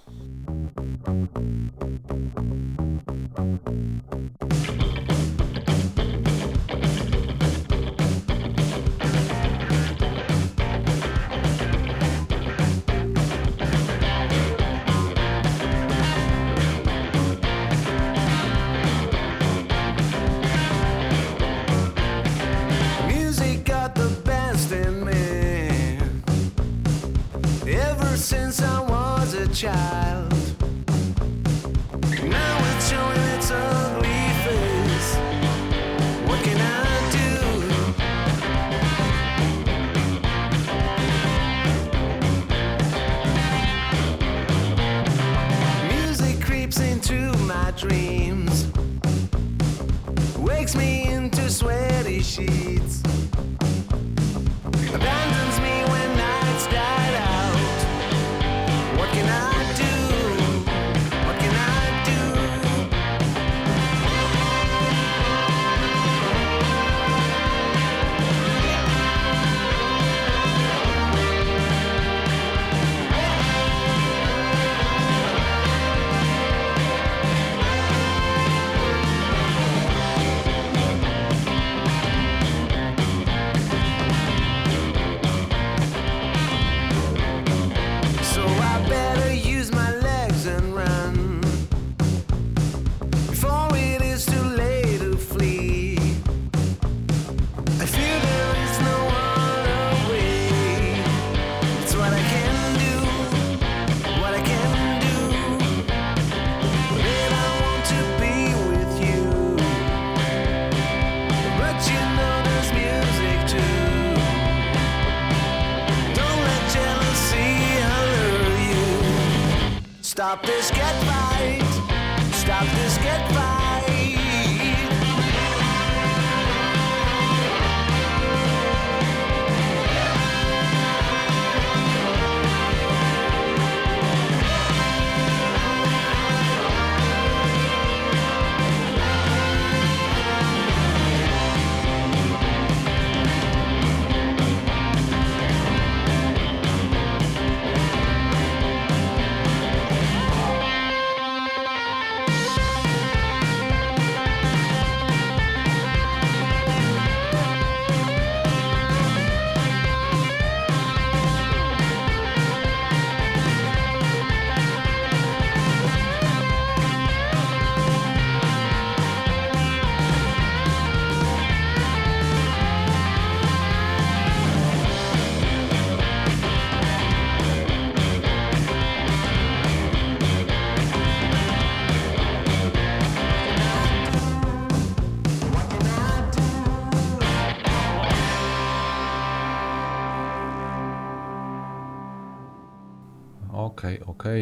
she 52.30 52.69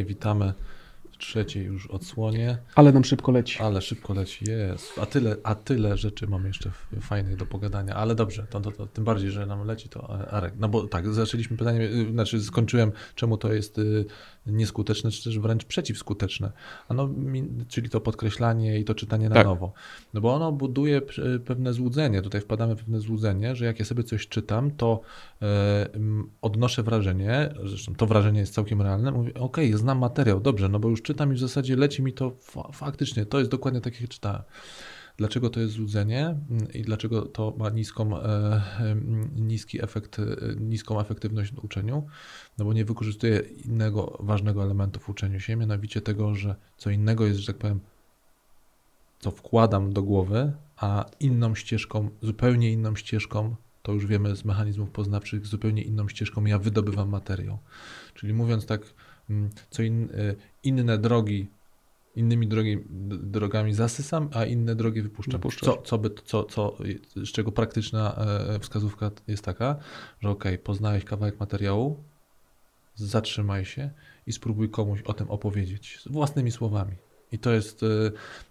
witamy 0.05 0.53
trzeciej 1.29 1.64
już 1.64 1.87
odsłonie. 1.87 2.59
Ale 2.74 2.93
nam 2.93 3.05
szybko 3.05 3.33
leci. 3.33 3.59
Ale 3.62 3.83
szybko 3.83 4.14
leci, 4.14 4.51
jest. 4.51 4.99
A 4.99 5.07
tyle, 5.07 5.37
a 5.43 5.55
tyle 5.55 5.97
rzeczy 5.97 6.26
mamy 6.26 6.49
jeszcze 6.49 6.70
fajnych 7.01 7.37
do 7.37 7.47
pogadania. 7.47 7.95
Ale 7.95 8.14
dobrze, 8.14 8.47
to, 8.51 8.61
to, 8.61 8.72
to, 8.72 8.87
tym 8.87 9.05
bardziej, 9.05 9.31
że 9.31 9.47
nam 9.47 9.66
leci 9.66 9.89
to 9.89 10.20
e, 10.20 10.31
Arek. 10.31 10.55
No 10.59 10.68
bo 10.68 10.87
tak, 10.87 11.14
zaczęliśmy 11.14 11.57
pytanie, 11.57 11.81
y, 11.81 12.12
znaczy 12.12 12.41
skończyłem, 12.41 12.93
czemu 13.14 13.37
to 13.37 13.53
jest 13.53 13.79
y, 13.79 14.05
nieskuteczne, 14.47 15.11
czy 15.11 15.24
też 15.24 15.39
wręcz 15.39 15.64
przeciwskuteczne. 15.64 16.53
Ano, 16.89 17.09
czyli 17.68 17.91
to 17.91 18.01
podkreślanie 18.01 18.79
i 18.79 18.85
to 18.85 18.95
czytanie 18.95 19.29
na 19.29 19.35
tak. 19.35 19.47
nowo. 19.47 19.72
No 20.14 20.20
bo 20.20 20.35
ono 20.35 20.53
buduje 20.53 21.03
pewne 21.45 21.72
złudzenie. 21.72 22.22
Tutaj 22.22 22.41
wpadamy 22.41 22.74
w 22.74 22.79
pewne 22.79 23.01
złudzenie, 23.01 23.57
że 23.57 23.64
jak 23.64 23.79
ja 23.79 23.85
sobie 23.85 24.05
coś 24.05 24.29
czytam, 24.29 24.70
to 24.70 25.01
e, 25.43 25.89
odnoszę 26.43 26.83
wrażenie, 26.83 27.55
zresztą 27.64 27.95
to 27.95 28.07
wrażenie 28.07 28.41
jest 28.41 28.55
całkiem 28.55 28.83
realne, 28.83 29.12
mówię, 29.12 29.35
okej, 29.35 29.66
okay, 29.66 29.79
znam 29.79 29.99
materiał, 29.99 30.41
dobrze, 30.41 30.68
no 30.68 30.79
bo 30.79 30.89
już 30.89 31.03
czytam 31.03 31.18
i 31.25 31.35
w 31.35 31.39
zasadzie 31.39 31.77
leci 31.77 32.03
mi 32.03 32.12
to 32.12 32.37
faktycznie, 32.73 33.27
to 33.27 33.39
jest 33.39 33.51
dokładnie 33.51 33.81
tak, 33.81 34.01
jak 34.01 34.11
czytałem. 34.11 34.43
Dlaczego 35.19 35.51
to 35.51 35.61
jest 35.61 35.73
złudzenie 35.73 36.27
mm, 36.27 36.73
i 36.75 36.83
dlaczego 36.83 37.23
to 37.23 37.55
ma 37.59 37.71
niską, 37.71 38.23
e, 38.23 38.62
niski 39.37 39.85
efekt, 39.85 40.19
e, 40.19 40.25
niską 40.61 41.01
efektywność 41.01 41.53
w 41.53 41.64
uczeniu? 41.64 42.07
No 42.59 42.64
bo 42.64 42.73
nie 42.73 42.85
wykorzystuje 42.85 43.39
innego 43.64 44.19
ważnego 44.21 44.62
elementu 44.62 45.01
w 45.01 45.09
uczeniu 45.09 45.41
się, 45.41 45.57
mianowicie 45.57 46.01
tego, 46.01 46.35
że 46.35 46.57
co 46.77 46.91
innego 46.91 47.27
jest, 47.27 47.41
że 47.41 47.47
tak 47.47 47.57
powiem, 47.57 47.81
co 49.19 49.31
wkładam 49.31 49.93
do 49.93 50.03
głowy, 50.03 50.53
a 50.77 51.05
inną 51.21 51.55
ścieżką, 51.55 52.11
zupełnie 52.23 52.73
inną 52.73 52.97
ścieżką, 52.97 53.57
to 53.83 53.93
już 53.93 54.07
wiemy 54.07 54.37
z 54.37 54.45
mechanizmów 54.45 54.91
poznawczych, 54.91 55.47
zupełnie 55.47 55.83
inną 55.83 56.09
ścieżką 56.09 56.45
ja 56.45 56.59
wydobywam 56.59 57.09
materiał. 57.09 57.59
Czyli 58.14 58.35
mówiąc 58.35 58.66
tak, 58.66 58.95
co 59.70 59.83
in, 59.83 60.09
e, 60.14 60.35
inne 60.62 60.99
drogi 60.99 61.49
innymi 62.18 62.47
drogi, 62.47 62.79
drogami 63.09 63.74
zasysam, 63.74 64.29
a 64.35 64.45
inne 64.45 64.74
drogi 64.74 65.03
wypuszczam. 65.03 65.41
Co, 65.61 65.76
co, 65.76 65.99
by, 65.99 66.11
co, 66.24 66.45
co, 66.45 66.76
z 67.16 67.33
czego 67.33 67.53
praktyczna 67.53 68.14
e, 68.16 68.59
wskazówka 68.59 69.11
jest 69.29 69.45
taka, 69.45 69.76
że 70.20 70.31
ok, 70.31 70.45
poznałeś 70.64 71.05
kawałek 71.05 71.41
materiału, 71.41 72.05
zatrzymaj 72.95 73.64
się 73.64 73.91
i 74.26 74.33
spróbuj 74.33 74.70
komuś 74.70 75.03
o 75.03 75.12
tym 75.12 75.31
opowiedzieć 75.31 75.99
własnymi 76.11 76.51
słowami. 76.51 76.97
I 77.33 77.39
to 77.39 77.53
jest, 77.53 77.83
e, 77.83 77.87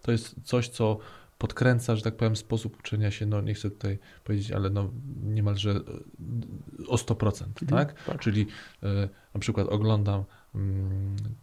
to 0.01 0.11
jest 0.11 0.35
coś, 0.43 0.69
co 0.69 0.97
podkręca, 1.37 1.95
że 1.95 2.01
tak 2.01 2.15
powiem, 2.15 2.35
sposób 2.35 2.79
uczenia 2.79 3.11
się, 3.11 3.25
no 3.25 3.41
nie 3.41 3.53
chcę 3.53 3.69
tutaj 3.69 3.99
powiedzieć, 4.23 4.51
ale 4.51 4.69
no 4.69 4.91
niemalże 5.23 5.71
e, 5.71 6.87
o 6.87 6.95
100%, 6.95 7.25
mhm, 7.25 7.67
tak? 7.69 8.03
tak? 8.03 8.19
Czyli 8.19 8.45
na 9.33 9.39
przykład 9.39 9.67
oglądam 9.67 10.23
Mm, 10.23 10.46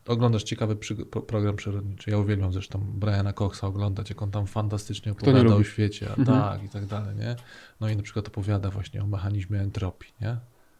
oglądasz 0.06 0.42
ciekawy 0.42 0.76
przy, 0.76 0.96
program 1.06 1.56
przyrodniczy. 1.56 2.10
Ja 2.10 2.18
uwielbiam 2.18 2.52
zresztą 2.52 2.80
Briana 2.94 3.32
Coxa 3.32 3.64
oglądać, 3.64 4.10
jak 4.10 4.22
on 4.22 4.30
tam 4.30 4.46
fantastycznie 4.46 5.12
opowiada 5.12 5.54
o 5.54 5.64
świecie, 5.64 6.06
a 6.10 6.14
mhm. 6.14 6.38
tak 6.38 6.64
i 6.64 6.68
tak 6.68 6.86
dalej, 6.86 7.16
nie? 7.16 7.36
No 7.80 7.88
i 7.88 7.96
na 7.96 8.02
przykład 8.02 8.28
opowiada 8.28 8.70
właśnie 8.70 9.02
o 9.02 9.06
mechanizmie 9.06 9.60
entropii, 9.60 10.12
nie? 10.20 10.36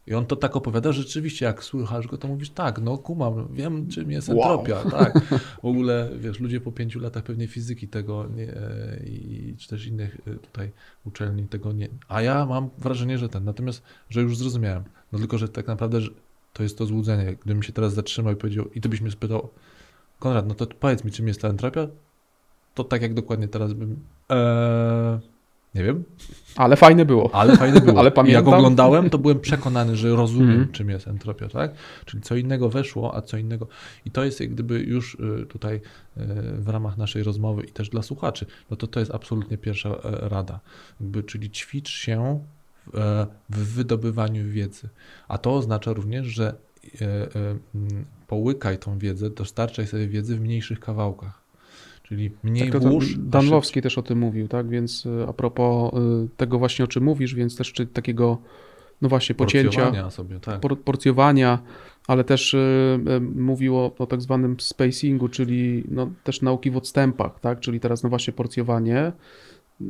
I 0.07 0.15
on 0.15 0.27
to 0.27 0.37
tak 0.37 0.57
opowiada, 0.57 0.93
że 0.93 1.03
rzeczywiście 1.03 1.47
jak 1.47 1.65
słuchasz 1.65 2.07
go, 2.07 2.19
to 2.19 2.29
mówisz 2.29 2.51
tak, 2.51 2.81
no 2.81 2.99
kumam, 2.99 3.49
wiem 3.53 3.89
czym 3.89 4.11
jest 4.11 4.29
entropia, 4.29 4.75
wow. 4.75 4.91
tak. 4.99 5.25
W 5.63 5.65
ogóle, 5.65 6.11
wiesz, 6.19 6.41
ludzie 6.41 6.61
po 6.61 6.73
pięciu 6.73 7.01
latach 7.01 7.23
pewnej 7.23 7.47
fizyki 7.47 7.89
tego 7.89 8.27
nie, 8.37 8.57
e, 8.57 9.01
i 9.07 9.55
czy 9.59 9.69
też 9.69 9.87
innych 9.87 10.21
e, 10.27 10.35
tutaj 10.35 10.73
uczelni 11.05 11.49
tego 11.49 11.73
nie, 11.73 11.89
a 12.09 12.23
ja 12.23 12.47
mam 12.47 12.71
wrażenie, 12.79 13.19
że 13.19 13.29
ten, 13.29 13.45
natomiast, 13.45 13.83
że 14.11 14.23
już 14.23 14.39
zrozumiałem, 14.39 14.85
no 15.13 15.19
tylko, 15.19 15.39
że 15.39 15.49
tak 15.49 15.67
naprawdę, 15.67 16.01
że 16.01 16.11
to 16.55 16.63
jest 16.63 16.79
to 16.79 16.87
złudzenie. 16.87 17.37
Gdybym 17.45 17.63
się 17.63 17.73
teraz 17.73 17.95
zatrzymał 17.95 18.33
i 18.33 18.37
powiedział, 18.37 18.71
i 18.75 18.81
ty 18.81 18.89
byś 18.89 19.01
mnie 19.01 19.11
spytał, 19.11 19.49
Konrad, 20.19 20.47
no 20.47 20.55
to 20.55 20.67
powiedz 20.67 21.05
mi, 21.05 21.11
czym 21.11 21.29
jest 21.29 21.41
ta 21.41 21.49
entropia, 21.49 21.87
to 22.75 22.85
tak 22.85 23.03
jak 23.03 23.15
dokładnie 23.15 23.49
teraz 23.49 23.73
bym. 23.73 23.97
Ee, 24.31 25.21
nie 25.75 25.85
wiem. 25.85 26.05
Ale 26.57 26.77
fajne 26.77 27.05
było. 27.05 27.31
Ale 27.35 27.57
fajne 27.57 27.81
było. 27.81 27.99
Ale 28.01 28.11
pamiętam. 28.11 28.45
Jak 28.45 28.55
oglądałem, 28.55 29.11
to 29.11 29.19
byłem 29.19 29.41
przekonany, 29.41 29.97
że 29.97 30.09
rozumiem, 30.09 30.51
mm. 30.51 30.73
czym 30.73 30.91
jest 30.91 31.09
entropia, 31.09 31.49
tak? 31.49 31.75
Czyli 32.05 32.23
co 32.23 32.37
innego 32.37 32.69
weszło, 32.69 33.17
a 33.17 33.23
co 33.23 33.37
innego. 33.37 33.67
I 34.05 34.11
to 34.11 34.25
jest 34.25 34.41
jak 34.41 34.51
gdyby 34.51 34.81
już 34.81 35.15
y, 35.15 35.47
tutaj 35.47 35.75
y, 35.75 35.81
w 36.59 36.69
ramach 36.69 36.99
naszej 36.99 37.23
rozmowy 37.23 37.63
i 37.63 37.73
też 37.73 37.89
dla 37.89 38.03
słuchaczy, 38.03 38.47
no 38.71 38.77
to 38.77 38.87
to 38.87 39.01
jest 39.01 39.15
absolutnie 39.15 39.59
pierwsza 39.59 39.89
e, 39.89 40.29
rada. 40.29 40.61
Jakby, 41.01 41.23
czyli 41.23 41.51
ćwicz 41.51 41.89
się 41.89 42.41
w 43.51 43.75
wydobywaniu 43.75 44.51
wiedzy. 44.51 44.89
A 45.29 45.39
to 45.39 45.55
oznacza 45.55 45.93
również, 45.93 46.27
że 46.27 46.55
e, 47.01 47.05
e, 47.05 47.29
połykaj 48.27 48.79
tą 48.79 48.99
wiedzę, 48.99 49.31
dostarczaj 49.31 49.87
sobie 49.87 50.09
wiedzy 50.09 50.37
w 50.37 50.41
mniejszych 50.41 50.81
kawałkach. 50.81 51.45
Czyli 52.03 52.31
mniej 52.43 52.71
tak, 52.71 52.83
włóż. 52.83 53.15
Danlowski 53.19 53.83
też 53.83 53.99
o 53.99 54.03
tym 54.03 54.19
mówił, 54.19 54.49
tak? 54.49 54.69
Więc 54.69 55.07
e, 55.07 55.29
a 55.29 55.33
propos 55.33 55.93
tego 56.37 56.59
właśnie, 56.59 56.85
o 56.85 56.89
czym 56.89 57.05
mówisz, 57.05 57.35
więc 57.35 57.57
też 57.57 57.73
czy 57.73 57.87
takiego, 57.87 58.39
no 59.03 59.09
właśnie, 59.09 59.35
pocięcia, 59.35 59.81
porcjowania, 59.81 60.11
sobie, 60.11 60.41
tak. 60.41 60.61
por, 60.61 60.81
porcjowania 60.81 61.59
ale 62.07 62.25
też 62.25 62.57
mówił 63.35 63.77
o, 63.77 63.95
o 63.99 64.07
tak 64.07 64.23
zwanym 64.23 64.61
spacingu, 64.61 65.29
czyli 65.29 65.85
no, 65.89 66.11
też 66.25 66.43
nauki 66.43 66.71
w 66.71 66.77
odstępach, 66.77 67.41
tak? 67.41 67.61
Czyli 67.61 67.81
teraz 67.81 68.03
no 68.03 68.09
właśnie 68.09 68.33
porcjowanie 68.33 69.13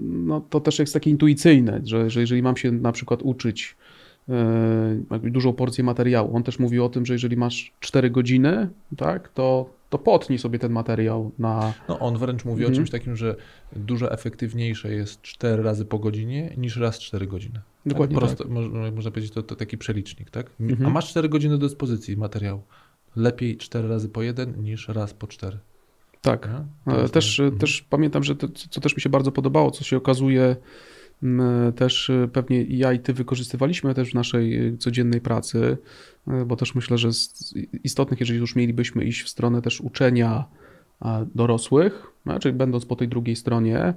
no 0.02 0.40
to 0.40 0.60
też 0.60 0.78
jest 0.78 0.94
takie 0.94 1.10
intuicyjne, 1.10 1.80
że, 1.84 2.10
że 2.10 2.20
jeżeli 2.20 2.42
mam 2.42 2.56
się 2.56 2.72
na 2.72 2.92
przykład 2.92 3.22
uczyć 3.22 3.76
e, 4.28 5.30
dużą 5.30 5.52
porcję 5.52 5.84
materiału, 5.84 6.36
on 6.36 6.42
też 6.42 6.58
mówi 6.58 6.80
o 6.80 6.88
tym, 6.88 7.06
że 7.06 7.12
jeżeli 7.14 7.36
masz 7.36 7.72
4 7.80 8.10
godziny, 8.10 8.68
tak, 8.96 9.28
to, 9.28 9.70
to 9.90 9.98
potnij 9.98 10.38
sobie 10.38 10.58
ten 10.58 10.72
materiał 10.72 11.30
na... 11.38 11.72
No 11.88 11.98
on 11.98 12.18
wręcz 12.18 12.44
mówi 12.44 12.62
mhm. 12.62 12.72
o 12.72 12.76
czymś 12.76 12.90
takim, 12.90 13.16
że 13.16 13.36
dużo 13.76 14.12
efektywniejsze 14.12 14.92
jest 14.92 15.22
4 15.22 15.62
razy 15.62 15.84
po 15.84 15.98
godzinie 15.98 16.54
niż 16.56 16.76
raz 16.76 16.98
4 16.98 17.26
godziny. 17.26 17.60
Dokładnie 17.86 18.16
tak. 18.16 18.24
Prosto, 18.24 18.44
tak. 18.44 18.52
Można 18.94 19.10
powiedzieć, 19.10 19.32
to, 19.32 19.42
to 19.42 19.56
taki 19.56 19.78
przelicznik, 19.78 20.30
tak? 20.30 20.50
Mhm. 20.60 20.86
A 20.86 20.90
masz 20.90 21.10
4 21.10 21.28
godziny 21.28 21.58
do 21.58 21.66
dyspozycji 21.66 22.16
materiału. 22.16 22.62
Lepiej 23.16 23.56
4 23.56 23.88
razy 23.88 24.08
po 24.08 24.22
1 24.22 24.62
niż 24.62 24.88
raz 24.88 25.14
po 25.14 25.26
4. 25.26 25.58
Tak. 26.24 26.48
Też, 27.12 27.40
mhm. 27.40 27.58
też 27.58 27.82
pamiętam, 27.90 28.24
że 28.24 28.36
to, 28.36 28.48
co 28.48 28.80
też 28.80 28.96
mi 28.96 29.02
się 29.02 29.08
bardzo 29.08 29.32
podobało, 29.32 29.70
co 29.70 29.84
się 29.84 29.96
okazuje, 29.96 30.56
też 31.76 32.10
e, 32.10 32.28
pewnie 32.32 32.62
i 32.62 32.78
ja 32.78 32.92
i 32.92 32.98
ty 32.98 33.12
wykorzystywaliśmy 33.12 33.94
też 33.94 34.10
w 34.10 34.14
naszej 34.14 34.68
e, 34.68 34.76
codziennej 34.76 35.20
pracy, 35.20 35.76
e, 36.28 36.44
bo 36.44 36.56
też 36.56 36.74
myślę, 36.74 36.98
że 36.98 37.12
z 37.12 37.54
istotnych, 37.84 38.20
jeżeli 38.20 38.38
już 38.38 38.56
mielibyśmy 38.56 39.04
iść 39.04 39.22
w 39.22 39.28
stronę 39.28 39.62
też 39.62 39.80
uczenia 39.80 40.44
dorosłych, 41.34 42.06
czyli 42.40 42.54
będąc 42.54 42.84
po 42.84 42.96
tej 42.96 43.08
drugiej 43.08 43.36
stronie, 43.36 43.94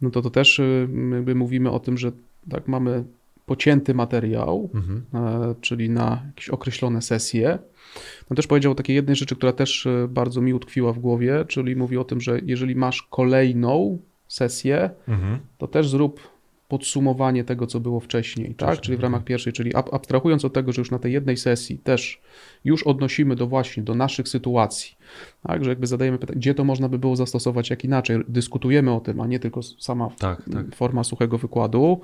no 0.00 0.10
to 0.10 0.22
to 0.22 0.30
też 0.30 0.60
jakby 1.12 1.34
mówimy 1.34 1.70
o 1.70 1.80
tym, 1.80 1.98
że 1.98 2.12
tak 2.50 2.68
mamy 2.68 3.04
pocięty 3.46 3.94
materiał, 3.94 4.70
mhm. 4.74 5.04
czyli 5.60 5.90
na 5.90 6.22
jakieś 6.26 6.48
określone 6.48 7.02
sesje, 7.02 7.58
on 8.30 8.36
też 8.36 8.46
powiedział 8.46 8.72
o 8.72 8.74
takiej 8.74 8.96
jednej 8.96 9.16
rzeczy, 9.16 9.36
która 9.36 9.52
też 9.52 9.86
e, 9.86 10.08
bardzo 10.08 10.40
mi 10.40 10.54
utkwiła 10.54 10.92
w 10.92 10.98
głowie, 10.98 11.44
czyli 11.48 11.76
mówi 11.76 11.98
o 11.98 12.04
tym, 12.04 12.20
że 12.20 12.40
jeżeli 12.44 12.76
masz 12.76 13.02
kolejną 13.02 13.98
sesję, 14.28 14.90
mhm. 15.08 15.38
to 15.58 15.66
też 15.66 15.88
zrób 15.88 16.31
podsumowanie 16.72 17.44
tego, 17.44 17.66
co 17.66 17.80
było 17.80 18.00
wcześniej, 18.00 18.54
tak? 18.54 18.80
Czyli 18.80 18.96
w 18.96 19.00
ramach 19.00 19.18
mhm. 19.18 19.26
pierwszej, 19.26 19.52
czyli 19.52 19.74
abstrahując 19.74 20.44
od 20.44 20.52
tego, 20.52 20.72
że 20.72 20.80
już 20.80 20.90
na 20.90 20.98
tej 20.98 21.12
jednej 21.12 21.36
sesji 21.36 21.78
też 21.78 22.20
już 22.64 22.82
odnosimy 22.82 23.36
do 23.36 23.46
właśnie 23.46 23.82
do 23.82 23.94
naszych 23.94 24.28
sytuacji, 24.28 24.96
tak? 25.42 25.64
Że 25.64 25.70
jakby 25.70 25.86
zadajemy 25.86 26.18
pytanie, 26.18 26.40
gdzie 26.40 26.54
to 26.54 26.64
można 26.64 26.88
by 26.88 26.98
było 26.98 27.16
zastosować, 27.16 27.70
jak 27.70 27.84
inaczej, 27.84 28.18
dyskutujemy 28.28 28.92
o 28.92 29.00
tym, 29.00 29.20
a 29.20 29.26
nie 29.26 29.38
tylko 29.38 29.62
sama 29.62 30.08
tak, 30.18 30.42
tak. 30.52 30.74
forma 30.74 31.04
suchego 31.04 31.38
wykładu, 31.38 32.00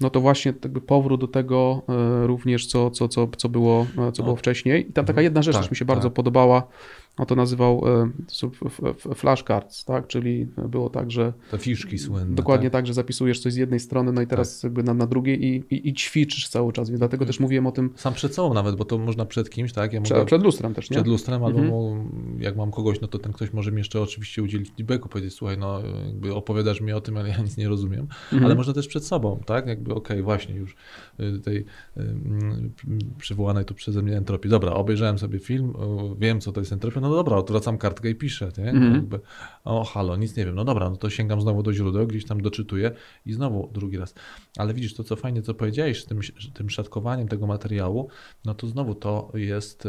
no 0.00 0.10
to 0.10 0.20
właśnie 0.20 0.54
jakby 0.62 0.80
powrót 0.80 1.20
do 1.20 1.28
tego 1.28 1.82
e, 1.88 2.26
również, 2.26 2.66
co, 2.66 2.90
co, 2.90 3.08
co, 3.08 3.28
co, 3.36 3.48
było, 3.48 3.86
e, 4.08 4.12
co 4.12 4.22
było 4.22 4.36
wcześniej. 4.36 4.90
I 4.90 4.92
tam 4.92 5.04
taka 5.04 5.22
jedna 5.22 5.42
rzecz, 5.42 5.56
tak, 5.56 5.70
mi 5.70 5.76
się 5.76 5.84
bardzo 5.84 6.08
tak. 6.08 6.14
podobała, 6.14 6.68
on 7.16 7.26
to 7.26 7.34
nazywał 7.34 7.82
e, 7.86 9.14
flashcards, 9.14 9.84
tak? 9.84 10.06
Czyli 10.06 10.46
było 10.68 10.90
tak, 10.90 11.10
że. 11.10 11.32
Te 11.50 11.58
fiszki 11.58 11.98
słynne. 11.98 12.34
Dokładnie 12.34 12.70
tak? 12.70 12.72
tak, 12.72 12.86
że 12.86 12.94
zapisujesz 12.94 13.40
coś 13.40 13.52
z 13.52 13.56
jednej 13.56 13.80
strony, 13.80 14.12
no 14.12 14.22
i 14.22 14.26
teraz 14.26 14.60
tak. 14.60 14.64
jakby 14.64 14.82
na, 14.82 14.94
na 14.94 15.06
drugiej 15.06 15.44
i, 15.44 15.64
i, 15.70 15.88
i, 15.88 15.94
ćwiczysz 15.94 16.48
cały 16.48 16.72
czas, 16.72 16.88
więc 16.88 16.98
dlatego 16.98 17.26
też 17.26 17.40
mówiłem 17.40 17.66
o 17.66 17.72
tym. 17.72 17.90
Sam 17.96 18.14
przed 18.14 18.34
sobą 18.34 18.54
nawet, 18.54 18.76
bo 18.76 18.84
to 18.84 18.98
można 18.98 19.26
przed 19.26 19.50
kimś, 19.50 19.72
tak? 19.72 19.92
Ja 19.92 20.00
przed, 20.00 20.26
przed 20.26 20.42
lustrem 20.42 20.74
też, 20.74 20.90
nie? 20.90 20.94
Przed 20.94 21.06
lustrem, 21.06 21.44
albo 21.44 21.58
mhm. 21.58 22.08
jak 22.40 22.56
mam 22.56 22.70
kogoś, 22.70 23.00
no 23.00 23.08
to 23.08 23.18
ten 23.18 23.32
ktoś 23.32 23.52
może 23.52 23.72
mi 23.72 23.78
jeszcze 23.78 24.00
oczywiście 24.00 24.42
udzielić 24.42 24.70
feedbacku, 24.76 25.08
powiedzieć, 25.08 25.34
słuchaj, 25.34 25.58
no 25.58 25.80
jakby 26.06 26.34
opowiadasz 26.34 26.80
mi 26.80 26.92
o 26.92 27.00
tym, 27.00 27.16
ale 27.16 27.28
ja 27.28 27.38
nic 27.38 27.56
nie 27.56 27.68
rozumiem. 27.68 28.00
Mhm. 28.00 28.44
Ale 28.44 28.54
można 28.54 28.72
też 28.72 28.88
przed 28.88 29.04
sobą, 29.04 29.40
tak? 29.46 29.66
Jakby 29.66 29.94
okej, 29.94 30.16
okay, 30.16 30.22
właśnie 30.22 30.54
już 30.54 30.76
y, 31.20 31.38
tej 31.38 31.56
y, 31.56 31.64
mm, 31.96 32.72
przywołanej 33.18 33.64
tu 33.64 33.74
przeze 33.74 34.02
mnie 34.02 34.16
entropii. 34.16 34.50
Dobra, 34.50 34.72
obejrzałem 34.72 35.18
sobie 35.18 35.38
film, 35.38 35.72
wiem 36.18 36.40
co 36.40 36.52
to 36.52 36.60
jest 36.60 36.72
entropia, 36.72 37.01
no 37.02 37.10
dobra, 37.10 37.36
odwracam 37.36 37.78
kartkę 37.78 38.10
i 38.10 38.14
piszę, 38.14 38.52
nie? 38.58 38.70
Mhm. 38.70 38.94
Jakby, 38.94 39.20
o 39.64 39.84
halo, 39.84 40.16
nic 40.16 40.36
nie 40.36 40.44
wiem, 40.44 40.54
no 40.54 40.64
dobra, 40.64 40.90
no 40.90 40.96
to 40.96 41.10
sięgam 41.10 41.40
znowu 41.40 41.62
do 41.62 41.72
źródeł, 41.72 42.06
gdzieś 42.06 42.24
tam 42.24 42.42
doczytuję 42.42 42.90
i 43.26 43.32
znowu 43.32 43.70
drugi 43.72 43.98
raz. 43.98 44.14
Ale 44.56 44.74
widzisz, 44.74 44.94
to 44.94 45.04
co 45.04 45.16
fajnie, 45.16 45.42
co 45.42 45.54
powiedziałeś 45.54 46.02
z 46.02 46.06
tym, 46.06 46.20
tym 46.54 46.70
szatkowaniem 46.70 47.28
tego 47.28 47.46
materiału, 47.46 48.08
no 48.44 48.54
to 48.54 48.66
znowu 48.66 48.94
to 48.94 49.32
jest, 49.34 49.88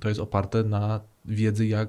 to 0.00 0.08
jest 0.08 0.20
oparte 0.20 0.64
na 0.64 1.00
wiedzy, 1.24 1.66
jak, 1.66 1.88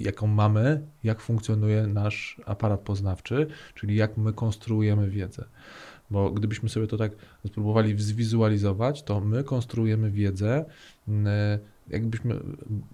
jaką 0.00 0.26
mamy, 0.26 0.86
jak 1.04 1.20
funkcjonuje 1.20 1.86
nasz 1.86 2.40
aparat 2.46 2.80
poznawczy, 2.80 3.46
czyli 3.74 3.96
jak 3.96 4.16
my 4.16 4.32
konstruujemy 4.32 5.10
wiedzę. 5.10 5.44
Bo 6.10 6.30
gdybyśmy 6.30 6.68
sobie 6.68 6.86
to 6.86 6.96
tak 6.96 7.12
spróbowali 7.46 7.98
zwizualizować, 7.98 9.02
to 9.02 9.20
my 9.20 9.44
konstruujemy 9.44 10.10
wiedzę, 10.10 10.64
jakbyśmy 11.88 12.40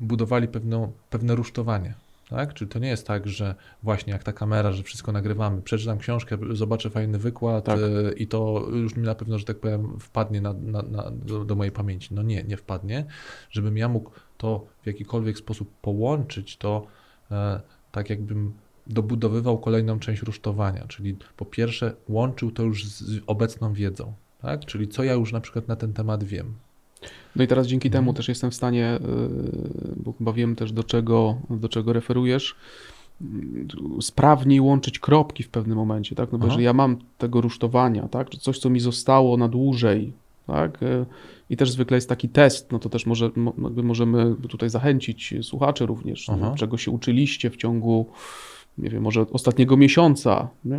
budowali 0.00 0.48
pewną, 0.48 0.92
pewne 1.10 1.34
rusztowanie. 1.34 1.94
Tak? 2.30 2.54
Czyli 2.54 2.70
to 2.70 2.78
nie 2.78 2.88
jest 2.88 3.06
tak, 3.06 3.28
że 3.28 3.54
właśnie 3.82 4.12
jak 4.12 4.24
ta 4.24 4.32
kamera, 4.32 4.72
że 4.72 4.82
wszystko 4.82 5.12
nagrywamy, 5.12 5.62
przeczytam 5.62 5.98
książkę, 5.98 6.38
zobaczę 6.52 6.90
fajny 6.90 7.18
wykład 7.18 7.64
tak. 7.64 7.78
E, 7.78 8.12
i 8.12 8.26
to 8.26 8.66
już 8.72 8.96
mi 8.96 9.02
na 9.02 9.14
pewno, 9.14 9.38
że 9.38 9.44
tak 9.44 9.56
powiem, 9.56 9.98
wpadnie 10.00 10.40
na, 10.40 10.52
na, 10.52 10.82
na, 10.82 11.10
do, 11.10 11.44
do, 11.44 11.54
mojej 11.54 11.72
pamięci. 11.72 12.14
No 12.14 12.22
nie, 12.22 12.42
nie 12.42 12.56
wpadnie. 12.56 13.04
Żebym 13.50 13.76
ja 13.76 13.88
mógł 13.88 14.10
to 14.38 14.66
w 14.82 14.86
jakikolwiek 14.86 15.38
sposób 15.38 15.70
połączyć, 15.82 16.56
to 16.56 16.86
e, 17.30 17.60
tak 17.92 18.10
jakbym 18.10 18.52
dobudowywał 18.86 19.58
kolejną 19.58 19.98
część 19.98 20.22
rusztowania, 20.22 20.84
czyli 20.88 21.16
po 21.36 21.44
pierwsze 21.44 21.94
łączył 22.08 22.50
to 22.50 22.62
już 22.62 22.88
z 22.88 23.20
obecną 23.26 23.72
wiedzą, 23.72 24.14
tak? 24.42 24.64
czyli 24.64 24.88
co 24.88 25.04
ja 25.04 25.12
już 25.12 25.32
na 25.32 25.40
przykład 25.40 25.68
na 25.68 25.76
ten 25.76 25.92
temat 25.92 26.24
wiem. 26.24 26.54
No 27.36 27.44
i 27.44 27.46
teraz 27.46 27.66
dzięki 27.66 27.88
mhm. 27.88 28.04
temu 28.04 28.14
też 28.14 28.28
jestem 28.28 28.50
w 28.50 28.54
stanie, 28.54 28.96
y, 28.96 29.94
bo 29.96 30.12
chyba 30.12 30.32
wiem 30.32 30.56
też 30.56 30.72
do 30.72 30.84
czego, 30.84 31.36
do 31.50 31.68
czego 31.68 31.92
referujesz, 31.92 32.54
y, 33.22 34.02
sprawniej 34.02 34.60
łączyć 34.60 34.98
kropki 34.98 35.42
w 35.42 35.48
pewnym 35.48 35.78
momencie, 35.78 36.16
tak? 36.16 36.32
No 36.32 36.38
bo 36.38 36.46
jeżeli 36.46 36.64
ja 36.64 36.72
mam 36.72 36.96
tego 37.18 37.40
rusztowania, 37.40 38.08
tak? 38.08 38.30
Czy 38.30 38.38
coś, 38.38 38.58
co 38.58 38.70
mi 38.70 38.80
zostało 38.80 39.36
na 39.36 39.48
dłużej, 39.48 40.12
tak? 40.46 40.82
Y, 40.82 41.06
I 41.50 41.56
też 41.56 41.70
zwykle 41.70 41.96
jest 41.96 42.08
taki 42.08 42.28
test, 42.28 42.72
no 42.72 42.78
to 42.78 42.88
też 42.88 43.06
może, 43.06 43.30
możemy 43.82 44.34
tutaj 44.48 44.70
zachęcić 44.70 45.34
słuchaczy 45.42 45.86
również, 45.86 46.28
no, 46.28 46.54
czego 46.56 46.78
się 46.78 46.90
uczyliście 46.90 47.50
w 47.50 47.56
ciągu 47.56 48.06
nie 48.78 48.90
wiem, 48.90 49.02
może 49.02 49.26
ostatniego 49.32 49.76
miesiąca, 49.76 50.48
nie? 50.64 50.78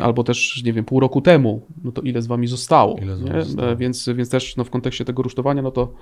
albo 0.00 0.24
też, 0.24 0.62
nie 0.64 0.72
wiem, 0.72 0.84
pół 0.84 1.00
roku 1.00 1.20
temu, 1.20 1.66
no 1.84 1.92
to 1.92 2.02
ile 2.02 2.22
z 2.22 2.26
wami 2.26 2.46
zostało. 2.46 2.98
Ile 3.02 3.16
z 3.16 3.22
wami 3.22 3.44
zostało. 3.44 3.76
Więc, 3.76 4.08
więc 4.14 4.30
też 4.30 4.56
no, 4.56 4.64
w 4.64 4.70
kontekście 4.70 5.04
tego 5.04 5.22
rusztowania, 5.22 5.62
no 5.62 5.70
to 5.70 5.92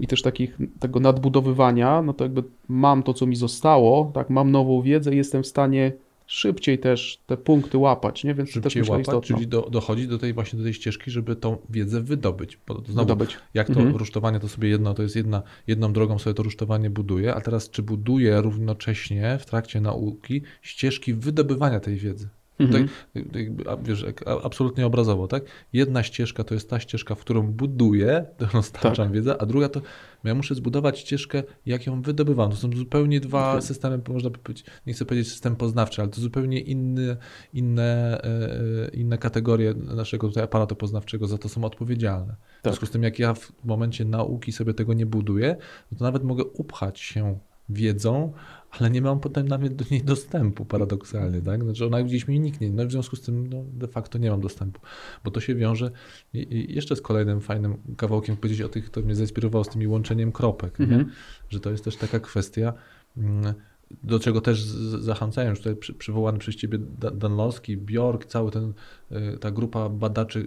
i 0.00 0.06
też 0.06 0.22
takich, 0.22 0.58
tego 0.80 1.00
nadbudowywania, 1.00 2.02
no 2.02 2.12
to 2.12 2.24
jakby 2.24 2.42
mam 2.68 3.02
to, 3.02 3.14
co 3.14 3.26
mi 3.26 3.36
zostało, 3.36 4.10
tak, 4.14 4.30
mam 4.30 4.50
nową 4.50 4.82
wiedzę 4.82 5.14
i 5.14 5.16
jestem 5.16 5.42
w 5.42 5.46
stanie 5.46 5.92
szybciej 6.26 6.78
też 6.78 7.22
te 7.26 7.36
punkty 7.36 7.78
łapać, 7.78 8.24
nie? 8.24 8.34
Więc 8.34 8.50
szybciej 8.50 8.82
też 8.82 8.88
łapać, 8.88 9.06
istotno. 9.06 9.36
czyli 9.36 9.48
do, 9.48 9.62
dochodzi 9.62 10.08
do 10.08 10.18
tej 10.18 10.34
właśnie 10.34 10.58
do 10.58 10.64
tej 10.64 10.74
ścieżki, 10.74 11.10
żeby 11.10 11.36
tą 11.36 11.56
wiedzę 11.70 12.02
wydobyć. 12.02 12.58
Bo 12.66 12.74
znowu, 12.74 13.00
wydobyć. 13.00 13.38
Jak 13.54 13.66
to 13.66 13.72
mhm. 13.72 13.96
rusztowanie, 13.96 14.40
to 14.40 14.48
sobie 14.48 14.68
jedno, 14.68 14.94
to 14.94 15.02
jest 15.02 15.16
jedna, 15.16 15.42
jedną 15.66 15.92
drogą 15.92 16.18
sobie 16.18 16.34
to 16.34 16.42
rusztowanie 16.42 16.90
buduje, 16.90 17.34
a 17.34 17.40
teraz 17.40 17.70
czy 17.70 17.82
buduje 17.82 18.40
równocześnie 18.40 19.38
w 19.40 19.46
trakcie 19.46 19.80
nauki 19.80 20.42
ścieżki 20.62 21.14
wydobywania 21.14 21.80
tej 21.80 21.96
wiedzy. 21.96 22.28
Mhm. 22.58 22.88
Tutaj, 23.26 23.52
wiesz, 23.82 24.04
absolutnie 24.42 24.86
obrazowo, 24.86 25.28
tak? 25.28 25.42
Jedna 25.72 26.02
ścieżka 26.02 26.44
to 26.44 26.54
jest 26.54 26.70
ta 26.70 26.80
ścieżka, 26.80 27.14
w 27.14 27.20
którą 27.20 27.52
buduję, 27.52 28.26
dostarczam 28.52 29.06
tak. 29.06 29.14
wiedzę, 29.14 29.42
a 29.42 29.46
druga 29.46 29.68
to 29.68 29.80
ja 30.24 30.34
muszę 30.34 30.54
zbudować 30.54 30.98
ścieżkę, 30.98 31.42
jak 31.66 31.86
ją 31.86 32.02
wydobywam. 32.02 32.50
To 32.50 32.56
są 32.56 32.70
zupełnie 32.76 33.20
dwa 33.20 33.50
okay. 33.50 33.62
systemy, 33.62 34.00
można 34.08 34.30
by 34.30 34.38
powiedzieć, 34.38 34.66
nie 34.86 34.92
chcę 34.92 35.04
powiedzieć 35.04 35.28
system 35.32 35.56
poznawczy, 35.56 36.02
ale 36.02 36.10
to 36.10 36.20
zupełnie 36.20 36.60
inne, 36.60 37.16
inne, 37.52 38.20
e, 38.24 38.88
inne 38.88 39.18
kategorie 39.18 39.74
naszego 39.74 40.28
tutaj 40.28 40.44
aparatu 40.44 40.76
poznawczego 40.76 41.26
za 41.26 41.38
to 41.38 41.48
są 41.48 41.64
odpowiedzialne. 41.64 42.36
Tak. 42.36 42.60
W 42.60 42.62
związku 42.62 42.86
z 42.86 42.90
tym, 42.90 43.02
jak 43.02 43.18
ja 43.18 43.34
w 43.34 43.52
momencie 43.64 44.04
nauki 44.04 44.52
sobie 44.52 44.74
tego 44.74 44.94
nie 44.94 45.06
buduję, 45.06 45.56
no 45.92 45.98
to 45.98 46.04
nawet 46.04 46.24
mogę 46.24 46.44
upchać 46.44 47.00
się 47.00 47.38
wiedzą, 47.68 48.32
ale 48.78 48.90
nie 48.90 49.02
mam 49.02 49.20
potem 49.20 49.48
nawet 49.48 49.74
do 49.74 49.84
niej 49.90 50.02
dostępu 50.02 50.64
paradoksalnie, 50.64 51.42
tak? 51.42 51.64
Znaczy 51.64 51.86
ona 51.86 52.02
gdzieś 52.02 52.28
mi 52.28 52.40
niknie, 52.40 52.70
no 52.70 52.86
w 52.86 52.90
związku 52.90 53.16
z 53.16 53.20
tym 53.20 53.46
no, 53.46 53.64
de 53.72 53.88
facto 53.88 54.18
nie 54.18 54.30
mam 54.30 54.40
dostępu, 54.40 54.80
bo 55.24 55.30
to 55.30 55.40
się 55.40 55.54
wiąże 55.54 55.90
i, 56.34 56.74
jeszcze 56.74 56.96
z 56.96 57.00
kolejnym 57.00 57.40
fajnym 57.40 57.76
kawałkiem 57.96 58.36
powiedzieć 58.36 58.62
o 58.62 58.68
tych, 58.68 58.90
to 58.90 59.00
mnie 59.00 59.14
zainspirowało 59.14 59.64
z 59.64 59.68
tymi 59.68 59.86
łączeniem 59.86 60.32
kropek, 60.32 60.80
mhm. 60.80 61.10
że 61.48 61.60
to 61.60 61.70
jest 61.70 61.84
też 61.84 61.96
taka 61.96 62.20
kwestia, 62.20 62.72
mm, 63.16 63.54
do 64.02 64.20
czego 64.20 64.40
też 64.40 64.60
zachęcają 65.00 65.50
już 65.50 65.58
tutaj 65.58 65.76
przywołany 65.98 66.38
przez 66.38 66.56
ciebie 66.56 66.78
Danlowski, 67.14 67.76
Bjork, 67.76 68.24
cała 68.24 68.50
ten, 68.50 68.72
y, 69.12 69.38
ta 69.38 69.50
grupa 69.50 69.88
badaczy, 69.88 70.38
y, 70.38 70.42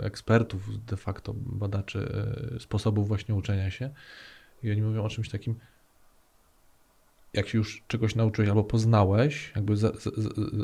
y, 0.00 0.02
ekspertów 0.02 0.84
de 0.84 0.96
facto, 0.96 1.34
badaczy 1.36 2.08
sposobów 2.58 3.08
właśnie 3.08 3.34
uczenia 3.34 3.70
się 3.70 3.90
i 4.62 4.70
oni 4.70 4.82
mówią 4.82 5.04
o 5.04 5.08
czymś 5.08 5.28
takim, 5.28 5.54
jak 7.36 7.48
się 7.48 7.58
już 7.58 7.84
czegoś 7.88 8.14
nauczyłeś 8.14 8.48
albo 8.48 8.64
poznałeś, 8.64 9.52
jakby 9.56 9.74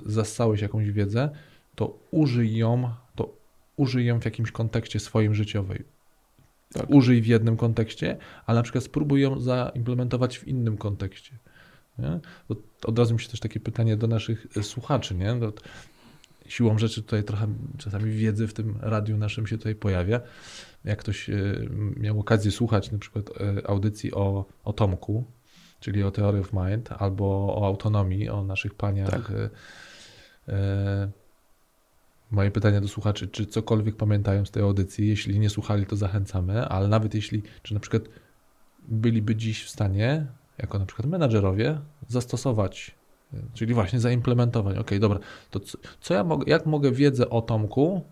zassałeś 0.07 0.61
jakąś 0.61 0.91
wiedzę, 0.91 1.31
to 1.75 1.99
użyj 2.11 2.57
ją, 2.57 2.91
to 3.15 3.37
użyj 3.77 4.07
ją 4.07 4.21
w 4.21 4.25
jakimś 4.25 4.53
kontekście 4.53 5.01
swoim 5.01 5.35
życiowej. 5.35 5.85
Tak. 6.73 6.91
Użyj 6.91 7.23
w 7.23 7.27
jednym 7.27 7.57
kontekście, 7.57 8.17
ale 8.47 8.59
na 8.59 8.63
przykład 8.63 8.85
spróbuj 8.85 9.21
ją 9.23 9.41
zaimplementować 9.41 10.39
w 10.39 10.49
innym 10.49 10.77
kontekście. 10.77 11.39
Nie? 11.99 12.21
od 12.85 12.99
razu 12.99 13.15
mi 13.15 13.21
się 13.21 13.29
też 13.29 13.41
takie 13.41 13.61
pytanie 13.61 13.97
do 13.97 14.07
naszych 14.07 14.47
słuchaczy, 14.63 15.15
nie? 15.15 15.37
Siłą 16.49 16.79
rzeczy 16.79 17.03
tutaj 17.03 17.25
trochę 17.25 17.47
czasami 17.79 18.11
wiedzy 18.11 18.49
w 18.49 18.55
tym 18.55 18.79
radiu 18.81 19.17
naszym 19.17 19.47
się 19.47 19.59
tutaj 19.59 19.75
pojawia. 19.75 20.21
Jak 20.85 20.99
ktoś 20.99 21.31
e, 21.31 21.35
miał 21.97 22.21
okazję 22.21 22.51
słuchać 22.51 22.93
na 22.93 22.99
przykład 22.99 23.31
e, 23.41 23.67
audycji 23.67 24.15
o, 24.15 24.45
o 24.65 24.73
Tomku, 24.73 25.25
czyli 25.83 26.03
o 26.03 26.11
Theory 26.11 26.41
of 26.41 26.53
Mind, 26.53 26.93
albo 26.99 27.57
o 27.59 27.67
autonomii, 27.67 28.29
o 28.29 28.45
naszych 28.45 28.75
paniach. 28.75 29.11
Tak. 29.11 29.31
E, 29.31 29.51
e, 30.53 31.11
moje 32.31 32.51
pytanie 32.51 32.81
do 32.81 32.89
słuchaczy, 32.89 33.29
czy 33.29 33.47
cokolwiek 33.47 33.97
pamiętają 33.97 34.45
z 34.45 34.51
tej 34.51 34.63
audycji? 34.63 35.09
Jeśli 35.09 35.39
nie 35.39 35.51
słuchali, 35.51 35.87
to 35.87 35.97
zachęcamy, 35.97 36.69
ale 36.69 36.89
nawet 36.89 37.15
jeśli, 37.15 37.43
czy 37.63 37.75
na 37.75 37.81
przykład 37.81 38.03
byliby 38.89 39.37
dziś 39.37 39.65
w 39.65 39.71
stanie, 39.71 40.27
jako 40.59 40.79
na 40.79 40.87
przykład 40.87 41.09
menadżerowie, 41.09 41.81
zastosować, 42.09 42.95
e, 43.35 43.37
czyli 43.55 43.75
właśnie 43.75 44.01
zaimplementować. 44.01 44.77
Ok, 44.79 44.91
dobra, 45.01 45.19
to 45.51 45.61
co, 45.61 45.79
co 46.01 46.15
ja 46.15 46.25
mogę, 46.25 46.45
jak 46.51 46.67
mogę 46.67 46.93
wiedzę 46.93 47.31
o 47.31 47.43
Tomku 47.43 48.05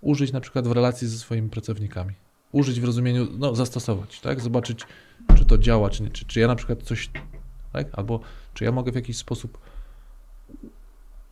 użyć 0.00 0.32
na 0.32 0.40
przykład 0.40 0.68
w 0.68 0.72
relacji 0.72 1.08
ze 1.08 1.18
swoimi 1.18 1.48
pracownikami? 1.48 2.14
Użyć 2.52 2.80
w 2.80 2.84
rozumieniu, 2.84 3.26
no 3.38 3.54
zastosować, 3.54 4.20
tak? 4.20 4.40
Zobaczyć, 4.40 4.86
czy 5.34 5.44
to 5.44 5.58
działa, 5.58 5.90
czy 5.90 6.02
nie. 6.02 6.10
Czy, 6.10 6.24
czy 6.24 6.40
ja 6.40 6.48
na 6.48 6.56
przykład 6.56 6.82
coś, 6.82 7.10
tak? 7.72 7.86
Albo 7.92 8.20
czy 8.54 8.64
ja 8.64 8.72
mogę 8.72 8.92
w 8.92 8.94
jakiś 8.94 9.16
sposób 9.16 9.58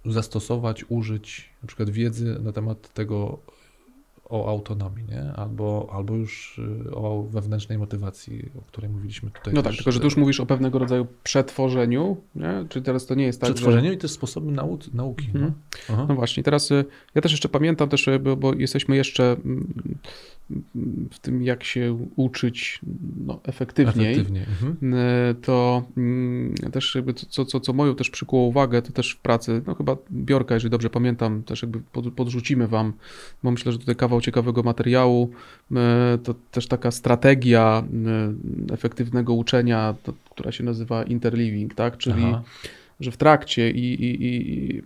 zastosować, 0.04 0.84
użyć 0.88 1.50
na 1.62 1.66
przykład 1.66 1.90
wiedzy 1.90 2.38
na 2.40 2.52
temat 2.52 2.92
tego 2.94 3.38
o 4.28 4.50
autonomii, 4.50 5.04
nie? 5.08 5.32
Albo, 5.32 5.88
albo 5.92 6.14
już 6.14 6.60
y, 6.86 6.94
o 6.94 7.22
wewnętrznej 7.22 7.78
motywacji, 7.78 8.50
o 8.58 8.62
której 8.62 8.90
mówiliśmy 8.90 9.30
tutaj. 9.30 9.54
No 9.54 9.62
tak, 9.62 9.74
tylko 9.74 9.92
że 9.92 9.98
tu 9.98 10.04
już 10.04 10.16
mówisz 10.16 10.40
o 10.40 10.46
pewnego 10.46 10.78
rodzaju 10.78 11.06
przetworzeniu, 11.22 12.16
nie? 12.34 12.66
Czy 12.68 12.82
teraz 12.82 13.06
to 13.06 13.14
nie 13.14 13.24
jest 13.24 13.40
tak, 13.40 13.52
Przetworzeniu 13.54 13.88
że... 13.88 13.94
i 13.94 13.98
też 13.98 14.10
sposoby 14.10 14.52
nau 14.52 14.78
nauki. 14.94 15.26
Mhm. 15.26 15.52
No. 15.88 16.06
no. 16.06 16.14
właśnie, 16.14 16.42
teraz 16.42 16.70
y, 16.70 16.84
ja 17.14 17.22
też 17.22 17.32
jeszcze 17.32 17.48
pamiętam 17.48 17.88
też, 17.88 18.08
bo, 18.20 18.36
bo 18.36 18.54
jesteśmy 18.54 18.96
jeszcze 18.96 19.32
mm, 19.32 19.74
w 21.10 21.18
tym, 21.18 21.42
jak 21.42 21.64
się 21.64 22.06
uczyć 22.16 22.80
no, 23.26 23.40
efektywniej, 23.44 24.12
efektywniej. 24.12 24.42
Mhm. 24.42 24.94
E, 24.94 25.34
to 25.34 25.82
mm, 25.96 26.54
też 26.72 26.94
jakby 26.94 27.14
co, 27.14 27.44
co, 27.44 27.60
co 27.60 27.72
moją 27.72 27.94
też 27.94 28.10
przykuło 28.10 28.46
uwagę, 28.46 28.82
to 28.82 28.92
też 28.92 29.12
w 29.12 29.20
pracy, 29.20 29.62
no 29.66 29.74
chyba 29.74 29.96
Biorka, 30.12 30.54
jeżeli 30.54 30.70
dobrze 30.70 30.90
pamiętam, 30.90 31.42
też 31.42 31.62
jakby 31.62 31.80
podrzucimy 32.10 32.68
wam, 32.68 32.92
bo 33.42 33.50
myślę, 33.50 33.72
że 33.72 33.78
tutaj 33.78 33.96
kawał 33.96 34.20
ciekawego 34.20 34.62
materiału, 34.62 35.30
e, 35.76 36.18
to 36.22 36.34
też 36.50 36.66
taka 36.66 36.90
strategia 36.90 37.84
e, 38.70 38.74
efektywnego 38.74 39.34
uczenia, 39.34 39.94
to, 40.02 40.12
która 40.30 40.52
się 40.52 40.64
nazywa 40.64 41.02
interleaving, 41.02 41.74
tak, 41.74 41.96
czyli 41.96 42.24
Aha 42.24 42.42
że 43.00 43.10
w 43.10 43.16
trakcie 43.16 43.70
i, 43.70 44.04
i, 44.04 44.26
i 44.26 44.82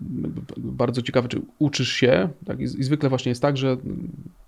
bardzo 0.56 1.02
ciekawe, 1.02 1.28
czy 1.28 1.40
uczysz 1.58 1.92
się, 1.92 2.28
tak? 2.46 2.60
I, 2.60 2.66
zwykle 2.66 3.08
właśnie 3.08 3.30
jest 3.30 3.42
tak, 3.42 3.56
że 3.56 3.76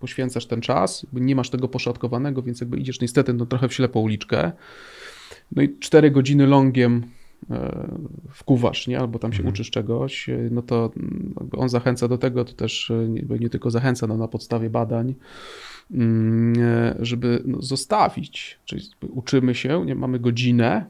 poświęcasz 0.05 0.47
ten 0.47 0.61
czas, 0.61 1.07
nie 1.13 1.37
masz 1.37 1.51
tego 1.51 1.69
poszatkowanego, 1.69 2.43
więc 2.43 2.61
jakby 2.61 2.77
idziesz 2.77 3.01
niestety 3.01 3.33
no, 3.33 3.47
trochę 3.47 3.69
w 3.69 3.75
ślepą 3.75 4.01
uliczkę. 4.01 4.53
No 5.53 5.63
i 5.63 5.79
cztery 5.79 6.11
godziny 6.11 6.47
longiem 6.47 7.03
wkuwasz, 8.31 8.87
nie? 8.87 8.99
albo 8.99 9.19
tam 9.19 9.33
się 9.33 9.39
mhm. 9.39 9.55
uczysz 9.55 9.71
czegoś, 9.71 10.31
no 10.51 10.63
to 10.63 10.93
on 11.57 11.69
zachęca 11.69 12.09
do 12.09 12.19
tego, 12.19 12.45
to 12.45 12.53
też 12.53 12.93
nie, 13.09 13.39
nie 13.41 13.51
tylko 13.51 13.71
zachęca 13.71 14.07
no, 14.07 14.17
na 14.17 14.29
podstawie 14.29 14.71
badań, 14.71 15.15
mm, 15.91 16.55
żeby 17.01 17.43
no, 17.45 17.63
zostawić, 17.63 18.59
czyli 18.65 18.83
uczymy 19.09 19.55
się, 19.55 19.87
nie 19.87 19.95
mamy 19.95 20.19
godzinę, 20.19 20.87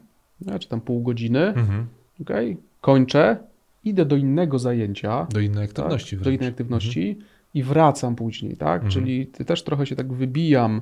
czy 0.59 0.69
tam 0.69 0.81
pół 0.81 1.03
godziny, 1.03 1.47
mhm. 1.47 1.85
okay? 2.21 2.57
kończę, 2.81 3.37
idę 3.83 4.05
do 4.05 4.15
innego 4.15 4.59
zajęcia. 4.59 5.27
Do 5.33 5.39
innej 5.39 5.63
aktywności. 5.63 6.15
Tak? 6.15 6.23
Do 6.23 6.29
innej 6.29 6.49
aktywności 6.49 7.09
mhm. 7.09 7.34
I 7.55 7.63
wracam 7.63 8.15
później, 8.15 8.57
tak? 8.57 8.83
Mhm. 8.83 8.91
Czyli 8.91 9.27
też 9.27 9.63
trochę 9.63 9.85
się 9.85 9.95
tak 9.95 10.13
wybijam. 10.13 10.81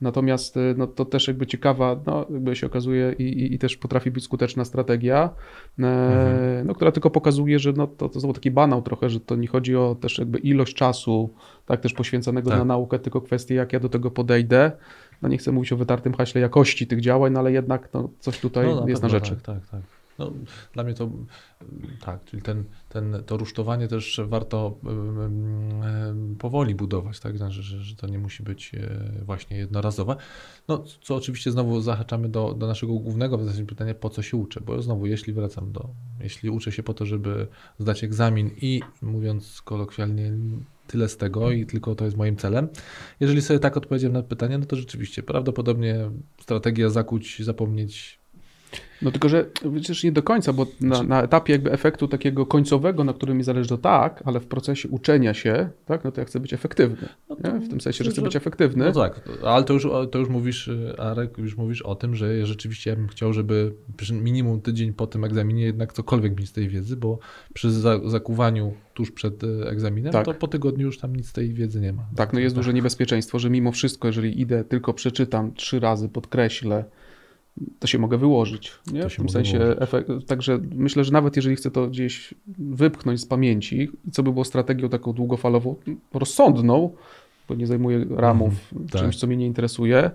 Natomiast 0.00 0.56
y, 0.56 0.74
no, 0.76 0.86
to 0.86 1.04
też 1.04 1.28
jakby 1.28 1.46
ciekawa, 1.46 2.00
no, 2.06 2.26
jakby 2.30 2.56
się 2.56 2.66
okazuje 2.66 3.14
i, 3.18 3.22
i, 3.22 3.54
i 3.54 3.58
też 3.58 3.76
potrafi 3.76 4.10
być 4.10 4.24
skuteczna 4.24 4.64
strategia, 4.64 5.30
e, 5.78 5.86
mhm. 5.86 6.66
no, 6.66 6.74
która 6.74 6.92
tylko 6.92 7.10
pokazuje, 7.10 7.58
że 7.58 7.72
no, 7.72 7.86
to, 7.86 8.08
to 8.08 8.20
znowu 8.20 8.32
taki 8.34 8.50
banał 8.50 8.82
trochę, 8.82 9.10
że 9.10 9.20
to 9.20 9.36
nie 9.36 9.48
chodzi 9.48 9.76
o 9.76 9.96
też 10.00 10.18
jakby 10.18 10.38
ilość 10.38 10.74
czasu, 10.74 11.34
tak 11.66 11.80
też 11.80 11.92
poświęconego 11.92 12.50
tak. 12.50 12.58
na 12.58 12.64
naukę, 12.64 12.98
tylko 12.98 13.20
kwestie 13.20 13.54
jak 13.54 13.72
ja 13.72 13.80
do 13.80 13.88
tego 13.88 14.10
podejdę. 14.10 14.72
No 15.22 15.28
nie 15.28 15.38
chcę 15.38 15.52
mówić 15.52 15.72
o 15.72 15.76
wytartym 15.76 16.14
haśle 16.14 16.40
jakości 16.40 16.86
tych 16.86 17.00
działań, 17.00 17.32
no, 17.32 17.40
ale 17.40 17.52
jednak 17.52 17.88
no, 17.94 18.08
coś 18.18 18.40
tutaj 18.40 18.66
no, 18.66 18.88
jest 18.88 19.02
na 19.02 19.08
rzeczy. 19.08 19.30
Tak, 19.30 19.42
tak, 19.42 19.66
tak. 19.70 19.80
No, 20.18 20.32
dla 20.72 20.84
mnie 20.84 20.94
to 20.94 21.10
tak, 22.00 22.24
czyli 22.24 22.42
ten, 22.42 22.64
ten, 22.88 23.22
to 23.26 23.36
rusztowanie 23.36 23.88
też 23.88 24.20
warto 24.26 24.78
powoli 26.38 26.74
budować, 26.74 27.20
tak? 27.20 27.38
Znaczy, 27.38 27.62
że, 27.62 27.80
że 27.80 27.96
to 27.96 28.06
nie 28.06 28.18
musi 28.18 28.42
być 28.42 28.72
e, 28.74 29.24
właśnie 29.24 29.56
jednorazowe. 29.56 30.16
No, 30.68 30.84
co 31.02 31.14
oczywiście 31.14 31.50
znowu 31.50 31.80
zahaczamy 31.80 32.28
do, 32.28 32.54
do 32.54 32.66
naszego 32.66 32.92
głównego 32.92 33.38
pytania, 33.68 33.94
po 33.94 34.10
co 34.10 34.22
się 34.22 34.36
uczę? 34.36 34.60
Bo 34.60 34.82
znowu, 34.82 35.06
jeśli 35.06 35.32
wracam 35.32 35.72
do, 35.72 35.88
jeśli 36.20 36.50
uczę 36.50 36.72
się 36.72 36.82
po 36.82 36.94
to, 36.94 37.06
żeby 37.06 37.46
zdać 37.78 38.04
egzamin 38.04 38.50
i 38.60 38.80
mówiąc 39.02 39.62
kolokwialnie, 39.62 40.32
tyle 40.86 41.08
z 41.08 41.16
tego 41.16 41.50
i 41.50 41.66
tylko 41.66 41.94
to 41.94 42.04
jest 42.04 42.16
moim 42.16 42.36
celem. 42.36 42.68
Jeżeli 43.20 43.42
sobie 43.42 43.60
tak 43.60 43.76
odpowiedziałem 43.76 44.12
na 44.12 44.22
pytanie, 44.22 44.58
no 44.58 44.66
to 44.66 44.76
rzeczywiście 44.76 45.22
prawdopodobnie 45.22 46.10
strategia 46.40 46.90
zakuć, 46.90 47.42
zapomnieć 47.42 48.23
no 49.02 49.10
tylko, 49.10 49.28
że 49.28 49.44
przecież 49.74 50.04
nie 50.04 50.12
do 50.12 50.22
końca, 50.22 50.52
bo 50.52 50.66
na, 50.80 51.02
na, 51.02 51.22
etapie 51.22 51.52
jakby 51.52 51.72
efektu 51.72 52.08
takiego 52.08 52.46
końcowego, 52.46 53.04
na 53.04 53.12
którym 53.12 53.36
mi 53.36 53.44
zależy, 53.44 53.68
to 53.68 53.78
tak, 53.78 54.22
ale 54.24 54.40
w 54.40 54.46
procesie 54.46 54.88
uczenia 54.88 55.34
się, 55.34 55.70
tak, 55.86 56.04
no 56.04 56.12
to 56.12 56.20
ja 56.20 56.24
chcę 56.24 56.40
być 56.40 56.52
efektywny. 56.52 57.08
No 57.28 57.36
to, 57.36 57.60
w 57.60 57.68
tym 57.68 57.80
sensie, 57.80 58.04
że 58.04 58.10
chcę 58.10 58.22
być 58.22 58.36
efektywny. 58.36 58.84
No 58.84 58.92
tak, 58.92 59.28
ale 59.44 59.64
to 59.64 59.74
już, 59.74 59.86
to 60.10 60.18
już 60.18 60.28
mówisz, 60.28 60.70
Arek, 60.98 61.38
już 61.38 61.56
mówisz 61.56 61.82
o 61.82 61.94
tym, 61.94 62.14
że 62.14 62.46
rzeczywiście 62.46 62.90
ja 62.90 62.96
bym 62.96 63.08
chciał, 63.08 63.32
żeby 63.32 63.72
minimum 64.12 64.60
tydzień 64.60 64.92
po 64.92 65.06
tym 65.06 65.24
egzaminie 65.24 65.64
jednak 65.64 65.92
cokolwiek 65.92 66.40
mieć 66.40 66.48
z 66.48 66.52
tej 66.52 66.68
wiedzy, 66.68 66.96
bo 66.96 67.18
przy 67.54 67.70
zakuwaniu 68.04 68.74
tuż 68.94 69.10
przed 69.10 69.44
e, 69.44 69.70
egzaminem, 69.70 70.12
tak. 70.12 70.24
to 70.24 70.34
po 70.34 70.48
tygodniu 70.48 70.86
już 70.86 70.98
tam 70.98 71.16
nic 71.16 71.28
z 71.28 71.32
tej 71.32 71.54
wiedzy 71.54 71.80
nie 71.80 71.92
ma. 71.92 72.06
Tak, 72.16 72.32
no 72.32 72.40
jest 72.40 72.54
tak. 72.54 72.62
duże 72.62 72.74
niebezpieczeństwo, 72.74 73.38
że 73.38 73.50
mimo 73.50 73.72
wszystko, 73.72 74.08
jeżeli 74.08 74.40
idę, 74.40 74.64
tylko 74.64 74.94
przeczytam 74.94 75.54
trzy 75.54 75.80
razy, 75.80 76.08
podkreślę, 76.08 76.84
to 77.78 77.86
się 77.86 77.98
mogę 77.98 78.18
wyłożyć. 78.18 78.72
Nie? 78.92 79.08
w 79.08 79.16
tym 79.16 79.28
sensie, 79.28 79.58
efekt, 79.78 80.08
także 80.26 80.58
myślę, 80.74 81.04
że 81.04 81.12
nawet 81.12 81.36
jeżeli 81.36 81.56
chcę 81.56 81.70
to 81.70 81.86
gdzieś 81.86 82.34
wypchnąć 82.58 83.20
z 83.20 83.26
pamięci, 83.26 83.88
co 84.12 84.22
by 84.22 84.32
było 84.32 84.44
strategią 84.44 84.88
taką 84.88 85.12
długofalową, 85.12 85.76
rozsądną, 86.14 86.94
bo 87.48 87.54
nie 87.54 87.66
zajmuję 87.66 88.06
ramów 88.10 88.52
mm, 88.72 88.88
czymś, 88.88 89.14
tak. 89.14 89.20
co 89.20 89.26
mnie 89.26 89.36
nie 89.36 89.46
interesuje, 89.46 90.10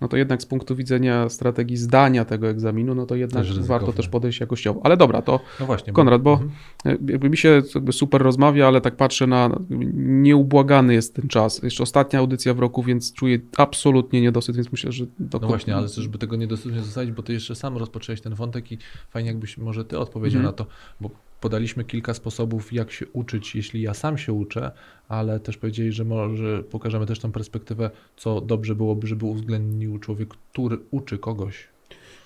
no 0.00 0.08
to 0.08 0.16
jednak 0.16 0.42
z 0.42 0.46
punktu 0.46 0.76
widzenia 0.76 1.28
strategii 1.28 1.76
zdania 1.76 2.24
tego 2.24 2.48
egzaminu, 2.48 2.94
no 2.94 3.06
to 3.06 3.14
jednak 3.14 3.44
też 3.44 3.60
warto 3.60 3.92
też 3.92 4.08
podejść 4.08 4.40
jakościowo. 4.40 4.80
Ale 4.84 4.96
dobra, 4.96 5.22
to 5.22 5.40
no 5.60 5.66
właśnie, 5.66 5.92
Konrad, 5.92 6.22
bo, 6.22 6.36
bo 6.36 6.42
mhm. 6.42 7.08
jakby 7.08 7.30
mi 7.30 7.36
się 7.36 7.62
jakby 7.74 7.92
super 7.92 8.22
rozmawia, 8.22 8.68
ale 8.68 8.80
tak 8.80 8.96
patrzę 8.96 9.26
na, 9.26 9.58
nieubłagany 9.94 10.94
jest 10.94 11.14
ten 11.14 11.28
czas. 11.28 11.62
Jeszcze 11.62 11.82
ostatnia 11.82 12.18
audycja 12.18 12.54
w 12.54 12.58
roku, 12.58 12.82
więc 12.82 13.12
czuję 13.12 13.38
absolutnie 13.56 14.20
niedosyt, 14.20 14.56
więc 14.56 14.72
myślę, 14.72 14.92
że... 14.92 15.06
To... 15.30 15.38
No 15.38 15.48
właśnie, 15.48 15.76
ale 15.76 15.88
żeby 15.88 16.18
tego 16.18 16.36
niedosytu 16.36 16.70
nie 16.70 16.82
zostawić, 16.82 17.12
bo 17.12 17.22
ty 17.22 17.32
jeszcze 17.32 17.54
sam 17.54 17.76
rozpocząłeś 17.76 18.20
ten 18.20 18.34
wątek 18.34 18.72
i 18.72 18.78
fajnie 19.10 19.28
jakbyś 19.28 19.58
może 19.58 19.84
ty 19.84 19.98
odpowiedział 19.98 20.40
mhm. 20.40 20.52
na 20.52 20.52
to, 20.52 20.66
bo 21.00 21.10
podaliśmy 21.46 21.84
kilka 21.84 22.14
sposobów, 22.14 22.72
jak 22.72 22.90
się 22.90 23.06
uczyć, 23.12 23.54
jeśli 23.54 23.82
ja 23.82 23.94
sam 23.94 24.18
się 24.18 24.32
uczę, 24.32 24.70
ale 25.08 25.40
też 25.40 25.56
powiedzieli, 25.56 25.92
że 25.92 26.04
może 26.04 26.62
pokażemy 26.62 27.06
też 27.06 27.18
tą 27.18 27.32
perspektywę, 27.32 27.90
co 28.16 28.40
dobrze 28.40 28.74
byłoby, 28.74 29.06
żeby 29.06 29.24
uwzględnił 29.26 29.98
człowiek, 29.98 30.28
który 30.52 30.78
uczy 30.90 31.18
kogoś. 31.18 31.68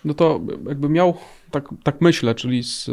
No 0.04 0.14
to 0.14 0.40
jakby 0.68 0.88
miał, 0.88 1.14
tak, 1.50 1.68
tak 1.82 2.00
myślę, 2.00 2.34
czyli 2.34 2.62
z, 2.62 2.84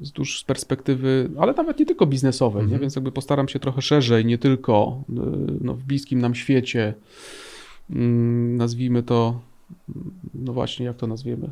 z, 0.00 0.38
z 0.38 0.44
perspektywy, 0.44 1.30
ale 1.38 1.52
nawet 1.52 1.78
nie 1.78 1.86
tylko 1.86 2.06
biznesowej, 2.06 2.62
mhm. 2.62 2.72
nie? 2.72 2.78
więc 2.78 2.96
jakby 2.96 3.12
postaram 3.12 3.48
się 3.48 3.58
trochę 3.58 3.82
szerzej, 3.82 4.24
nie 4.24 4.38
tylko 4.38 5.02
no, 5.60 5.74
w 5.74 5.82
bliskim 5.82 6.20
nam 6.20 6.34
świecie, 6.34 6.94
mm, 7.90 8.56
nazwijmy 8.56 9.02
to, 9.02 9.40
no 10.34 10.52
właśnie, 10.52 10.86
jak 10.86 10.96
to 10.96 11.06
nazwiemy, 11.06 11.50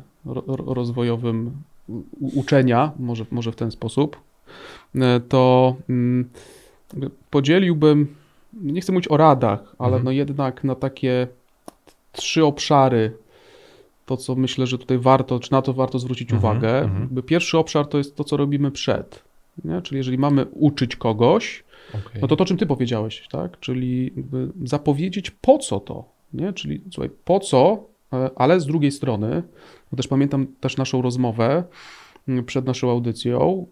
rozwojowym 0.57 1.51
uczenia, 2.19 2.91
może, 2.99 3.25
może 3.31 3.51
w 3.51 3.55
ten 3.55 3.71
sposób, 3.71 4.17
e, 4.95 5.19
to 5.19 5.75
mm, 5.89 6.29
podzieliłbym, 7.29 8.15
nie 8.53 8.81
chcę 8.81 8.91
mówić 8.93 9.07
o 9.07 9.17
radach, 9.17 9.75
ale 9.79 9.87
mhm. 9.87 10.03
no 10.03 10.11
jednak 10.11 10.63
na 10.63 10.75
takie 10.75 11.27
trzy 12.11 12.45
obszary, 12.45 13.17
to 14.05 14.17
co 14.17 14.35
myślę, 14.35 14.67
że 14.67 14.77
tutaj 14.77 14.97
warto, 14.97 15.39
czy 15.39 15.51
na 15.51 15.61
to 15.61 15.73
warto 15.73 15.99
zwrócić 15.99 16.31
mhm. 16.31 16.39
uwagę. 16.39 16.79
Mhm. 16.79 17.23
Pierwszy 17.23 17.57
obszar 17.57 17.87
to 17.87 17.97
jest 17.97 18.15
to, 18.15 18.23
co 18.23 18.37
robimy 18.37 18.71
przed. 18.71 19.23
Nie? 19.65 19.81
Czyli 19.81 19.97
jeżeli 19.97 20.17
mamy 20.17 20.45
uczyć 20.45 20.95
kogoś, 20.95 21.63
okay. 21.89 22.21
no 22.21 22.27
to 22.27 22.35
to, 22.35 22.45
czym 22.45 22.57
ty 22.57 22.65
powiedziałeś, 22.65 23.27
tak? 23.31 23.59
Czyli 23.59 24.13
zapowiedzieć 24.63 25.31
po 25.31 25.57
co 25.57 25.79
to, 25.79 26.05
nie? 26.33 26.53
Czyli 26.53 26.81
słuchaj, 26.91 27.09
po 27.25 27.39
co, 27.39 27.83
ale 28.35 28.59
z 28.59 28.65
drugiej 28.65 28.91
strony 28.91 29.43
bo 29.91 29.97
też 29.97 30.07
pamiętam 30.07 30.47
też 30.59 30.77
naszą 30.77 31.01
rozmowę 31.01 31.63
mm, 32.27 32.45
przed 32.45 32.65
naszą 32.65 32.91
audycją, 32.91 33.67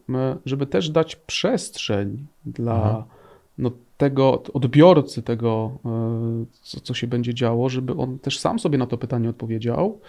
żeby 0.46 0.66
też 0.66 0.90
dać 0.90 1.16
przestrzeń 1.16 2.26
dla 2.46 3.06
no, 3.58 3.72
tego 3.98 4.44
odbiorcy 4.54 5.22
tego, 5.22 5.72
e, 5.86 6.46
co, 6.62 6.80
co 6.80 6.94
się 6.94 7.08
będzie 7.08 7.34
działo, 7.34 7.70
żeby 7.70 7.94
on 7.94 8.20
też 8.20 8.40
sam 8.40 8.60
sobie 8.60 8.78
na 8.78 8.88
to 8.88 8.98
pytanie 8.98 9.30
odpowiedział. 9.30 10.00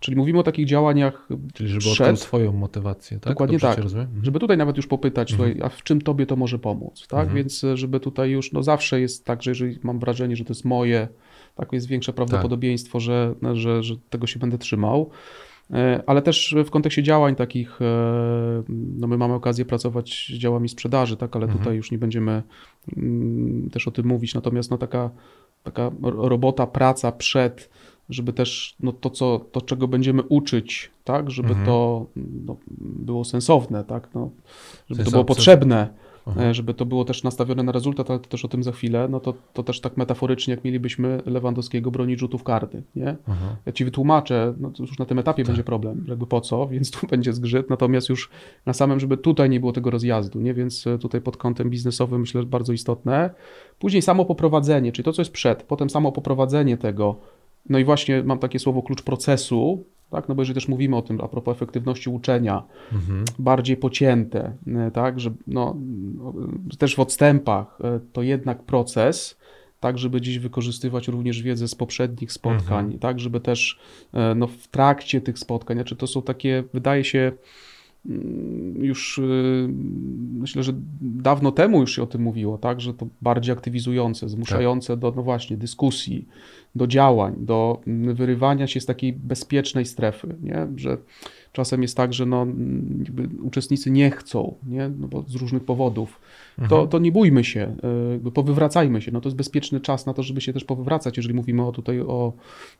Czyli 0.00 0.16
mówimy 0.16 0.38
o 0.38 0.42
takich 0.42 0.66
działaniach. 0.66 1.28
Czyli 1.54 1.68
żeby 1.68 1.80
przed, 1.80 2.00
odkrył 2.00 2.16
swoją 2.16 2.52
motywację, 2.52 3.20
tak? 3.20 3.32
Dokładnie 3.32 3.58
Dobrze 3.58 3.76
tak. 3.76 3.84
Mhm. 3.84 4.24
Żeby 4.24 4.38
tutaj 4.38 4.56
nawet 4.56 4.76
już 4.76 4.86
popytać, 4.86 5.32
mhm. 5.32 5.50
tutaj, 5.50 5.66
a 5.66 5.68
w 5.68 5.82
czym 5.82 6.00
tobie 6.00 6.26
to 6.26 6.36
może 6.36 6.58
pomóc, 6.58 7.06
tak? 7.08 7.20
Mhm. 7.20 7.36
Więc 7.36 7.64
e, 7.64 7.76
żeby 7.76 8.00
tutaj 8.00 8.30
już, 8.30 8.52
no 8.52 8.62
zawsze 8.62 9.00
jest 9.00 9.24
tak, 9.24 9.42
że 9.42 9.50
jeżeli 9.50 9.78
mam 9.82 9.98
wrażenie, 9.98 10.36
że 10.36 10.44
to 10.44 10.50
jest 10.50 10.64
moje, 10.64 11.08
tak 11.54 11.72
jest 11.72 11.86
większe 11.86 12.12
prawdopodobieństwo, 12.12 12.98
tak. 12.98 13.02
że, 13.02 13.34
że, 13.52 13.82
że 13.82 13.94
tego 14.10 14.26
się 14.26 14.38
będę 14.38 14.58
trzymał. 14.58 15.10
E, 15.70 16.02
ale 16.06 16.22
też 16.22 16.54
w 16.66 16.70
kontekście 16.70 17.02
działań 17.02 17.36
takich, 17.36 17.82
e, 17.82 18.62
no 18.68 19.06
my 19.06 19.18
mamy 19.18 19.34
okazję 19.34 19.64
pracować 19.64 20.32
z 20.34 20.38
działami 20.38 20.68
sprzedaży, 20.68 21.16
tak, 21.16 21.36
ale 21.36 21.44
mhm. 21.44 21.58
tutaj 21.58 21.76
już 21.76 21.90
nie 21.90 21.98
będziemy 21.98 22.42
mm, 22.96 23.70
też 23.70 23.88
o 23.88 23.90
tym 23.90 24.06
mówić, 24.06 24.34
natomiast 24.34 24.70
no 24.70 24.78
taka, 24.78 25.10
taka 25.62 25.90
robota, 26.02 26.66
praca 26.66 27.12
przed, 27.12 27.70
żeby 28.10 28.32
też 28.32 28.76
no 28.80 28.92
to, 28.92 29.10
co, 29.10 29.38
to, 29.52 29.60
czego 29.60 29.88
będziemy 29.88 30.22
uczyć, 30.22 30.90
tak, 31.04 31.30
żeby 31.30 31.48
mhm. 31.48 31.66
to 31.66 32.06
no, 32.46 32.56
było 32.80 33.24
sensowne, 33.24 33.84
tak, 33.84 34.08
no, 34.14 34.30
żeby 34.90 35.04
to 35.04 35.10
było 35.10 35.24
potrzebne, 35.24 35.88
Aha. 36.26 36.42
E, 36.42 36.54
żeby 36.54 36.74
to 36.74 36.86
było 36.86 37.04
też 37.04 37.22
nastawione 37.22 37.62
na 37.62 37.72
rezultat, 37.72 38.10
ale 38.10 38.18
to 38.18 38.28
też 38.28 38.44
o 38.44 38.48
tym 38.48 38.62
za 38.62 38.72
chwilę, 38.72 39.08
no 39.10 39.20
to, 39.20 39.34
to 39.52 39.62
też 39.62 39.80
tak 39.80 39.96
metaforycznie, 39.96 40.54
jak 40.54 40.64
mielibyśmy 40.64 41.22
Lewandowskiego 41.26 41.90
bronić 41.90 42.20
rzutów 42.20 42.44
karty, 42.44 42.82
nie? 42.96 43.16
Aha. 43.28 43.56
Ja 43.66 43.72
ci 43.72 43.84
wytłumaczę, 43.84 44.54
no 44.58 44.70
to 44.70 44.82
już 44.82 44.98
na 44.98 45.04
tym 45.04 45.18
etapie 45.18 45.42
tak. 45.42 45.46
będzie 45.46 45.64
problem, 45.64 46.04
jakby 46.08 46.26
po 46.26 46.40
co, 46.40 46.66
więc 46.72 46.90
tu 46.90 47.06
będzie 47.06 47.32
zgrzyt, 47.32 47.70
natomiast 47.70 48.08
już 48.08 48.30
na 48.66 48.72
samym, 48.72 49.00
żeby 49.00 49.16
tutaj 49.16 49.50
nie 49.50 49.60
było 49.60 49.72
tego 49.72 49.90
rozjazdu, 49.90 50.40
nie? 50.40 50.54
Więc 50.54 50.86
e, 50.86 50.98
tutaj 50.98 51.20
pod 51.20 51.36
kątem 51.36 51.70
biznesowym 51.70 52.20
myślę, 52.20 52.40
że 52.40 52.46
bardzo 52.46 52.72
istotne. 52.72 53.30
Później 53.78 54.02
samo 54.02 54.24
poprowadzenie, 54.24 54.92
czyli 54.92 55.04
to, 55.04 55.12
co 55.12 55.22
jest 55.22 55.32
przed, 55.32 55.62
potem 55.62 55.90
samo 55.90 56.12
poprowadzenie 56.12 56.76
tego, 56.76 57.16
no 57.68 57.78
i 57.78 57.84
właśnie 57.84 58.22
mam 58.22 58.38
takie 58.38 58.58
słowo 58.58 58.82
klucz 58.82 59.02
procesu, 59.02 59.84
tak? 60.12 60.28
No 60.28 60.34
bo 60.34 60.42
jeżeli 60.42 60.54
też 60.54 60.68
mówimy 60.68 60.96
o 60.96 61.02
tym 61.02 61.20
a 61.20 61.28
propos 61.28 61.56
efektywności 61.56 62.10
uczenia, 62.10 62.62
mhm. 62.92 63.24
bardziej 63.38 63.76
pocięte, 63.76 64.56
e, 64.66 64.90
tak, 64.90 65.20
że 65.20 65.30
no, 65.46 65.76
też 66.78 66.96
w 66.96 67.00
odstępach 67.00 67.78
e, 67.84 68.00
to 68.12 68.22
jednak 68.22 68.62
proces, 68.62 69.38
tak, 69.80 69.98
żeby 69.98 70.20
dziś 70.20 70.38
wykorzystywać 70.38 71.08
również 71.08 71.42
wiedzę 71.42 71.68
z 71.68 71.74
poprzednich 71.74 72.32
spotkań, 72.32 72.84
mhm. 72.84 72.98
tak, 72.98 73.20
żeby 73.20 73.40
też 73.40 73.78
e, 74.12 74.34
no, 74.34 74.46
w 74.46 74.68
trakcie 74.68 75.20
tych 75.20 75.38
spotkań, 75.38 75.76
znaczy 75.76 75.96
to 75.96 76.06
są 76.06 76.22
takie, 76.22 76.64
wydaje 76.74 77.04
się, 77.04 77.32
mm, 78.06 78.84
już 78.84 79.20
myślę, 80.32 80.62
że 80.62 80.72
dawno 81.00 81.52
temu 81.52 81.80
już 81.80 81.96
się 81.96 82.02
o 82.02 82.06
tym 82.06 82.22
mówiło, 82.22 82.58
tak, 82.58 82.80
że 82.80 82.94
to 82.94 83.06
bardziej 83.22 83.52
aktywizujące, 83.52 84.28
zmuszające 84.28 84.92
tak. 84.92 84.98
do, 84.98 85.12
no 85.16 85.22
właśnie, 85.22 85.56
dyskusji, 85.56 86.28
do 86.74 86.86
działań, 86.86 87.34
do 87.38 87.80
wyrywania 88.14 88.66
się 88.66 88.80
z 88.80 88.86
takiej 88.86 89.12
bezpiecznej 89.12 89.86
strefy, 89.86 90.36
nie? 90.42 90.66
że 90.76 90.96
czasem 91.52 91.82
jest 91.82 91.96
tak, 91.96 92.14
że 92.14 92.26
no, 92.26 92.46
uczestnicy 93.42 93.90
nie 93.90 94.10
chcą, 94.10 94.54
nie? 94.66 94.90
No 94.98 95.08
bo 95.08 95.24
z 95.28 95.34
różnych 95.34 95.64
powodów, 95.64 96.20
mhm. 96.58 96.68
to, 96.68 96.86
to 96.86 96.98
nie 96.98 97.12
bójmy 97.12 97.44
się, 97.44 97.76
y, 98.26 98.30
powywracajmy 98.30 99.02
się. 99.02 99.12
No 99.12 99.20
to 99.20 99.28
jest 99.28 99.36
bezpieczny 99.36 99.80
czas 99.80 100.06
na 100.06 100.14
to, 100.14 100.22
żeby 100.22 100.40
się 100.40 100.52
też 100.52 100.64
powywracać, 100.64 101.16
jeżeli 101.16 101.34
mówimy 101.34 101.66
o 101.66 101.72
tutaj 101.72 102.00
o. 102.00 102.32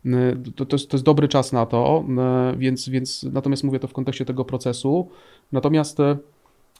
Y, 0.06 0.10
to, 0.56 0.66
to, 0.66 0.76
jest, 0.76 0.90
to 0.90 0.96
jest 0.96 1.04
dobry 1.04 1.28
czas 1.28 1.52
na 1.52 1.66
to, 1.66 2.04
y, 2.54 2.56
więc, 2.56 2.88
więc 2.88 3.22
natomiast 3.32 3.64
mówię 3.64 3.78
to 3.78 3.88
w 3.88 3.92
kontekście 3.92 4.24
tego 4.24 4.44
procesu. 4.44 5.08
Natomiast 5.52 5.98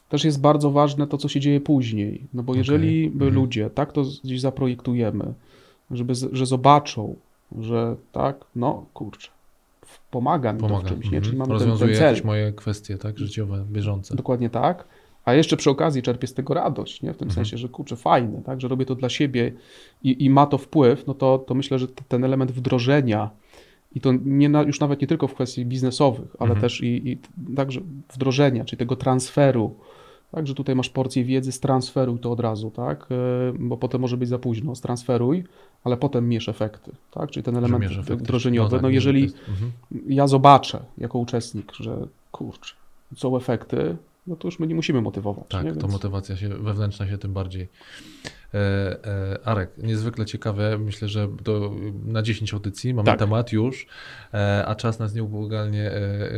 też 0.09 0.25
jest 0.25 0.41
bardzo 0.41 0.71
ważne 0.71 1.07
to, 1.07 1.17
co 1.17 1.27
się 1.27 1.39
dzieje 1.39 1.61
później. 1.61 2.27
No 2.33 2.43
bo 2.43 2.55
jeżeli 2.55 3.07
okay. 3.07 3.13
Mhm. 3.13 3.33
ludzie 3.33 3.69
tak 3.69 3.91
to 3.91 4.03
gdzieś 4.23 4.41
zaprojektujemy, 4.41 5.33
żeby, 5.91 6.13
że 6.31 6.45
zobaczą, 6.45 7.15
że 7.59 7.95
tak, 8.11 8.45
no 8.55 8.85
kurczę, 8.93 9.29
pomaga 10.11 10.53
mi 10.53 10.59
Pomaga. 10.59 10.81
to 10.81 10.87
w 10.87 10.89
czymś, 10.89 11.11
nie? 11.11 11.21
Czyli 11.21 11.37
mamy 11.37 11.53
Rozwiązuje 11.53 11.91
ten, 11.91 11.99
ten 11.99 12.07
jakieś 12.07 12.23
moje 12.23 12.53
kwestie, 12.53 12.97
tak, 12.97 13.17
życiowe, 13.17 13.65
bieżące. 13.71 14.15
Dokładnie 14.15 14.49
tak. 14.49 14.87
A 15.25 15.33
jeszcze 15.33 15.57
przy 15.57 15.69
okazji 15.69 16.01
czerpię 16.01 16.27
z 16.27 16.33
tego 16.33 16.53
radość, 16.53 17.01
nie? 17.01 17.13
w 17.13 17.17
tym 17.17 17.27
mhm. 17.27 17.35
sensie, 17.45 17.57
że 17.57 17.69
kurczę, 17.69 17.95
fajne, 17.95 18.41
tak? 18.41 18.61
że 18.61 18.67
robię 18.67 18.85
to 18.85 18.95
dla 18.95 19.09
siebie 19.09 19.51
i, 20.03 20.25
i 20.25 20.29
ma 20.29 20.45
to 20.45 20.57
wpływ, 20.57 21.07
no 21.07 21.13
to, 21.13 21.37
to 21.37 21.53
myślę, 21.53 21.79
że 21.79 21.87
ten 21.87 22.23
element 22.23 22.51
wdrożenia 22.51 23.29
i 23.95 24.01
to 24.01 24.13
nie 24.25 24.49
na, 24.49 24.61
już 24.61 24.79
nawet 24.79 25.01
nie 25.01 25.07
tylko 25.07 25.27
w 25.27 25.33
kwestii 25.33 25.65
biznesowych, 25.65 26.35
ale 26.39 26.49
mhm. 26.49 26.61
też 26.61 26.81
i, 26.81 27.11
i 27.11 27.17
także 27.55 27.81
wdrożenia, 28.13 28.65
czyli 28.65 28.77
tego 28.77 28.95
transferu, 28.95 29.75
tak, 30.33 30.47
że 30.47 30.55
tutaj 30.55 30.75
masz 30.75 30.89
porcję 30.89 31.23
wiedzy, 31.23 31.51
stransferuj 31.51 32.19
to 32.19 32.31
od 32.31 32.39
razu, 32.39 32.71
tak, 32.71 33.07
e, 33.11 33.15
bo 33.59 33.77
potem 33.77 34.01
może 34.01 34.17
być 34.17 34.29
za 34.29 34.39
późno, 34.39 34.75
stransferuj, 34.75 35.43
ale 35.83 35.97
potem 35.97 36.29
mierz 36.29 36.49
efekty, 36.49 36.91
tak, 37.11 37.31
czyli 37.31 37.43
ten 37.43 37.57
element 37.57 37.85
wdrożeniowy. 37.93 38.65
No, 38.65 38.71
tak, 38.71 38.81
no 38.81 38.89
jeżeli 38.89 39.23
mhm. 39.23 39.71
ja 40.07 40.27
zobaczę 40.27 40.79
jako 40.97 41.19
uczestnik, 41.19 41.73
że 41.79 42.07
kurczę, 42.31 42.75
są 43.15 43.37
efekty, 43.37 43.97
no 44.27 44.35
to 44.35 44.47
już 44.47 44.59
my 44.59 44.67
nie 44.67 44.75
musimy 44.75 45.01
motywować. 45.01 45.45
Tak, 45.49 45.65
nie? 45.65 45.73
to 45.73 45.79
Więc... 45.79 45.93
motywacja 45.93 46.37
się, 46.37 46.49
wewnętrzna 46.49 47.07
się 47.07 47.17
tym 47.17 47.33
bardziej. 47.33 47.67
E, 48.53 48.57
e, 49.05 49.47
Arek, 49.47 49.69
niezwykle 49.77 50.25
ciekawe. 50.25 50.77
Myślę, 50.77 51.07
że 51.07 51.27
to 51.43 51.71
na 52.05 52.21
10 52.21 52.53
audycji 52.53 52.93
mamy 52.93 53.05
tak. 53.05 53.19
temat 53.19 53.51
już, 53.51 53.87
e, 54.33 54.65
a 54.65 54.75
czas 54.75 54.99
nas 54.99 55.13
nieubłaganie 55.13 55.91
e, 55.91 55.95
e, 55.95 56.31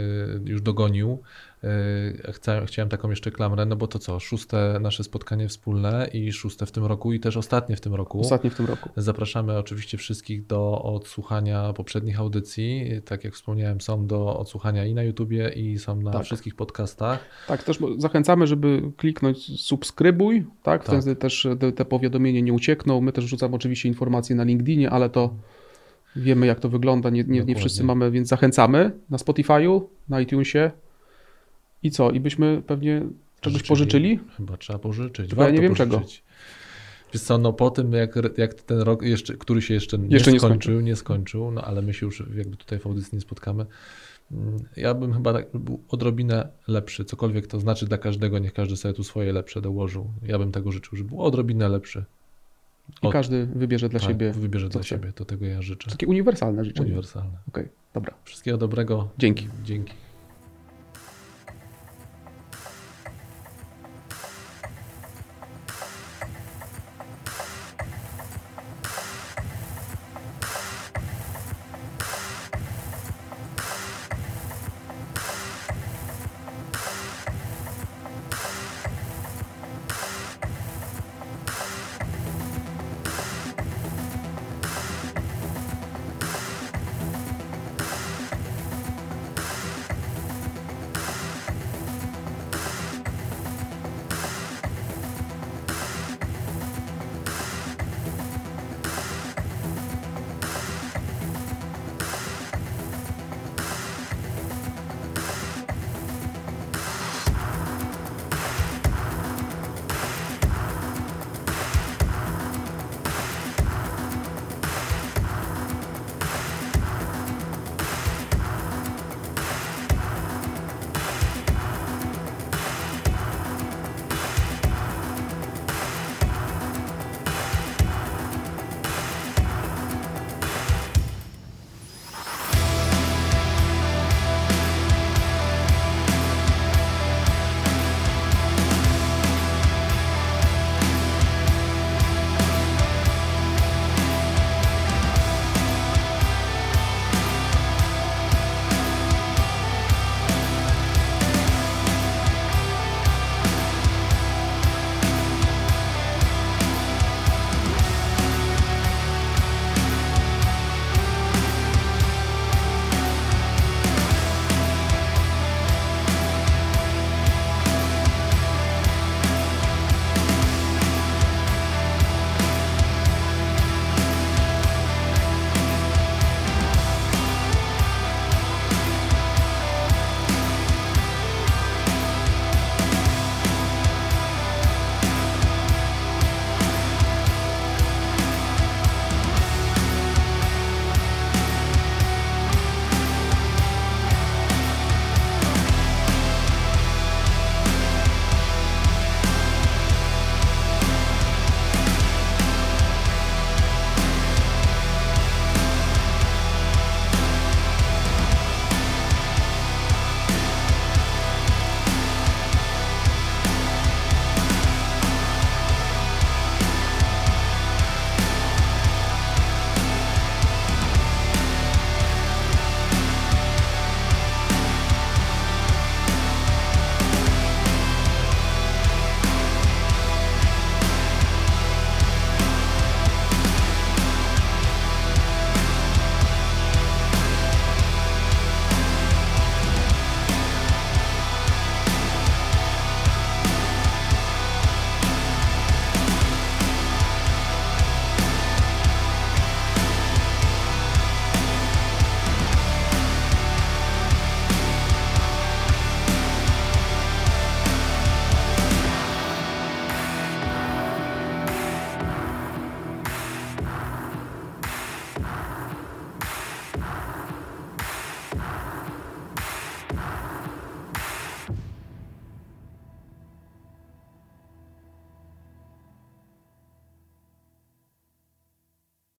już 0.45 0.61
dogonił. 0.61 1.19
E, 1.65 2.65
chciałem, 2.65 2.89
taką 2.89 3.09
jeszcze 3.09 3.31
klamrę, 3.31 3.65
no 3.65 3.75
bo 3.75 3.87
to 3.87 3.99
co, 3.99 4.19
szóste 4.19 4.79
nasze 4.81 5.03
spotkanie 5.03 5.47
wspólne 5.47 6.09
i 6.13 6.31
szóste 6.31 6.65
w 6.65 6.71
tym 6.71 6.85
roku 6.85 7.13
i 7.13 7.19
też 7.19 7.37
ostatnie 7.37 7.75
w 7.75 7.81
tym 7.81 7.95
roku. 7.95 8.19
Ostatnie 8.19 8.49
w 8.49 8.55
tym 8.55 8.65
roku. 8.65 8.89
Zapraszamy 8.97 9.57
oczywiście 9.57 9.97
wszystkich 9.97 10.45
do 10.45 10.81
odsłuchania 10.81 11.73
poprzednich 11.73 12.19
audycji. 12.19 13.01
Tak 13.05 13.23
jak 13.23 13.33
wspomniałem, 13.33 13.81
są 13.81 14.07
do 14.07 14.39
odsłuchania 14.39 14.85
i 14.85 14.93
na 14.93 15.03
YouTubie 15.03 15.49
i 15.49 15.79
są 15.79 16.01
na 16.01 16.11
tak. 16.11 16.23
wszystkich 16.23 16.55
podcastach. 16.55 17.19
Tak, 17.47 17.63
też 17.63 17.79
zachęcamy, 17.97 18.47
żeby 18.47 18.91
kliknąć 18.97 19.61
subskrybuj, 19.61 20.45
tak, 20.63 20.83
tak. 20.83 21.01
wtedy 21.01 21.15
też 21.15 21.47
te, 21.59 21.71
te 21.71 21.85
powiadomienia 21.85 22.41
nie 22.41 22.53
uciekną. 22.53 23.01
My 23.01 23.11
też 23.11 23.25
rzucamy 23.25 23.55
oczywiście 23.55 23.89
informacje 23.89 24.35
na 24.35 24.43
LinkedInie, 24.43 24.89
ale 24.89 25.09
to 25.09 25.33
wiemy 26.15 26.45
jak 26.45 26.59
to 26.59 26.69
wygląda, 26.69 27.09
nie, 27.09 27.23
nie, 27.23 27.43
nie 27.43 27.55
wszyscy 27.55 27.83
mamy, 27.83 28.11
więc 28.11 28.27
zachęcamy 28.27 28.91
na 29.09 29.17
Spotify'u, 29.17 29.81
na 30.09 30.21
iTunesie, 30.21 30.71
i 31.85 31.91
co? 31.91 32.11
I 32.11 32.19
byśmy 32.19 32.61
pewnie 32.67 33.01
czegoś 33.41 33.63
pożyczyli? 33.63 34.19
Chyba 34.37 34.57
trzeba 34.57 34.79
pożyczyć. 34.79 35.29
Tylko 35.29 35.43
ja 35.43 35.49
nie 35.49 35.61
wiem 35.61 35.75
pożyczyć. 35.75 35.93
czego. 35.93 36.25
Wiesz 37.13 37.21
co, 37.21 37.37
no 37.37 37.53
po 37.53 37.69
tym 37.69 37.93
jak, 37.93 38.15
jak 38.37 38.53
ten 38.53 38.79
rok, 38.79 39.01
jeszcze, 39.01 39.33
który 39.33 39.61
się 39.61 39.73
jeszcze 39.73 39.97
nie, 39.97 40.07
jeszcze 40.09 40.31
nie 40.31 40.39
skończył, 40.39 40.61
skończył, 40.61 40.81
nie 40.81 40.95
skończył, 40.95 41.51
no 41.51 41.61
ale 41.61 41.81
my 41.81 41.93
się 41.93 42.05
już 42.05 42.23
jakby 42.35 42.57
tutaj 42.57 42.79
w 42.79 42.87
audycji 42.87 43.15
nie 43.15 43.21
spotkamy, 43.21 43.65
mm, 44.31 44.59
ja 44.77 44.93
bym 44.93 45.13
chyba 45.13 45.33
tak 45.33 45.45
był 45.53 45.79
odrobinę 45.89 46.47
lepszy, 46.67 47.05
cokolwiek 47.05 47.47
to 47.47 47.59
znaczy 47.59 47.85
dla 47.85 47.97
każdego, 47.97 48.39
niech 48.39 48.53
każdy 48.53 48.77
sobie 48.77 48.93
tu 48.93 49.03
swoje 49.03 49.33
lepsze 49.33 49.61
dołożył. 49.61 50.07
Ja 50.23 50.39
bym 50.39 50.51
tego 50.51 50.71
życzył, 50.71 50.97
żeby 50.97 51.09
był 51.09 51.21
odrobinę 51.21 51.69
lepszy. 51.69 52.03
Od... 53.01 53.09
I 53.09 53.13
każdy 53.13 53.45
wybierze 53.45 53.89
dla 53.89 53.99
tak, 53.99 54.09
siebie. 54.09 54.31
wybierze 54.31 54.69
dla 54.69 54.83
siebie, 54.83 55.13
to 55.15 55.25
tego 55.25 55.45
ja 55.45 55.61
życzę. 55.61 55.91
Takie 55.91 56.07
uniwersalne 56.07 56.65
życzenie. 56.65 56.85
Uniwersalne. 56.85 57.37
Okej, 57.47 57.63
okay, 57.63 57.75
dobra. 57.93 58.13
Wszystkiego 58.23 58.57
dobrego. 58.57 59.09
Dzięki. 59.17 59.47
Dzięki. 59.63 59.93